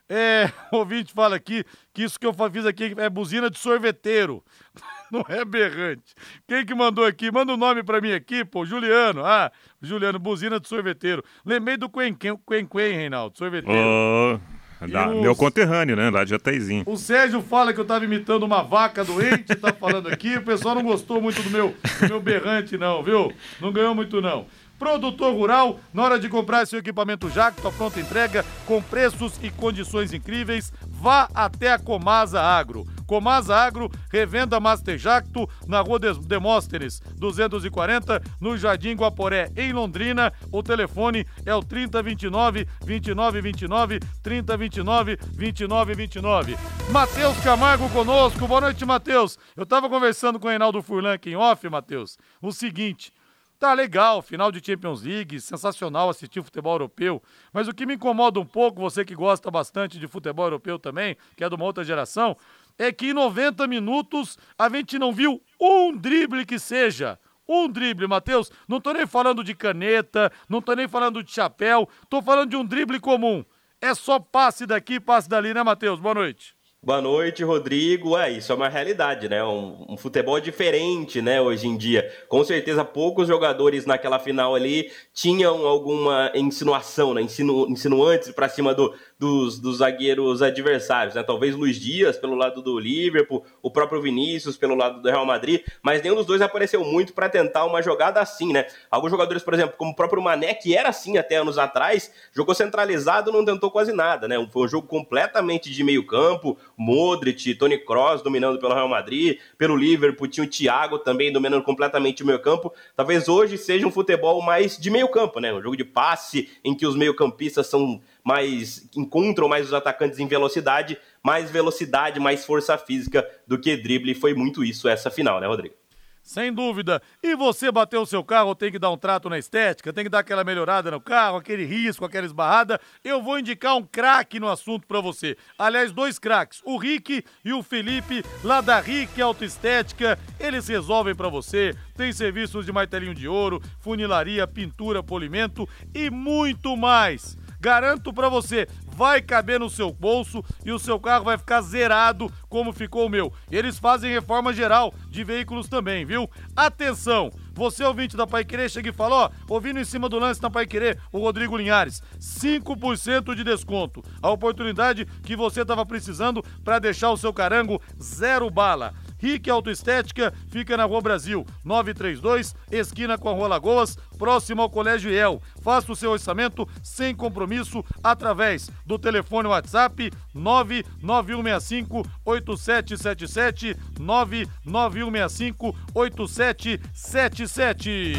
É, 0.09 0.50
o 0.72 0.78
ouvinte 0.78 1.12
fala 1.12 1.36
aqui 1.36 1.64
que 1.92 2.04
isso 2.04 2.18
que 2.18 2.26
eu 2.26 2.34
fiz 2.52 2.66
aqui 2.66 2.94
é 2.96 3.11
buzina 3.11 3.50
de 3.50 3.59
sorveteiro. 3.59 4.42
Não 5.11 5.24
é 5.28 5.44
berrante. 5.44 6.14
Quem 6.48 6.66
que 6.66 6.74
mandou 6.74 7.04
aqui? 7.04 7.30
Manda 7.30 7.52
o 7.52 7.54
um 7.54 7.59
nome 7.59 7.82
pra 7.82 8.00
mim 8.00 8.12
aqui, 8.12 8.44
pô. 8.44 8.66
Juliano. 8.66 9.24
Ah, 9.24 9.52
Juliano, 9.80 10.18
buzina 10.18 10.59
de 10.59 10.68
sorveteiro. 10.68 11.22
Lembrei 11.44 11.76
do 11.76 11.88
Quen 11.88 12.12
Quen, 12.14 12.92
Reinaldo, 12.92 13.38
sorveteiro. 13.38 13.80
Oh. 13.80 14.57
Da, 14.84 15.09
o... 15.09 15.22
Meu 15.22 15.34
conterrâneo, 15.34 15.96
né? 15.96 16.11
Lá 16.11 16.22
de 16.24 16.30
Jataizinho. 16.30 16.84
O 16.86 16.96
Sérgio 16.96 17.40
fala 17.40 17.72
que 17.72 17.80
eu 17.80 17.84
tava 17.84 18.04
imitando 18.04 18.42
uma 18.42 18.62
vaca 18.62 19.04
doente, 19.04 19.54
tá 19.54 19.72
falando 19.72 20.09
aqui. 20.09 20.36
O 20.36 20.42
pessoal 20.42 20.74
não 20.74 20.82
gostou 20.82 21.20
muito 21.20 21.42
do 21.42 21.50
meu, 21.50 21.74
do 22.00 22.09
meu 22.09 22.20
berrante, 22.20 22.76
não, 22.76 23.02
viu? 23.02 23.32
Não 23.61 23.72
ganhou 23.72 23.94
muito, 23.94 24.20
não. 24.20 24.46
Produtor 24.79 25.35
Rural, 25.35 25.81
na 25.93 26.03
hora 26.03 26.18
de 26.18 26.29
comprar 26.29 26.66
seu 26.66 26.79
equipamento 26.79 27.29
Jacto, 27.31 27.66
a 27.66 27.72
pronta 27.72 28.01
entrega, 28.01 28.45
com 28.66 28.83
preços 28.83 29.39
e 29.43 29.51
condições 29.51 30.12
incríveis, 30.12 30.72
vá 30.87 31.29
até 31.35 31.72
a 31.72 31.79
Comasa 31.79 32.41
Agro. 32.41 32.85
Comasa 33.07 33.57
Agro, 33.57 33.91
revenda 34.11 34.59
Master 34.59 34.99
Jacto, 34.99 35.49
na 35.66 35.81
rua 35.81 35.99
Demóstenes, 35.99 37.01
240, 37.16 38.20
no 38.41 38.59
Jardim 38.59 38.95
Guaporé, 38.95 39.51
em 39.57 39.72
Londrina. 39.72 40.33
O 40.51 40.62
telefone 40.62 41.24
é 41.45 41.55
o 41.55 41.62
3029 41.62 42.66
2929 42.85 44.01
3029 44.22 45.16
2929. 45.16 46.57
Matheus 46.91 47.39
Camargo 47.41 47.89
conosco. 47.91 48.47
Boa 48.47 48.61
noite, 48.61 48.85
Matheus. 48.85 49.39
Eu 49.57 49.62
estava 49.62 49.89
conversando 49.89 50.41
com 50.41 50.47
o 50.49 50.51
Reinaldo 50.51 50.83
Furlan 50.83 51.14
aqui 51.14 51.31
em 51.31 51.37
off, 51.37 51.68
Matheus. 51.68 52.18
O 52.43 52.53
seguinte, 52.53 53.12
Tá 53.59 53.72
legal, 53.72 54.20
final 54.20 54.52
de 54.52 54.64
Champions 54.64 55.02
League, 55.02 55.40
sensacional 55.40 56.11
assistir 56.11 56.42
futebol 56.42 56.74
europeu. 56.74 57.22
Mas 57.52 57.66
o 57.66 57.72
que 57.72 57.86
me 57.86 57.94
incomoda 57.94 58.38
um 58.38 58.44
pouco, 58.44 58.80
você 58.80 59.02
que 59.02 59.14
gosta 59.14 59.50
bastante 59.50 59.98
de 59.98 60.07
futebol 60.07 60.44
europeu 60.44 60.78
também, 60.78 61.16
que 61.34 61.42
é 61.42 61.48
de 61.48 61.54
uma 61.54 61.64
outra 61.64 61.82
geração, 61.82 62.36
é 62.78 62.92
que 62.92 63.07
em 63.09 63.14
90 63.14 63.66
minutos 63.66 64.36
a 64.59 64.68
gente 64.68 64.98
não 64.98 65.11
viu 65.11 65.42
um 65.59 65.96
drible 65.96 66.44
que 66.44 66.59
seja. 66.59 67.18
Um 67.48 67.66
drible, 67.66 68.07
Matheus. 68.07 68.50
Não 68.68 68.78
tô 68.78 68.92
nem 68.92 69.07
falando 69.07 69.42
de 69.42 69.54
caneta, 69.54 70.30
não 70.48 70.61
tô 70.61 70.74
nem 70.74 70.86
falando 70.86 71.22
de 71.22 71.32
chapéu, 71.32 71.88
tô 72.11 72.20
falando 72.20 72.50
de 72.50 72.57
um 72.57 72.64
drible 72.64 73.00
comum. 73.00 73.42
É 73.80 73.94
só 73.94 74.18
passe 74.18 74.66
daqui, 74.66 75.00
passe 75.00 75.28
dali, 75.28 75.54
né, 75.54 75.62
Matheus? 75.62 75.98
Boa 75.98 76.14
noite. 76.14 76.54
Boa 76.87 77.01
noite, 77.03 77.43
Rodrigo. 77.43 78.16
É, 78.16 78.30
isso 78.30 78.53
é 78.53 78.55
uma 78.55 78.68
realidade, 78.68 79.28
né? 79.28 79.43
Um, 79.43 79.87
um, 79.89 79.97
futebol 79.97 80.39
diferente, 80.39 81.20
né, 81.20 81.41
hoje 81.41 81.66
em 81.66 81.76
dia. 81.76 82.09
Com 82.28 82.45
certeza, 82.45 82.84
poucos 82.84 83.26
jogadores 83.26 83.84
naquela 83.87 84.20
final 84.20 84.55
ali 84.55 84.93
tinham 85.12 85.66
alguma 85.66 86.30
insinuação, 86.32 87.12
né? 87.12 87.22
Insinu, 87.22 87.68
insinuantes 87.68 88.30
para 88.30 88.49
cima 88.49 88.72
do, 88.72 88.95
dos, 89.19 89.59
dos 89.59 89.79
zagueiros 89.79 90.43
adversários, 90.43 91.14
né? 91.14 91.23
Talvez 91.23 91.55
Luiz 91.55 91.79
Dias 91.79 92.19
pelo 92.19 92.35
lado 92.35 92.61
do 92.61 92.79
Liverpool, 92.79 93.45
o 93.62 93.71
próprio 93.71 94.03
Vinícius 94.03 94.57
pelo 94.57 94.75
lado 94.75 95.01
do 95.01 95.09
Real 95.09 95.25
Madrid, 95.25 95.62
mas 95.83 96.03
nenhum 96.03 96.17
dos 96.17 96.27
dois 96.27 96.43
apareceu 96.43 96.85
muito 96.85 97.14
para 97.14 97.29
tentar 97.29 97.64
uma 97.64 97.81
jogada 97.81 98.21
assim, 98.21 98.53
né? 98.53 98.67
Alguns 98.91 99.11
jogadores, 99.11 99.43
por 99.43 99.55
exemplo, 99.55 99.75
como 99.79 99.93
o 99.93 99.97
próprio 99.97 100.23
Mané, 100.23 100.55
que 100.55 100.77
era 100.77 100.91
assim 100.91 101.17
até 101.17 101.37
anos 101.37 101.57
atrás, 101.59 102.12
jogou 102.33 102.55
centralizado, 102.55 103.33
não 103.33 103.45
tentou 103.45 103.71
quase 103.71 103.93
nada, 103.93 104.29
né? 104.29 104.37
Foi 104.53 104.64
um 104.64 104.69
jogo 104.69 104.87
completamente 104.87 105.71
de 105.71 105.83
meio 105.83 106.07
campo, 106.07 106.59
Modric, 106.77 107.55
Tony 107.55 107.79
Kroos 107.79 108.23
dominando 108.23 108.59
pelo 108.59 108.75
Real 108.75 108.89
Madrid, 108.89 109.39
pelo 109.57 109.77
Liverpool 109.77 110.29
tinha 110.29 110.45
o 110.45 110.51
Thiago 110.51 110.99
também 110.99 111.33
dominando 111.33 111.62
completamente 111.62 112.23
o 112.23 112.27
meio 112.27 112.41
campo. 112.41 112.73
Talvez 112.95 113.29
hoje 113.29 113.57
seja 113.57 113.87
um 113.87 113.91
futebol 113.91 114.43
mais 114.43 114.77
de 114.77 114.91
meio 114.91 115.09
campo, 115.09 115.41
né? 115.41 115.53
Um 115.53 115.62
jogo 115.62 115.77
de 115.77 115.85
passe 115.85 116.51
em 116.62 116.75
que 116.75 116.87
os 116.87 116.95
meio 116.95 117.14
campistas 117.14 117.67
são 117.67 118.01
mais 118.27 118.91
encontram 118.97 119.49
mais 119.49 119.66
os 119.66 119.72
atacantes 119.72 120.18
em 120.18 120.27
velocidade, 120.27 120.99
mais 121.22 121.49
velocidade, 121.49 122.18
mais 122.18 122.45
força 122.45 122.77
física 122.77 123.24
do 123.47 123.57
que 123.57 123.77
drible. 123.77 124.16
Foi 124.16 124.35
muito 124.35 124.64
isso 124.64 124.89
essa 124.89 125.12
final, 125.12 125.41
né, 125.41 125.47
Rodrigo? 125.47 125.77
Sem 126.24 126.53
dúvida. 126.53 127.01
E 127.22 127.37
você 127.37 127.70
bateu 127.70 128.03
o 128.03 128.07
seu 128.07 128.24
carro, 128.24 128.53
tem 128.57 128.72
que 128.72 128.81
dar 128.81 128.91
um 128.91 128.99
trato 128.99 129.31
na 129.31 129.39
estética, 129.39 129.93
tem 129.93 130.03
que 130.03 130.11
dar 130.11 130.18
aquela 130.18 130.43
melhorada 130.43 130.91
no 130.91 131.01
carro, 131.01 131.37
aquele 131.37 131.64
risco, 131.64 132.05
aquela 132.05 132.27
esbarrada. 132.27 132.81
Eu 133.05 133.22
vou 133.22 133.39
indicar 133.39 133.77
um 133.77 133.85
craque 133.85 134.41
no 134.41 134.49
assunto 134.49 134.89
para 134.89 135.01
você. 135.01 135.37
Aliás, 135.57 135.93
dois 135.93 136.18
craques, 136.18 136.61
o 136.64 136.77
Rick 136.79 137.24
e 137.45 137.53
o 137.53 137.62
Felipe, 137.62 138.24
lá 138.43 138.61
da 138.61 138.81
Rick 138.81 139.22
Autoestética. 139.22 140.18
Eles 140.41 140.66
resolvem 140.66 141.14
para 141.14 141.29
você. 141.29 141.77
Tem 141.97 142.12
serviços 142.12 142.66
de 142.66 142.72
martelinho 142.72 143.14
de 143.14 143.29
ouro, 143.29 143.62
funilaria, 143.79 144.49
pintura, 144.49 145.05
polimento 145.05 145.68
e 145.95 146.11
muito 146.11 146.77
mais. 146.77 147.37
Garanto 147.61 148.12
para 148.12 148.28
você, 148.28 148.66
vai 148.86 149.20
caber 149.20 149.61
no 149.61 149.68
seu 149.68 149.92
bolso 149.92 150.42
e 150.64 150.72
o 150.72 150.78
seu 150.78 150.98
carro 150.98 151.24
vai 151.24 151.36
ficar 151.36 151.61
zerado 151.61 152.32
como 152.48 152.72
ficou 152.72 153.07
o 153.07 153.11
meu. 153.11 153.32
Eles 153.50 153.78
fazem 153.78 154.12
reforma 154.12 154.52
geral 154.52 154.94
de 155.11 155.22
veículos 155.22 155.68
também, 155.68 156.04
viu? 156.04 156.30
Atenção! 156.54 157.30
Você, 157.57 157.82
ouvinte 157.82 158.18
da 158.18 158.26
Pai 158.26 158.44
Querer, 158.44 158.70
chega 158.70 158.90
e 158.90 158.92
fala, 158.92 159.16
ó, 159.16 159.30
ouvindo 159.48 159.80
em 159.80 159.84
cima 159.84 160.11
do 160.11 160.18
lance 160.18 160.40
da 160.40 160.50
Pai 160.50 160.66
Querer, 160.66 161.00
o 161.11 161.18
Rodrigo 161.18 161.57
Linhares, 161.57 162.02
5% 162.20 163.34
de 163.34 163.42
desconto. 163.42 164.04
A 164.20 164.30
oportunidade 164.30 165.07
que 165.22 165.34
você 165.34 165.62
estava 165.62 165.86
precisando 165.86 166.44
para 166.62 166.78
deixar 166.78 167.11
o 167.11 167.16
seu 167.16 167.32
carango 167.32 167.80
zero 167.98 168.50
bala. 168.50 168.92
Rick 169.19 169.51
Autoestética 169.51 170.33
fica 170.49 170.77
na 170.77 170.85
Rua 170.85 171.01
Brasil, 171.01 171.45
932, 171.64 172.55
esquina 172.71 173.19
com 173.19 173.29
a 173.29 173.33
Rua 173.33 173.49
Lagoas, 173.49 173.99
próximo 174.19 174.62
ao 174.62 174.71
Colégio 174.71 175.11
IEL. 175.11 175.43
Faça 175.62 175.93
o 175.93 175.97
seu 175.97 176.11
orçamento 176.11 176.69
sem 176.83 177.14
compromisso 177.14 177.85
através 178.03 178.71
do 178.85 178.99
telefone 178.99 179.49
WhatsApp 179.49 180.11
99165 180.35 182.07
8777 182.25 183.77
99165 183.99 185.77
8777. 185.95 188.14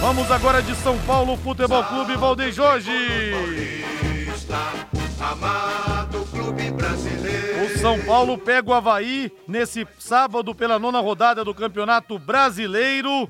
Vamos 0.00 0.30
agora 0.30 0.62
de 0.62 0.74
São 0.76 0.98
Paulo 1.00 1.36
Futebol 1.36 1.84
Clube 1.84 2.16
Valdeir 2.16 2.52
Jorge. 2.52 2.90
Amado 5.20 6.26
clube 6.32 6.72
São 7.82 7.98
Paulo 7.98 8.38
pega 8.38 8.70
o 8.70 8.72
Havaí 8.72 9.28
nesse 9.48 9.84
sábado 9.98 10.54
pela 10.54 10.78
nona 10.78 11.00
rodada 11.00 11.44
do 11.44 11.52
Campeonato 11.52 12.16
Brasileiro. 12.16 13.28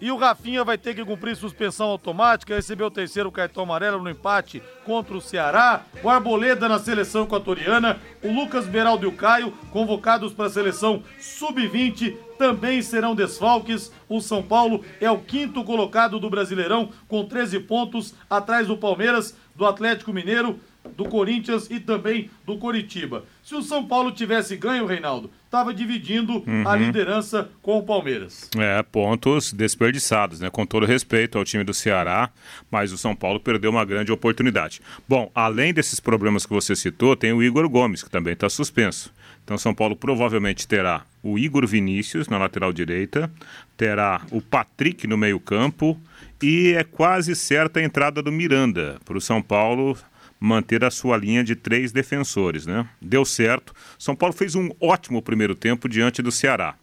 E 0.00 0.10
o 0.10 0.16
Rafinha 0.16 0.64
vai 0.64 0.76
ter 0.76 0.96
que 0.96 1.04
cumprir 1.04 1.36
suspensão 1.36 1.86
automática, 1.86 2.56
recebeu 2.56 2.88
o 2.88 2.90
terceiro 2.90 3.30
cartão 3.30 3.62
amarelo 3.62 4.02
no 4.02 4.10
empate 4.10 4.60
contra 4.84 5.16
o 5.16 5.20
Ceará. 5.20 5.82
O 6.02 6.10
Arboleda 6.10 6.68
na 6.68 6.80
seleção 6.80 7.22
equatoriana. 7.22 8.00
O 8.24 8.32
Lucas 8.32 8.66
Beraldo 8.66 9.04
e 9.04 9.08
o 9.08 9.12
Caio, 9.12 9.52
convocados 9.70 10.32
para 10.32 10.46
a 10.46 10.50
seleção 10.50 11.04
sub-20, 11.20 12.16
também 12.36 12.82
serão 12.82 13.14
desfalques. 13.14 13.92
O 14.08 14.20
São 14.20 14.42
Paulo 14.42 14.84
é 15.00 15.08
o 15.12 15.20
quinto 15.20 15.62
colocado 15.62 16.18
do 16.18 16.28
Brasileirão, 16.28 16.90
com 17.06 17.24
13 17.24 17.60
pontos, 17.60 18.16
atrás 18.28 18.66
do 18.66 18.76
Palmeiras, 18.76 19.36
do 19.54 19.64
Atlético 19.64 20.12
Mineiro 20.12 20.58
do 20.96 21.04
Corinthians 21.04 21.68
e 21.70 21.80
também 21.80 22.30
do 22.44 22.58
Coritiba. 22.58 23.24
Se 23.42 23.54
o 23.54 23.62
São 23.62 23.86
Paulo 23.86 24.12
tivesse 24.12 24.56
ganho, 24.56 24.86
Reinaldo, 24.86 25.30
estava 25.44 25.72
dividindo 25.72 26.42
uhum. 26.46 26.66
a 26.66 26.76
liderança 26.76 27.48
com 27.60 27.78
o 27.78 27.82
Palmeiras. 27.82 28.48
É, 28.56 28.82
pontos 28.82 29.52
desperdiçados, 29.52 30.40
né? 30.40 30.50
Com 30.50 30.64
todo 30.64 30.86
respeito 30.86 31.38
ao 31.38 31.44
time 31.44 31.64
do 31.64 31.74
Ceará, 31.74 32.30
mas 32.70 32.92
o 32.92 32.98
São 32.98 33.14
Paulo 33.14 33.40
perdeu 33.40 33.70
uma 33.70 33.84
grande 33.84 34.12
oportunidade. 34.12 34.80
Bom, 35.08 35.30
além 35.34 35.72
desses 35.72 36.00
problemas 36.00 36.46
que 36.46 36.52
você 36.52 36.74
citou, 36.74 37.16
tem 37.16 37.32
o 37.32 37.42
Igor 37.42 37.68
Gomes, 37.68 38.02
que 38.02 38.10
também 38.10 38.32
está 38.32 38.48
suspenso. 38.48 39.12
Então, 39.44 39.58
São 39.58 39.74
Paulo 39.74 39.96
provavelmente 39.96 40.68
terá 40.68 41.04
o 41.22 41.38
Igor 41.38 41.66
Vinícius 41.66 42.28
na 42.28 42.38
lateral 42.38 42.72
direita, 42.72 43.30
terá 43.76 44.22
o 44.30 44.40
Patrick 44.40 45.06
no 45.06 45.18
meio-campo 45.18 46.00
e 46.40 46.74
é 46.76 46.84
quase 46.84 47.34
certa 47.34 47.80
a 47.80 47.82
entrada 47.82 48.22
do 48.22 48.30
Miranda 48.30 48.98
para 49.04 49.18
o 49.18 49.20
São 49.20 49.42
Paulo 49.42 49.96
manter 50.42 50.82
a 50.84 50.90
sua 50.90 51.16
linha 51.16 51.44
de 51.44 51.54
três 51.54 51.92
defensores, 51.92 52.66
né? 52.66 52.88
Deu 53.00 53.24
certo. 53.24 53.72
São 53.96 54.16
Paulo 54.16 54.34
fez 54.34 54.56
um 54.56 54.70
ótimo 54.80 55.22
primeiro 55.22 55.54
tempo 55.54 55.88
diante 55.88 56.20
do 56.20 56.32
Ceará. 56.32 56.74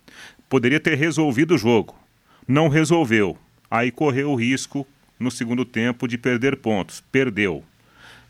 Poderia 0.47 0.80
ter 0.80 0.95
resolvido 0.95 1.55
o 1.55 1.57
jogo. 1.57 1.93
Não 2.47 2.70
resolveu. 2.70 3.38
Aí 3.70 3.91
correu 3.91 4.32
o 4.32 4.36
risco 4.36 4.88
no 5.20 5.30
segundo 5.30 5.66
tempo 5.66 6.07
de 6.07 6.18
perder 6.18 6.55
pontos. 6.55 7.03
Perdeu. 7.12 7.62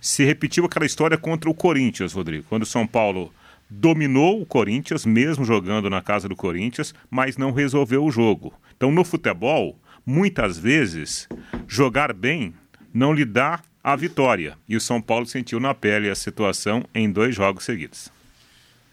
Se 0.02 0.24
repetiu 0.24 0.66
aquela 0.66 0.88
história 0.88 1.16
contra 1.16 1.48
o 1.48 1.54
Corinthians, 1.54 2.14
Rodrigo, 2.14 2.46
quando 2.50 2.64
o 2.64 2.66
São 2.66 2.88
Paulo 2.88 3.32
dominou 3.70 4.42
o 4.42 4.48
Corinthians, 4.48 5.06
mesmo 5.06 5.46
jogando 5.46 5.92
na 5.92 6.02
casa 6.02 6.28
do 6.28 6.36
Corinthians, 6.36 6.92
mas 7.08 7.38
não 7.38 7.52
resolveu 7.52 8.04
o 8.04 8.10
jogo. 8.10 8.52
Então, 8.76 8.92
no 8.92 9.04
futebol, 9.04 9.78
muitas 10.04 10.58
vezes, 10.58 11.30
jogar 11.68 12.14
bem 12.14 12.52
não 12.92 13.14
lhe 13.14 13.26
dá 13.26 13.62
a 13.84 13.96
vitória. 13.96 14.58
E 14.68 14.76
o 14.76 14.82
São 14.82 15.02
Paulo 15.02 15.26
sentiu 15.26 15.60
na 15.60 15.74
pele 15.74 16.10
a 16.10 16.16
situação 16.16 16.84
em 16.94 17.12
dois 17.12 17.36
jogos 17.36 17.64
seguidos. 17.64 18.10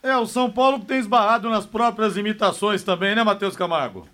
É, 0.03 0.17
o 0.17 0.27
São 0.27 0.51
Paulo 0.51 0.81
tem 0.81 0.99
esbarrado 0.99 1.51
nas 1.51 1.67
próprias 1.67 2.17
imitações 2.17 2.83
também, 2.83 3.15
né, 3.15 3.25
Matheus 3.25 3.57
Camargo? 3.57 4.07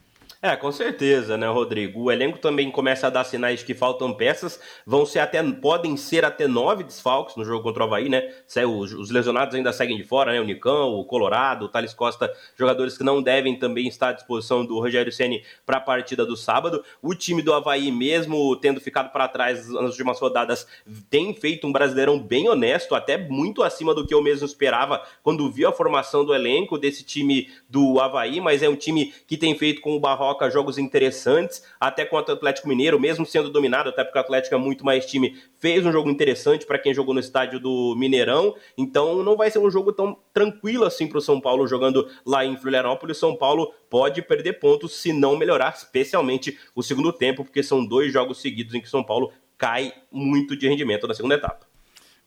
É, 0.45 0.57
com 0.57 0.73
certeza, 0.73 1.37
né, 1.37 1.47
Rodrigo? 1.47 2.03
O 2.03 2.11
elenco 2.11 2.37
também 2.37 2.69
começa 2.69 3.07
a 3.07 3.11
dar 3.11 3.23
sinais 3.23 3.61
de 3.61 3.65
que 3.65 3.75
faltam 3.75 4.13
peças. 4.13 4.59
Vão 4.85 5.07
ser 5.07 5.21
até, 5.21 5.41
podem 5.41 5.97
ser 5.97 6.25
até 6.25 6.49
nove 6.49 6.83
desfalques 6.83 7.37
no 7.37 7.45
jogo 7.45 7.63
contra 7.63 7.85
o 7.85 7.87
Havaí, 7.87 8.09
né? 8.09 8.29
Os, 8.67 8.93
os 8.93 9.09
lesionados 9.13 9.55
ainda 9.55 9.73
seguem 9.73 9.97
de 9.97 10.03
fora, 10.03 10.33
né? 10.33 10.41
O 10.41 10.45
Nicão, 10.45 10.95
o 10.95 11.05
Colorado, 11.05 11.67
o 11.67 11.69
Thales 11.69 11.95
Costa, 11.95 12.29
jogadores 12.59 12.99
que 12.99 13.05
não 13.05 13.23
devem 13.23 13.57
também 13.57 13.87
estar 13.87 14.09
à 14.09 14.13
disposição 14.15 14.67
do 14.67 14.81
Rogério 14.81 15.13
Ceni 15.13 15.45
para 15.65 15.77
a 15.77 15.81
partida 15.81 16.27
do 16.27 16.37
sábado. 16.37 16.85
O 17.01 17.15
time 17.15 17.41
do 17.41 17.55
Havaí, 17.55 17.93
mesmo 17.93 18.57
tendo 18.57 18.81
ficado 18.81 19.13
para 19.13 19.29
trás 19.29 19.69
nas 19.69 19.93
últimas 19.93 20.19
rodadas, 20.19 20.67
tem 21.09 21.33
feito 21.35 21.69
um 21.69 21.73
brasileirão 21.73 22.19
bem 22.19 22.49
honesto, 22.49 22.97
até 22.97 23.17
muito 23.17 23.63
acima 23.63 23.95
do 23.95 24.05
que 24.05 24.13
eu 24.13 24.21
mesmo 24.21 24.45
esperava 24.45 25.07
quando 25.23 25.49
vi 25.53 25.65
a 25.65 25.71
formação 25.71 26.25
do 26.25 26.35
elenco 26.35 26.77
desse 26.77 27.05
time 27.05 27.49
do 27.69 28.01
Havaí, 28.01 28.41
mas 28.41 28.61
é 28.61 28.69
um 28.69 28.75
time 28.75 29.15
que 29.29 29.37
tem 29.37 29.57
feito 29.57 29.81
com 29.81 29.95
o 29.95 30.01
Barroca 30.01 30.32
coloca 30.33 30.51
jogos 30.51 30.79
interessantes, 30.79 31.63
até 31.79 32.05
contra 32.05 32.35
o 32.35 32.37
Atlético 32.37 32.69
Mineiro, 32.69 32.99
mesmo 32.99 33.27
sendo 33.27 33.51
dominado, 33.51 33.91
até 33.91 34.03
porque 34.03 34.19
o 34.19 34.21
Atlético 34.21 34.55
é 34.55 34.59
muito 34.59 34.85
mais 34.85 35.05
time, 35.07 35.37
fez 35.59 35.85
um 35.85 35.93
jogo 35.93 36.11
interessante 36.11 36.67
para 36.67 36.79
quem 36.79 36.95
jogou 36.95 37.15
no 37.15 37.21
estádio 37.21 37.61
do 37.61 37.95
Mineirão. 37.97 38.55
Então 38.77 39.23
não 39.23 39.37
vai 39.37 39.51
ser 39.51 39.59
um 39.59 39.71
jogo 39.71 39.93
tão 39.93 40.19
tranquilo 40.33 40.85
assim 40.85 41.07
para 41.07 41.19
o 41.19 41.21
São 41.21 41.41
Paulo 41.41 41.67
jogando 41.67 42.09
lá 42.27 42.45
em 42.45 42.57
Florianópolis. 42.57 43.19
São 43.19 43.37
Paulo 43.37 43.73
pode 43.91 44.23
perder 44.23 44.55
pontos 44.55 44.97
se 44.97 45.13
não 45.13 45.37
melhorar, 45.37 45.75
especialmente 45.77 46.59
o 46.75 46.83
segundo 46.83 47.13
tempo, 47.13 47.45
porque 47.45 47.63
são 47.63 47.85
dois 47.85 48.13
jogos 48.13 48.41
seguidos 48.41 48.75
em 48.75 48.81
que 48.81 48.89
São 48.89 49.05
Paulo 49.05 49.33
cai 49.59 49.93
muito 50.11 50.57
de 50.57 50.67
rendimento 50.67 51.07
na 51.07 51.15
segunda 51.15 51.35
etapa. 51.35 51.67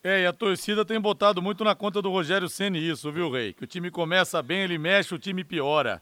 É, 0.03 0.21
e 0.21 0.25
a 0.27 0.31
torcida 0.31 0.85
tem 0.85 0.99
botado 0.99 1.41
muito 1.41 1.63
na 1.63 1.73
conta 1.73 1.99
do 1.99 2.11
Rogério 2.11 2.47
Ceni 2.47 2.77
isso, 2.87 3.11
viu, 3.11 3.31
Rei? 3.31 3.53
Que 3.53 3.63
o 3.63 3.67
time 3.67 3.89
começa 3.89 4.39
bem, 4.43 4.59
ele 4.59 4.77
mexe, 4.77 5.15
o 5.15 5.17
time 5.17 5.43
piora 5.43 5.99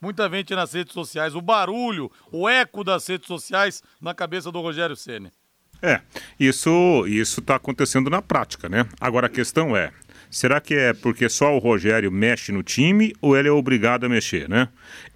muita 0.00 0.28
gente 0.28 0.54
nas 0.54 0.72
redes 0.72 0.94
sociais, 0.94 1.34
o 1.34 1.40
barulho, 1.40 2.10
o 2.32 2.48
eco 2.48 2.82
das 2.82 3.06
redes 3.06 3.26
sociais 3.26 3.82
na 4.00 4.14
cabeça 4.14 4.50
do 4.50 4.60
Rogério 4.60 4.96
Ceni. 4.96 5.30
É, 5.82 6.00
isso 6.38 7.06
isso 7.06 7.40
está 7.40 7.56
acontecendo 7.56 8.10
na 8.10 8.20
prática, 8.20 8.68
né? 8.68 8.86
Agora 9.00 9.26
a 9.26 9.30
questão 9.30 9.74
é, 9.74 9.92
será 10.30 10.60
que 10.60 10.74
é 10.74 10.92
porque 10.92 11.28
só 11.28 11.54
o 11.54 11.58
Rogério 11.58 12.12
mexe 12.12 12.52
no 12.52 12.62
time 12.62 13.14
ou 13.20 13.36
ele 13.36 13.48
é 13.48 13.52
obrigado 13.52 14.04
a 14.04 14.08
mexer, 14.08 14.48
né? 14.48 14.68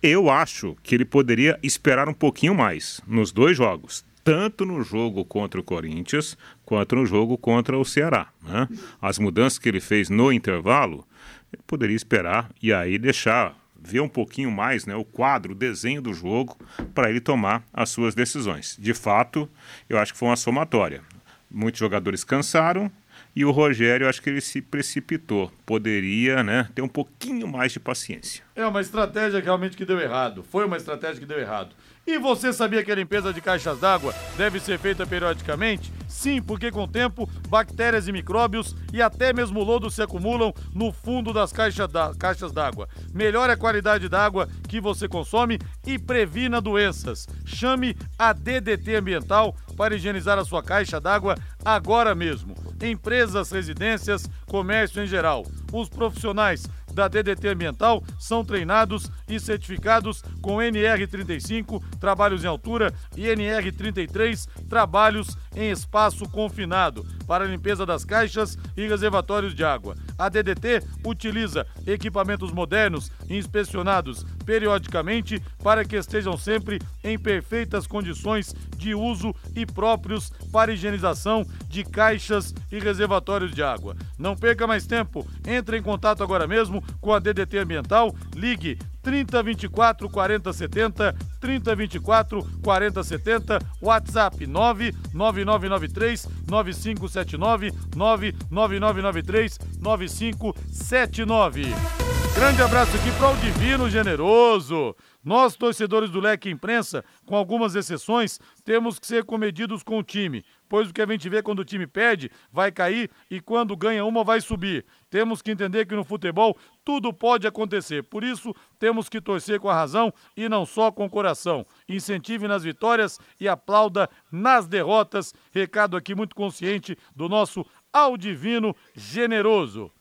Eu 0.02 0.30
acho 0.30 0.76
que 0.82 0.94
ele 0.94 1.04
poderia 1.04 1.58
esperar 1.62 2.08
um 2.08 2.14
pouquinho 2.14 2.54
mais 2.54 3.00
nos 3.06 3.30
dois 3.30 3.56
jogos, 3.56 4.04
tanto 4.24 4.64
no 4.64 4.82
jogo 4.82 5.22
contra 5.24 5.60
o 5.60 5.64
Corinthians 5.64 6.36
quanto 6.64 6.96
no 6.96 7.04
jogo 7.04 7.36
contra 7.36 7.78
o 7.78 7.84
Ceará. 7.84 8.28
Né? 8.42 8.66
As 9.00 9.18
mudanças 9.18 9.58
que 9.58 9.68
ele 9.68 9.80
fez 9.80 10.08
no 10.08 10.32
intervalo, 10.32 11.06
ele 11.52 11.62
poderia 11.66 11.94
esperar 11.94 12.50
e 12.62 12.72
aí 12.72 12.98
deixar 12.98 13.54
ver 13.84 14.00
um 14.00 14.08
pouquinho 14.08 14.50
mais 14.50 14.86
né, 14.86 14.96
o 14.96 15.04
quadro, 15.04 15.52
o 15.52 15.54
desenho 15.54 16.00
do 16.00 16.14
jogo, 16.14 16.56
para 16.94 17.10
ele 17.10 17.20
tomar 17.20 17.62
as 17.72 17.90
suas 17.90 18.14
decisões. 18.14 18.76
De 18.80 18.94
fato, 18.94 19.48
eu 19.88 19.98
acho 19.98 20.12
que 20.12 20.18
foi 20.18 20.28
uma 20.28 20.36
somatória. 20.36 21.02
Muitos 21.50 21.78
jogadores 21.78 22.24
cansaram 22.24 22.90
e 23.36 23.44
o 23.44 23.50
Rogério, 23.50 24.08
acho 24.08 24.22
que 24.22 24.30
ele 24.30 24.40
se 24.40 24.62
precipitou. 24.62 25.52
Poderia 25.66 26.42
né, 26.42 26.68
ter 26.74 26.82
um 26.82 26.88
pouquinho 26.88 27.48
mais 27.48 27.72
de 27.72 27.80
paciência. 27.80 28.44
É 28.54 28.64
uma 28.64 28.80
estratégia 28.80 29.40
realmente 29.40 29.76
que 29.76 29.84
deu 29.84 30.00
errado. 30.00 30.44
Foi 30.44 30.64
uma 30.64 30.76
estratégia 30.76 31.20
que 31.20 31.26
deu 31.26 31.38
errado. 31.38 31.74
E 32.06 32.18
você 32.18 32.52
sabia 32.52 32.84
que 32.84 32.92
a 32.92 32.94
limpeza 32.94 33.32
de 33.32 33.40
caixas 33.40 33.78
d'água 33.80 34.14
deve 34.36 34.60
ser 34.60 34.78
feita 34.78 35.06
periodicamente? 35.06 35.90
Sim, 36.06 36.42
porque 36.42 36.70
com 36.70 36.84
o 36.84 36.88
tempo, 36.88 37.26
bactérias 37.48 38.06
e 38.06 38.12
micróbios 38.12 38.76
e 38.92 39.00
até 39.00 39.32
mesmo 39.32 39.64
lodo 39.64 39.90
se 39.90 40.02
acumulam 40.02 40.52
no 40.74 40.92
fundo 40.92 41.32
das 41.32 41.50
caixas 41.50 42.52
d'água. 42.52 42.88
Melhore 43.12 43.52
a 43.52 43.56
qualidade 43.56 44.06
da 44.06 44.22
água 44.22 44.46
que 44.68 44.82
você 44.82 45.08
consome 45.08 45.58
e 45.86 45.98
previna 45.98 46.60
doenças. 46.60 47.26
Chame 47.46 47.96
a 48.18 48.34
DDT 48.34 48.96
Ambiental 48.96 49.56
para 49.74 49.96
higienizar 49.96 50.38
a 50.38 50.44
sua 50.44 50.62
caixa 50.62 51.00
d'água 51.00 51.36
agora 51.64 52.14
mesmo. 52.14 52.54
Empresas, 52.82 53.50
residências, 53.50 54.28
comércio 54.46 55.02
em 55.02 55.06
geral. 55.06 55.46
Os 55.72 55.88
profissionais 55.88 56.66
da 56.94 57.08
DDT 57.08 57.48
Ambiental 57.48 58.02
são 58.18 58.44
treinados 58.44 59.10
e 59.28 59.38
certificados 59.40 60.22
com 60.40 60.56
NR35, 60.56 61.82
trabalhos 61.98 62.44
em 62.44 62.46
altura, 62.46 62.94
e 63.16 63.22
NR33, 63.22 64.48
trabalhos 64.68 65.36
em 65.54 65.70
espaço 65.70 66.28
confinado, 66.28 67.04
para 67.26 67.44
limpeza 67.44 67.84
das 67.84 68.04
caixas 68.04 68.56
e 68.76 68.86
reservatórios 68.86 69.54
de 69.54 69.64
água. 69.64 69.96
A 70.18 70.28
DDT 70.28 70.82
utiliza 71.04 71.66
equipamentos 71.86 72.52
modernos 72.52 73.10
inspecionados 73.28 74.24
periodicamente 74.44 75.42
para 75.62 75.84
que 75.84 75.96
estejam 75.96 76.36
sempre 76.36 76.80
em 77.02 77.18
perfeitas 77.18 77.86
condições 77.86 78.54
de 78.76 78.94
uso 78.94 79.34
e 79.56 79.64
próprios 79.64 80.30
para 80.52 80.72
higienização 80.72 81.46
de 81.68 81.82
caixas 81.82 82.54
e 82.70 82.78
reservatórios 82.78 83.52
de 83.52 83.62
água. 83.62 83.96
Não 84.18 84.36
perca 84.36 84.66
mais 84.66 84.86
tempo, 84.86 85.26
entre 85.46 85.78
em 85.78 85.82
contato 85.82 86.22
agora 86.22 86.46
mesmo 86.46 86.83
com 87.00 87.12
a 87.12 87.18
DDT 87.18 87.58
Ambiental, 87.58 88.14
ligue 88.34 88.78
3024 89.02 90.08
4070, 90.08 91.14
3024 91.40 92.42
4070, 92.62 93.58
WhatsApp 93.80 94.46
99993 94.46 96.28
9579, 96.48 97.72
99993 97.94 99.58
9579. 99.80 102.23
Grande 102.34 102.60
abraço 102.62 102.96
aqui 102.96 103.12
para 103.12 103.30
o 103.30 103.36
Divino 103.36 103.88
Generoso. 103.88 104.96
Nós, 105.22 105.54
torcedores 105.54 106.10
do 106.10 106.18
Leque 106.18 106.50
Imprensa, 106.50 107.04
com 107.24 107.36
algumas 107.36 107.76
exceções, 107.76 108.40
temos 108.64 108.98
que 108.98 109.06
ser 109.06 109.22
comedidos 109.24 109.84
com 109.84 109.98
o 109.98 110.02
time, 110.02 110.44
pois 110.68 110.90
o 110.90 110.92
que 110.92 111.00
a 111.00 111.06
gente 111.06 111.28
vê 111.28 111.40
quando 111.44 111.60
o 111.60 111.64
time 111.64 111.86
perde 111.86 112.28
vai 112.52 112.72
cair 112.72 113.08
e 113.30 113.40
quando 113.40 113.76
ganha 113.76 114.04
uma 114.04 114.24
vai 114.24 114.40
subir. 114.40 114.84
Temos 115.08 115.40
que 115.40 115.52
entender 115.52 115.86
que 115.86 115.94
no 115.94 116.02
futebol 116.02 116.58
tudo 116.84 117.12
pode 117.12 117.46
acontecer, 117.46 118.02
por 118.02 118.24
isso 118.24 118.52
temos 118.80 119.08
que 119.08 119.20
torcer 119.20 119.60
com 119.60 119.68
a 119.68 119.74
razão 119.74 120.12
e 120.36 120.48
não 120.48 120.66
só 120.66 120.90
com 120.90 121.06
o 121.06 121.10
coração. 121.10 121.64
Incentive 121.88 122.48
nas 122.48 122.64
vitórias 122.64 123.16
e 123.40 123.48
aplauda 123.48 124.10
nas 124.30 124.66
derrotas. 124.66 125.32
Recado 125.52 125.96
aqui 125.96 126.16
muito 126.16 126.34
consciente 126.34 126.98
do 127.14 127.28
nosso 127.28 127.64
Aldivino 127.92 128.74
Generoso. 128.92 129.92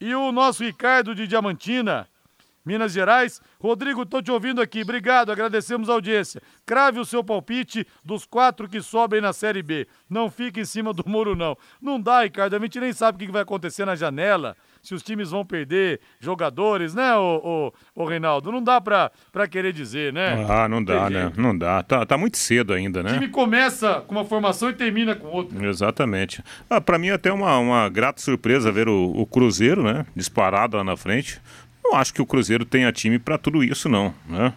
E 0.00 0.14
o 0.14 0.32
nosso 0.32 0.64
Ricardo 0.64 1.14
de 1.14 1.26
Diamantina 1.26 2.08
Minas 2.64 2.92
Gerais. 2.92 3.42
Rodrigo, 3.60 4.06
tô 4.06 4.22
te 4.22 4.30
ouvindo 4.30 4.60
aqui. 4.60 4.82
Obrigado, 4.82 5.30
agradecemos 5.30 5.90
a 5.90 5.92
audiência. 5.92 6.40
Crave 6.64 6.98
o 6.98 7.04
seu 7.04 7.22
palpite 7.22 7.86
dos 8.02 8.24
quatro 8.24 8.68
que 8.68 8.80
sobem 8.80 9.20
na 9.20 9.32
Série 9.32 9.62
B. 9.62 9.86
Não 10.08 10.30
fique 10.30 10.60
em 10.60 10.64
cima 10.64 10.92
do 10.92 11.04
muro, 11.06 11.36
não. 11.36 11.56
Não 11.80 12.00
dá, 12.00 12.22
Ricardo. 12.22 12.56
A 12.56 12.58
gente 12.58 12.80
nem 12.80 12.92
sabe 12.92 13.16
o 13.16 13.26
que 13.26 13.32
vai 13.32 13.42
acontecer 13.42 13.84
na 13.84 13.94
janela. 13.94 14.56
Se 14.84 14.94
os 14.94 15.02
times 15.02 15.30
vão 15.30 15.46
perder 15.46 15.98
jogadores, 16.20 16.94
né, 16.94 17.16
ô, 17.16 17.72
ô 17.94 18.04
Reinaldo? 18.04 18.52
Não 18.52 18.62
dá 18.62 18.80
pra, 18.82 19.10
pra 19.32 19.48
querer 19.48 19.72
dizer, 19.72 20.12
né? 20.12 20.46
Ah, 20.46 20.68
não 20.68 20.84
dá, 20.84 21.08
né? 21.08 21.32
Não 21.36 21.56
dá. 21.56 21.82
Tá, 21.82 22.04
tá 22.04 22.18
muito 22.18 22.36
cedo 22.36 22.74
ainda, 22.74 23.02
né? 23.02 23.12
O 23.12 23.14
time 23.14 23.28
começa 23.28 24.02
com 24.06 24.14
uma 24.14 24.26
formação 24.26 24.68
e 24.68 24.74
termina 24.74 25.14
com 25.16 25.28
outra. 25.28 25.66
Exatamente. 25.66 26.44
Ah, 26.68 26.82
pra 26.82 26.98
mim, 26.98 27.08
é 27.08 27.12
até 27.12 27.32
uma, 27.32 27.56
uma 27.56 27.88
grata 27.88 28.20
surpresa 28.20 28.70
ver 28.70 28.86
o, 28.86 29.10
o 29.16 29.24
Cruzeiro, 29.24 29.82
né? 29.82 30.04
Disparado 30.14 30.76
lá 30.76 30.84
na 30.84 30.98
frente. 30.98 31.40
Não 31.82 31.96
acho 31.96 32.12
que 32.12 32.20
o 32.20 32.26
Cruzeiro 32.26 32.66
tenha 32.66 32.92
time 32.92 33.18
para 33.18 33.38
tudo 33.38 33.64
isso, 33.64 33.88
não. 33.88 34.14
Né? 34.28 34.52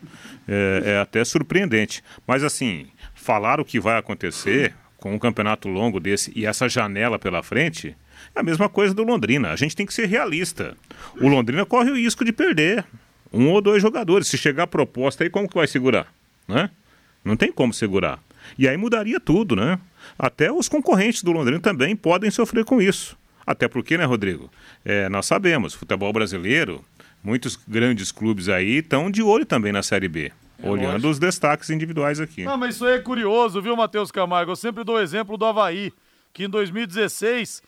É, 0.45 0.81
é, 0.85 0.99
até 0.99 1.23
surpreendente. 1.23 2.03
Mas, 2.27 2.43
assim, 2.43 2.87
falar 3.15 3.61
o 3.61 3.65
que 3.65 3.79
vai 3.79 3.97
acontecer 3.97 4.73
com 4.97 5.13
um 5.13 5.19
campeonato 5.19 5.69
longo 5.69 5.99
desse 5.99 6.33
e 6.35 6.45
essa 6.45 6.67
janela 6.67 7.17
pela 7.17 7.41
frente 7.43 7.95
a 8.39 8.43
mesma 8.43 8.69
coisa 8.69 8.93
do 8.93 9.03
Londrina. 9.03 9.49
A 9.51 9.55
gente 9.55 9.75
tem 9.75 9.85
que 9.85 9.93
ser 9.93 10.05
realista. 10.07 10.75
O 11.19 11.27
Londrina 11.27 11.65
corre 11.65 11.91
o 11.91 11.95
risco 11.95 12.23
de 12.25 12.31
perder 12.31 12.85
um 13.33 13.49
ou 13.49 13.61
dois 13.61 13.81
jogadores. 13.81 14.27
Se 14.27 14.37
chegar 14.37 14.63
a 14.63 14.67
proposta 14.67 15.23
aí, 15.23 15.29
como 15.29 15.47
que 15.47 15.55
vai 15.55 15.67
segurar? 15.67 16.07
Né? 16.47 16.69
Não 17.23 17.35
tem 17.35 17.51
como 17.51 17.73
segurar. 17.73 18.19
E 18.57 18.67
aí 18.67 18.77
mudaria 18.77 19.19
tudo, 19.19 19.55
né? 19.55 19.77
Até 20.17 20.51
os 20.51 20.69
concorrentes 20.69 21.21
do 21.23 21.31
Londrina 21.31 21.59
também 21.59 21.95
podem 21.95 22.31
sofrer 22.31 22.63
com 22.63 22.81
isso. 22.81 23.17
Até 23.45 23.67
porque, 23.67 23.97
né, 23.97 24.05
Rodrigo? 24.05 24.49
É, 24.85 25.09
nós 25.09 25.25
sabemos, 25.25 25.73
futebol 25.73 26.11
brasileiro 26.13 26.83
muitos 27.23 27.59
grandes 27.67 28.11
clubes 28.11 28.47
aí 28.47 28.77
estão 28.77 29.11
de 29.11 29.21
olho 29.21 29.45
também 29.45 29.71
na 29.73 29.83
Série 29.83 30.07
B. 30.07 30.31
olhando 30.63 30.91
lógico. 30.93 31.09
os 31.09 31.19
destaques 31.19 31.69
individuais 31.69 32.19
aqui. 32.21 32.43
Não, 32.45 32.57
mas 32.57 32.75
isso 32.75 32.85
aí 32.85 32.95
é 32.95 32.99
curioso, 32.99 33.61
viu, 33.61 33.75
Matheus 33.75 34.11
Camargo? 34.11 34.51
Eu 34.51 34.55
sempre 34.55 34.83
dou 34.85 34.95
o 34.95 34.99
exemplo 35.01 35.35
do 35.37 35.43
Havaí, 35.45 35.91
que 36.31 36.45
em 36.45 36.49
2016 36.49 37.61
te- 37.61 37.63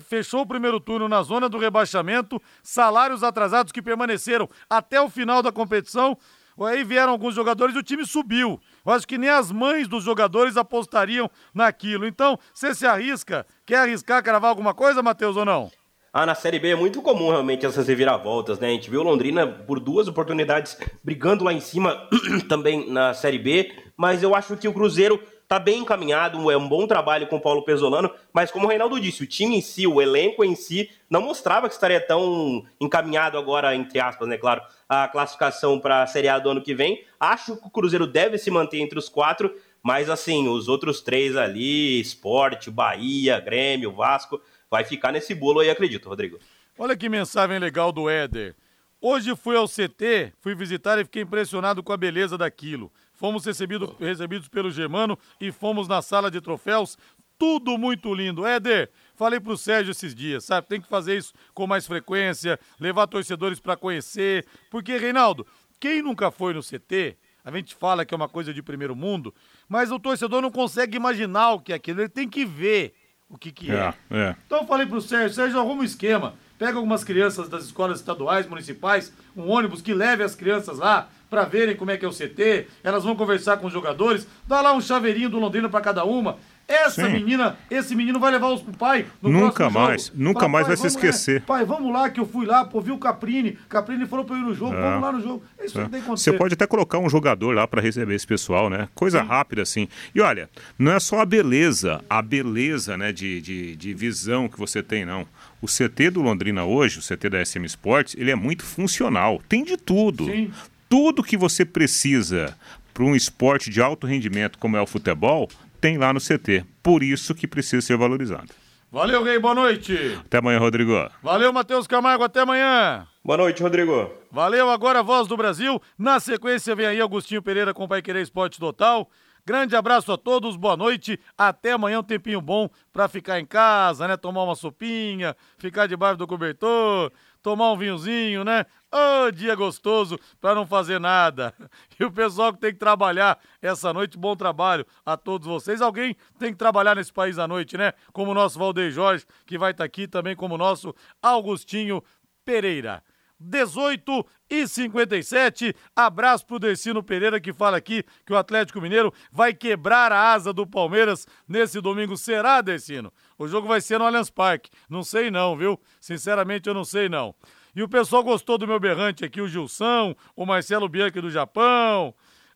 fechou 0.00 0.42
o 0.42 0.46
primeiro 0.46 0.80
turno 0.80 1.08
na 1.08 1.22
zona 1.22 1.48
do 1.48 1.58
rebaixamento, 1.58 2.40
salários 2.62 3.22
atrasados 3.22 3.72
que 3.72 3.82
permaneceram 3.82 4.48
até 4.68 5.00
o 5.00 5.08
final 5.08 5.42
da 5.42 5.52
competição. 5.52 6.16
Aí 6.60 6.84
vieram 6.84 7.12
alguns 7.12 7.34
jogadores 7.34 7.74
e 7.74 7.78
o 7.78 7.82
time 7.82 8.06
subiu. 8.06 8.60
Eu 8.84 8.92
acho 8.92 9.06
que 9.06 9.18
nem 9.18 9.30
as 9.30 9.50
mães 9.50 9.88
dos 9.88 10.04
jogadores 10.04 10.56
apostariam 10.56 11.30
naquilo. 11.54 12.06
Então, 12.06 12.38
você 12.52 12.74
se 12.74 12.86
arrisca? 12.86 13.46
Quer 13.64 13.76
arriscar 13.76 14.22
cravar 14.22 14.50
alguma 14.50 14.74
coisa, 14.74 15.02
Matheus, 15.02 15.36
ou 15.36 15.44
não? 15.44 15.70
Ah, 16.14 16.26
na 16.26 16.34
Série 16.34 16.58
B 16.58 16.68
é 16.68 16.76
muito 16.76 17.00
comum 17.00 17.30
realmente 17.30 17.64
essas 17.64 17.88
reviravoltas, 17.88 18.58
né? 18.58 18.68
A 18.68 18.70
gente 18.72 18.90
viu 18.90 19.02
Londrina 19.02 19.46
por 19.46 19.80
duas 19.80 20.08
oportunidades 20.08 20.76
brigando 21.02 21.42
lá 21.42 21.54
em 21.54 21.60
cima 21.60 22.06
também 22.50 22.90
na 22.90 23.14
Série 23.14 23.38
B, 23.38 23.72
mas 23.96 24.22
eu 24.22 24.34
acho 24.34 24.54
que 24.58 24.68
o 24.68 24.74
Cruzeiro 24.74 25.18
tá 25.52 25.58
bem 25.58 25.80
encaminhado, 25.80 26.50
é 26.50 26.56
um 26.56 26.66
bom 26.66 26.86
trabalho 26.86 27.26
com 27.26 27.36
o 27.36 27.40
Paulo 27.40 27.62
Pesolano, 27.62 28.10
mas 28.32 28.50
como 28.50 28.64
o 28.64 28.68
Reinaldo 28.70 28.98
disse, 28.98 29.22
o 29.22 29.26
time 29.26 29.56
em 29.56 29.60
si, 29.60 29.86
o 29.86 30.00
elenco 30.00 30.42
em 30.42 30.54
si, 30.54 30.88
não 31.10 31.20
mostrava 31.20 31.68
que 31.68 31.74
estaria 31.74 32.00
tão 32.00 32.64
encaminhado 32.80 33.36
agora, 33.36 33.76
entre 33.76 34.00
aspas, 34.00 34.26
né, 34.26 34.38
claro, 34.38 34.62
a 34.88 35.06
classificação 35.08 35.78
para 35.78 36.04
a 36.04 36.06
Série 36.06 36.28
A 36.28 36.38
do 36.38 36.48
ano 36.48 36.62
que 36.62 36.74
vem. 36.74 37.04
Acho 37.20 37.54
que 37.54 37.66
o 37.66 37.70
Cruzeiro 37.70 38.06
deve 38.06 38.38
se 38.38 38.50
manter 38.50 38.78
entre 38.78 38.98
os 38.98 39.10
quatro, 39.10 39.54
mas 39.82 40.08
assim, 40.08 40.48
os 40.48 40.68
outros 40.68 41.02
três 41.02 41.36
ali, 41.36 42.00
Sport, 42.00 42.70
Bahia, 42.70 43.38
Grêmio, 43.38 43.92
Vasco, 43.92 44.40
vai 44.70 44.84
ficar 44.84 45.12
nesse 45.12 45.34
bolo 45.34 45.60
aí, 45.60 45.68
acredito, 45.68 46.08
Rodrigo. 46.08 46.38
Olha 46.78 46.96
que 46.96 47.10
mensagem 47.10 47.58
legal 47.58 47.92
do 47.92 48.08
Éder. 48.08 48.54
Hoje 49.02 49.36
fui 49.36 49.54
ao 49.54 49.68
CT, 49.68 50.32
fui 50.40 50.54
visitar 50.54 50.98
e 50.98 51.04
fiquei 51.04 51.24
impressionado 51.24 51.82
com 51.82 51.92
a 51.92 51.96
beleza 51.98 52.38
daquilo. 52.38 52.90
Fomos 53.22 53.44
recebido, 53.44 53.96
recebidos 54.00 54.48
pelo 54.48 54.68
Germano 54.68 55.16
e 55.40 55.52
fomos 55.52 55.86
na 55.86 56.02
sala 56.02 56.28
de 56.28 56.40
troféus. 56.40 56.98
Tudo 57.38 57.78
muito 57.78 58.12
lindo. 58.12 58.44
Éder, 58.44 58.90
falei 59.14 59.38
pro 59.38 59.56
Sérgio 59.56 59.92
esses 59.92 60.12
dias, 60.12 60.44
sabe? 60.44 60.66
Tem 60.66 60.80
que 60.80 60.88
fazer 60.88 61.18
isso 61.18 61.32
com 61.54 61.64
mais 61.64 61.86
frequência, 61.86 62.58
levar 62.80 63.06
torcedores 63.06 63.60
para 63.60 63.76
conhecer. 63.76 64.44
Porque, 64.68 64.96
Reinaldo, 64.96 65.46
quem 65.78 66.02
nunca 66.02 66.32
foi 66.32 66.52
no 66.52 66.64
CT, 66.64 67.16
a 67.44 67.52
gente 67.52 67.76
fala 67.76 68.04
que 68.04 68.12
é 68.12 68.16
uma 68.16 68.28
coisa 68.28 68.52
de 68.52 68.60
primeiro 68.60 68.96
mundo, 68.96 69.32
mas 69.68 69.92
o 69.92 70.00
torcedor 70.00 70.42
não 70.42 70.50
consegue 70.50 70.96
imaginar 70.96 71.52
o 71.52 71.60
que 71.60 71.72
é 71.72 71.76
aquilo, 71.76 72.00
ele 72.00 72.08
tem 72.08 72.28
que 72.28 72.44
ver 72.44 72.92
o 73.28 73.38
que, 73.38 73.52
que 73.52 73.70
é. 73.70 73.94
É, 74.10 74.18
é. 74.18 74.36
Então 74.44 74.62
eu 74.62 74.66
falei 74.66 74.84
pro 74.84 75.00
Sérgio, 75.00 75.32
Sérgio, 75.32 75.60
arruma 75.60 75.82
um 75.82 75.84
esquema. 75.84 76.34
Pega 76.62 76.76
algumas 76.78 77.02
crianças 77.02 77.48
das 77.48 77.64
escolas 77.64 77.98
estaduais, 77.98 78.46
municipais, 78.46 79.12
um 79.36 79.48
ônibus 79.50 79.82
que 79.82 79.92
leve 79.92 80.22
as 80.22 80.36
crianças 80.36 80.78
lá 80.78 81.08
para 81.28 81.44
verem 81.44 81.74
como 81.74 81.90
é 81.90 81.96
que 81.96 82.04
é 82.04 82.08
o 82.08 82.12
CT. 82.12 82.68
Elas 82.84 83.02
vão 83.02 83.16
conversar 83.16 83.56
com 83.56 83.66
os 83.66 83.72
jogadores. 83.72 84.28
Dá 84.46 84.60
lá 84.60 84.72
um 84.72 84.80
chaveirinho 84.80 85.28
do 85.28 85.40
Londrina 85.40 85.68
para 85.68 85.80
cada 85.80 86.04
uma. 86.04 86.36
Essa 86.68 87.06
Sim. 87.06 87.12
menina, 87.14 87.56
esse 87.68 87.94
menino 87.96 88.20
vai 88.20 88.30
levar 88.30 88.46
os 88.48 88.62
pro 88.62 88.72
pai 88.72 89.04
no 89.20 89.28
Nunca 89.30 89.68
mais, 89.68 90.06
jogo. 90.06 90.18
nunca 90.22 90.40
Fala, 90.40 90.52
mais 90.52 90.66
"Pai, 90.68 90.76
vai 90.76 90.76
se 90.76 90.84
é, 90.84 90.86
esquecer." 90.86 91.42
pai, 91.42 91.64
vamos 91.64 91.92
lá 91.92 92.08
que 92.08 92.20
eu 92.20 92.24
fui 92.24 92.46
lá, 92.46 92.64
pô, 92.64 92.80
vi 92.80 92.92
o 92.92 92.98
Caprini. 92.98 93.58
Caprini 93.68 94.06
falou 94.06 94.24
pra 94.24 94.36
eu 94.36 94.40
ir 94.40 94.44
no 94.44 94.54
jogo, 94.54 94.72
É. 94.74 94.80
vamos 94.80 95.02
lá 95.02 95.12
no 95.12 95.20
jogo. 95.20 95.42
É 95.58 95.64
isso 95.66 95.74
que 95.74 95.80
tem 95.90 96.00
que 96.00 96.06
acontecer. 96.06 96.30
Você 96.30 96.38
pode 96.38 96.54
até 96.54 96.64
colocar 96.66 96.98
um 96.98 97.10
jogador 97.10 97.52
lá 97.52 97.66
para 97.66 97.82
receber 97.82 98.14
esse 98.14 98.26
pessoal, 98.26 98.70
né? 98.70 98.88
Coisa 98.94 99.20
rápida 99.22 99.62
assim. 99.62 99.88
E 100.14 100.20
olha, 100.20 100.48
não 100.78 100.92
é 100.92 101.00
só 101.00 101.18
a 101.20 101.26
beleza, 101.26 102.00
a 102.08 102.22
beleza, 102.22 102.96
né, 102.96 103.12
de, 103.12 103.40
de, 103.40 103.74
de 103.76 103.92
visão 103.92 104.48
que 104.48 104.56
você 104.58 104.82
tem, 104.84 105.04
não. 105.04 105.26
O 105.62 105.66
CT 105.66 106.10
do 106.10 106.22
Londrina 106.22 106.64
hoje, 106.64 106.98
o 106.98 107.02
CT 107.02 107.30
da 107.30 107.44
SM 107.44 107.64
Sports, 107.66 108.16
ele 108.18 108.32
é 108.32 108.34
muito 108.34 108.64
funcional. 108.64 109.40
Tem 109.48 109.62
de 109.62 109.76
tudo. 109.76 110.24
Sim. 110.24 110.50
Tudo 110.88 111.22
que 111.22 111.36
você 111.36 111.64
precisa 111.64 112.58
para 112.92 113.04
um 113.04 113.14
esporte 113.14 113.70
de 113.70 113.80
alto 113.80 114.04
rendimento 114.04 114.58
como 114.58 114.76
é 114.76 114.82
o 114.82 114.86
futebol, 114.86 115.48
tem 115.80 115.96
lá 115.96 116.12
no 116.12 116.20
CT. 116.20 116.64
Por 116.82 117.00
isso 117.00 117.32
que 117.32 117.46
precisa 117.46 117.80
ser 117.80 117.96
valorizado. 117.96 118.48
Valeu, 118.90 119.22
Rei, 119.22 119.38
boa 119.38 119.54
noite. 119.54 120.18
Até 120.26 120.38
amanhã, 120.38 120.58
Rodrigo. 120.58 120.92
Valeu, 121.22 121.52
Matheus 121.52 121.86
Camargo, 121.86 122.24
até 122.24 122.40
amanhã. 122.40 123.06
Boa 123.24 123.38
noite, 123.38 123.62
Rodrigo. 123.62 124.10
Valeu, 124.32 124.68
agora 124.68 124.98
a 124.98 125.02
voz 125.02 125.28
do 125.28 125.36
Brasil. 125.36 125.80
Na 125.96 126.18
sequência 126.18 126.74
vem 126.74 126.86
aí 126.86 127.00
Agostinho 127.00 127.40
Pereira 127.40 127.72
com 127.72 127.84
o 127.84 127.88
Pai 127.88 128.02
Querer 128.02 128.20
Esporte 128.20 128.58
Total. 128.58 129.08
Grande 129.44 129.74
abraço 129.74 130.12
a 130.12 130.16
todos, 130.16 130.56
boa 130.56 130.76
noite. 130.76 131.18
Até 131.36 131.72
amanhã, 131.72 131.98
um 131.98 132.04
tempinho 132.04 132.40
bom 132.40 132.70
pra 132.92 133.08
ficar 133.08 133.40
em 133.40 133.44
casa, 133.44 134.06
né? 134.06 134.16
Tomar 134.16 134.44
uma 134.44 134.54
sopinha, 134.54 135.36
ficar 135.58 135.88
debaixo 135.88 136.16
do 136.16 136.28
cobertor, 136.28 137.10
tomar 137.42 137.72
um 137.72 137.76
vinhozinho, 137.76 138.44
né? 138.44 138.64
Ô, 138.88 139.32
dia 139.32 139.56
gostoso 139.56 140.16
pra 140.40 140.54
não 140.54 140.64
fazer 140.64 141.00
nada. 141.00 141.52
E 141.98 142.04
o 142.04 142.10
pessoal 142.10 142.52
que 142.52 142.58
tem 142.58 142.72
que 142.72 142.78
trabalhar 142.78 143.38
essa 143.60 143.92
noite, 143.92 144.18
bom 144.18 144.34
trabalho 144.34 144.84
a 145.04 145.16
todos 145.16 145.46
vocês. 145.46 145.80
Alguém 145.80 146.16
tem 146.38 146.52
que 146.52 146.58
trabalhar 146.58 146.96
nesse 146.96 147.12
país 147.12 147.38
à 147.38 147.46
noite, 147.46 147.76
né? 147.76 147.92
Como 148.12 148.30
o 148.32 148.34
nosso 148.34 148.58
Valdeir 148.58 148.90
Jorge, 148.90 149.24
que 149.46 149.58
vai 149.58 149.72
estar 149.72 149.84
aqui 149.84 150.08
também, 150.08 150.34
como 150.34 150.54
o 150.54 150.58
nosso 150.58 150.94
Augustinho 151.20 152.02
Pereira. 152.44 153.02
18 153.42 154.24
e 154.48 154.66
57. 154.66 155.74
Abraço 155.94 156.46
pro 156.46 156.58
Decino 156.58 157.02
Pereira 157.02 157.40
que 157.40 157.52
fala 157.52 157.76
aqui 157.76 158.04
que 158.24 158.32
o 158.32 158.36
Atlético 158.36 158.80
Mineiro 158.80 159.12
vai 159.30 159.52
quebrar 159.52 160.12
a 160.12 160.32
asa 160.32 160.52
do 160.52 160.66
Palmeiras 160.66 161.26
nesse 161.48 161.80
domingo. 161.80 162.16
Será, 162.16 162.60
Decino? 162.60 163.12
O 163.38 163.48
jogo 163.48 163.66
vai 163.66 163.80
ser 163.80 163.98
no 163.98 164.04
Allianz 164.04 164.30
Parque. 164.30 164.70
Não 164.88 165.02
sei 165.02 165.30
não, 165.30 165.56
viu? 165.56 165.80
Sinceramente 166.00 166.68
eu 166.68 166.74
não 166.74 166.84
sei 166.84 167.08
não. 167.08 167.34
E 167.74 167.82
o 167.82 167.88
pessoal 167.88 168.22
gostou 168.22 168.58
do 168.58 168.66
meu 168.66 168.78
berrante 168.78 169.24
aqui, 169.24 169.40
o 169.40 169.48
Gilson, 169.48 170.14
o 170.36 170.44
Marcelo 170.44 170.88
Bianchi 170.88 171.20
do 171.20 171.30
Japão. 171.30 172.14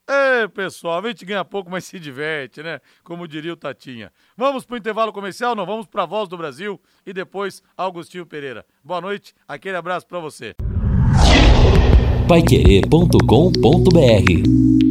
Ê, 0.09 0.47
pessoal, 0.47 1.05
a 1.05 1.09
gente 1.09 1.25
ganha 1.25 1.45
pouco, 1.45 1.69
mas 1.69 1.85
se 1.85 1.99
diverte, 1.99 2.63
né? 2.63 2.81
Como 3.03 3.27
diria 3.27 3.53
o 3.53 3.57
Tatinha. 3.57 4.13
Vamos 4.37 4.65
pro 4.65 4.77
intervalo 4.77 5.13
comercial, 5.13 5.57
não 5.57 5.67
vamos 5.67 5.87
pra 5.87 6.07
Voz 6.07 6.29
do 6.29 6.37
Brasil 6.37 6.81
e 7.05 7.13
depois 7.13 7.61
Augustinho 7.77 8.25
Pereira. 8.25 8.65
Boa 8.85 9.01
noite, 9.01 9.35
aquele 9.49 9.77
abraço 9.77 10.07
pra 10.07 10.21
você. 10.21 10.55
Paiquerê.com.br 12.29 14.86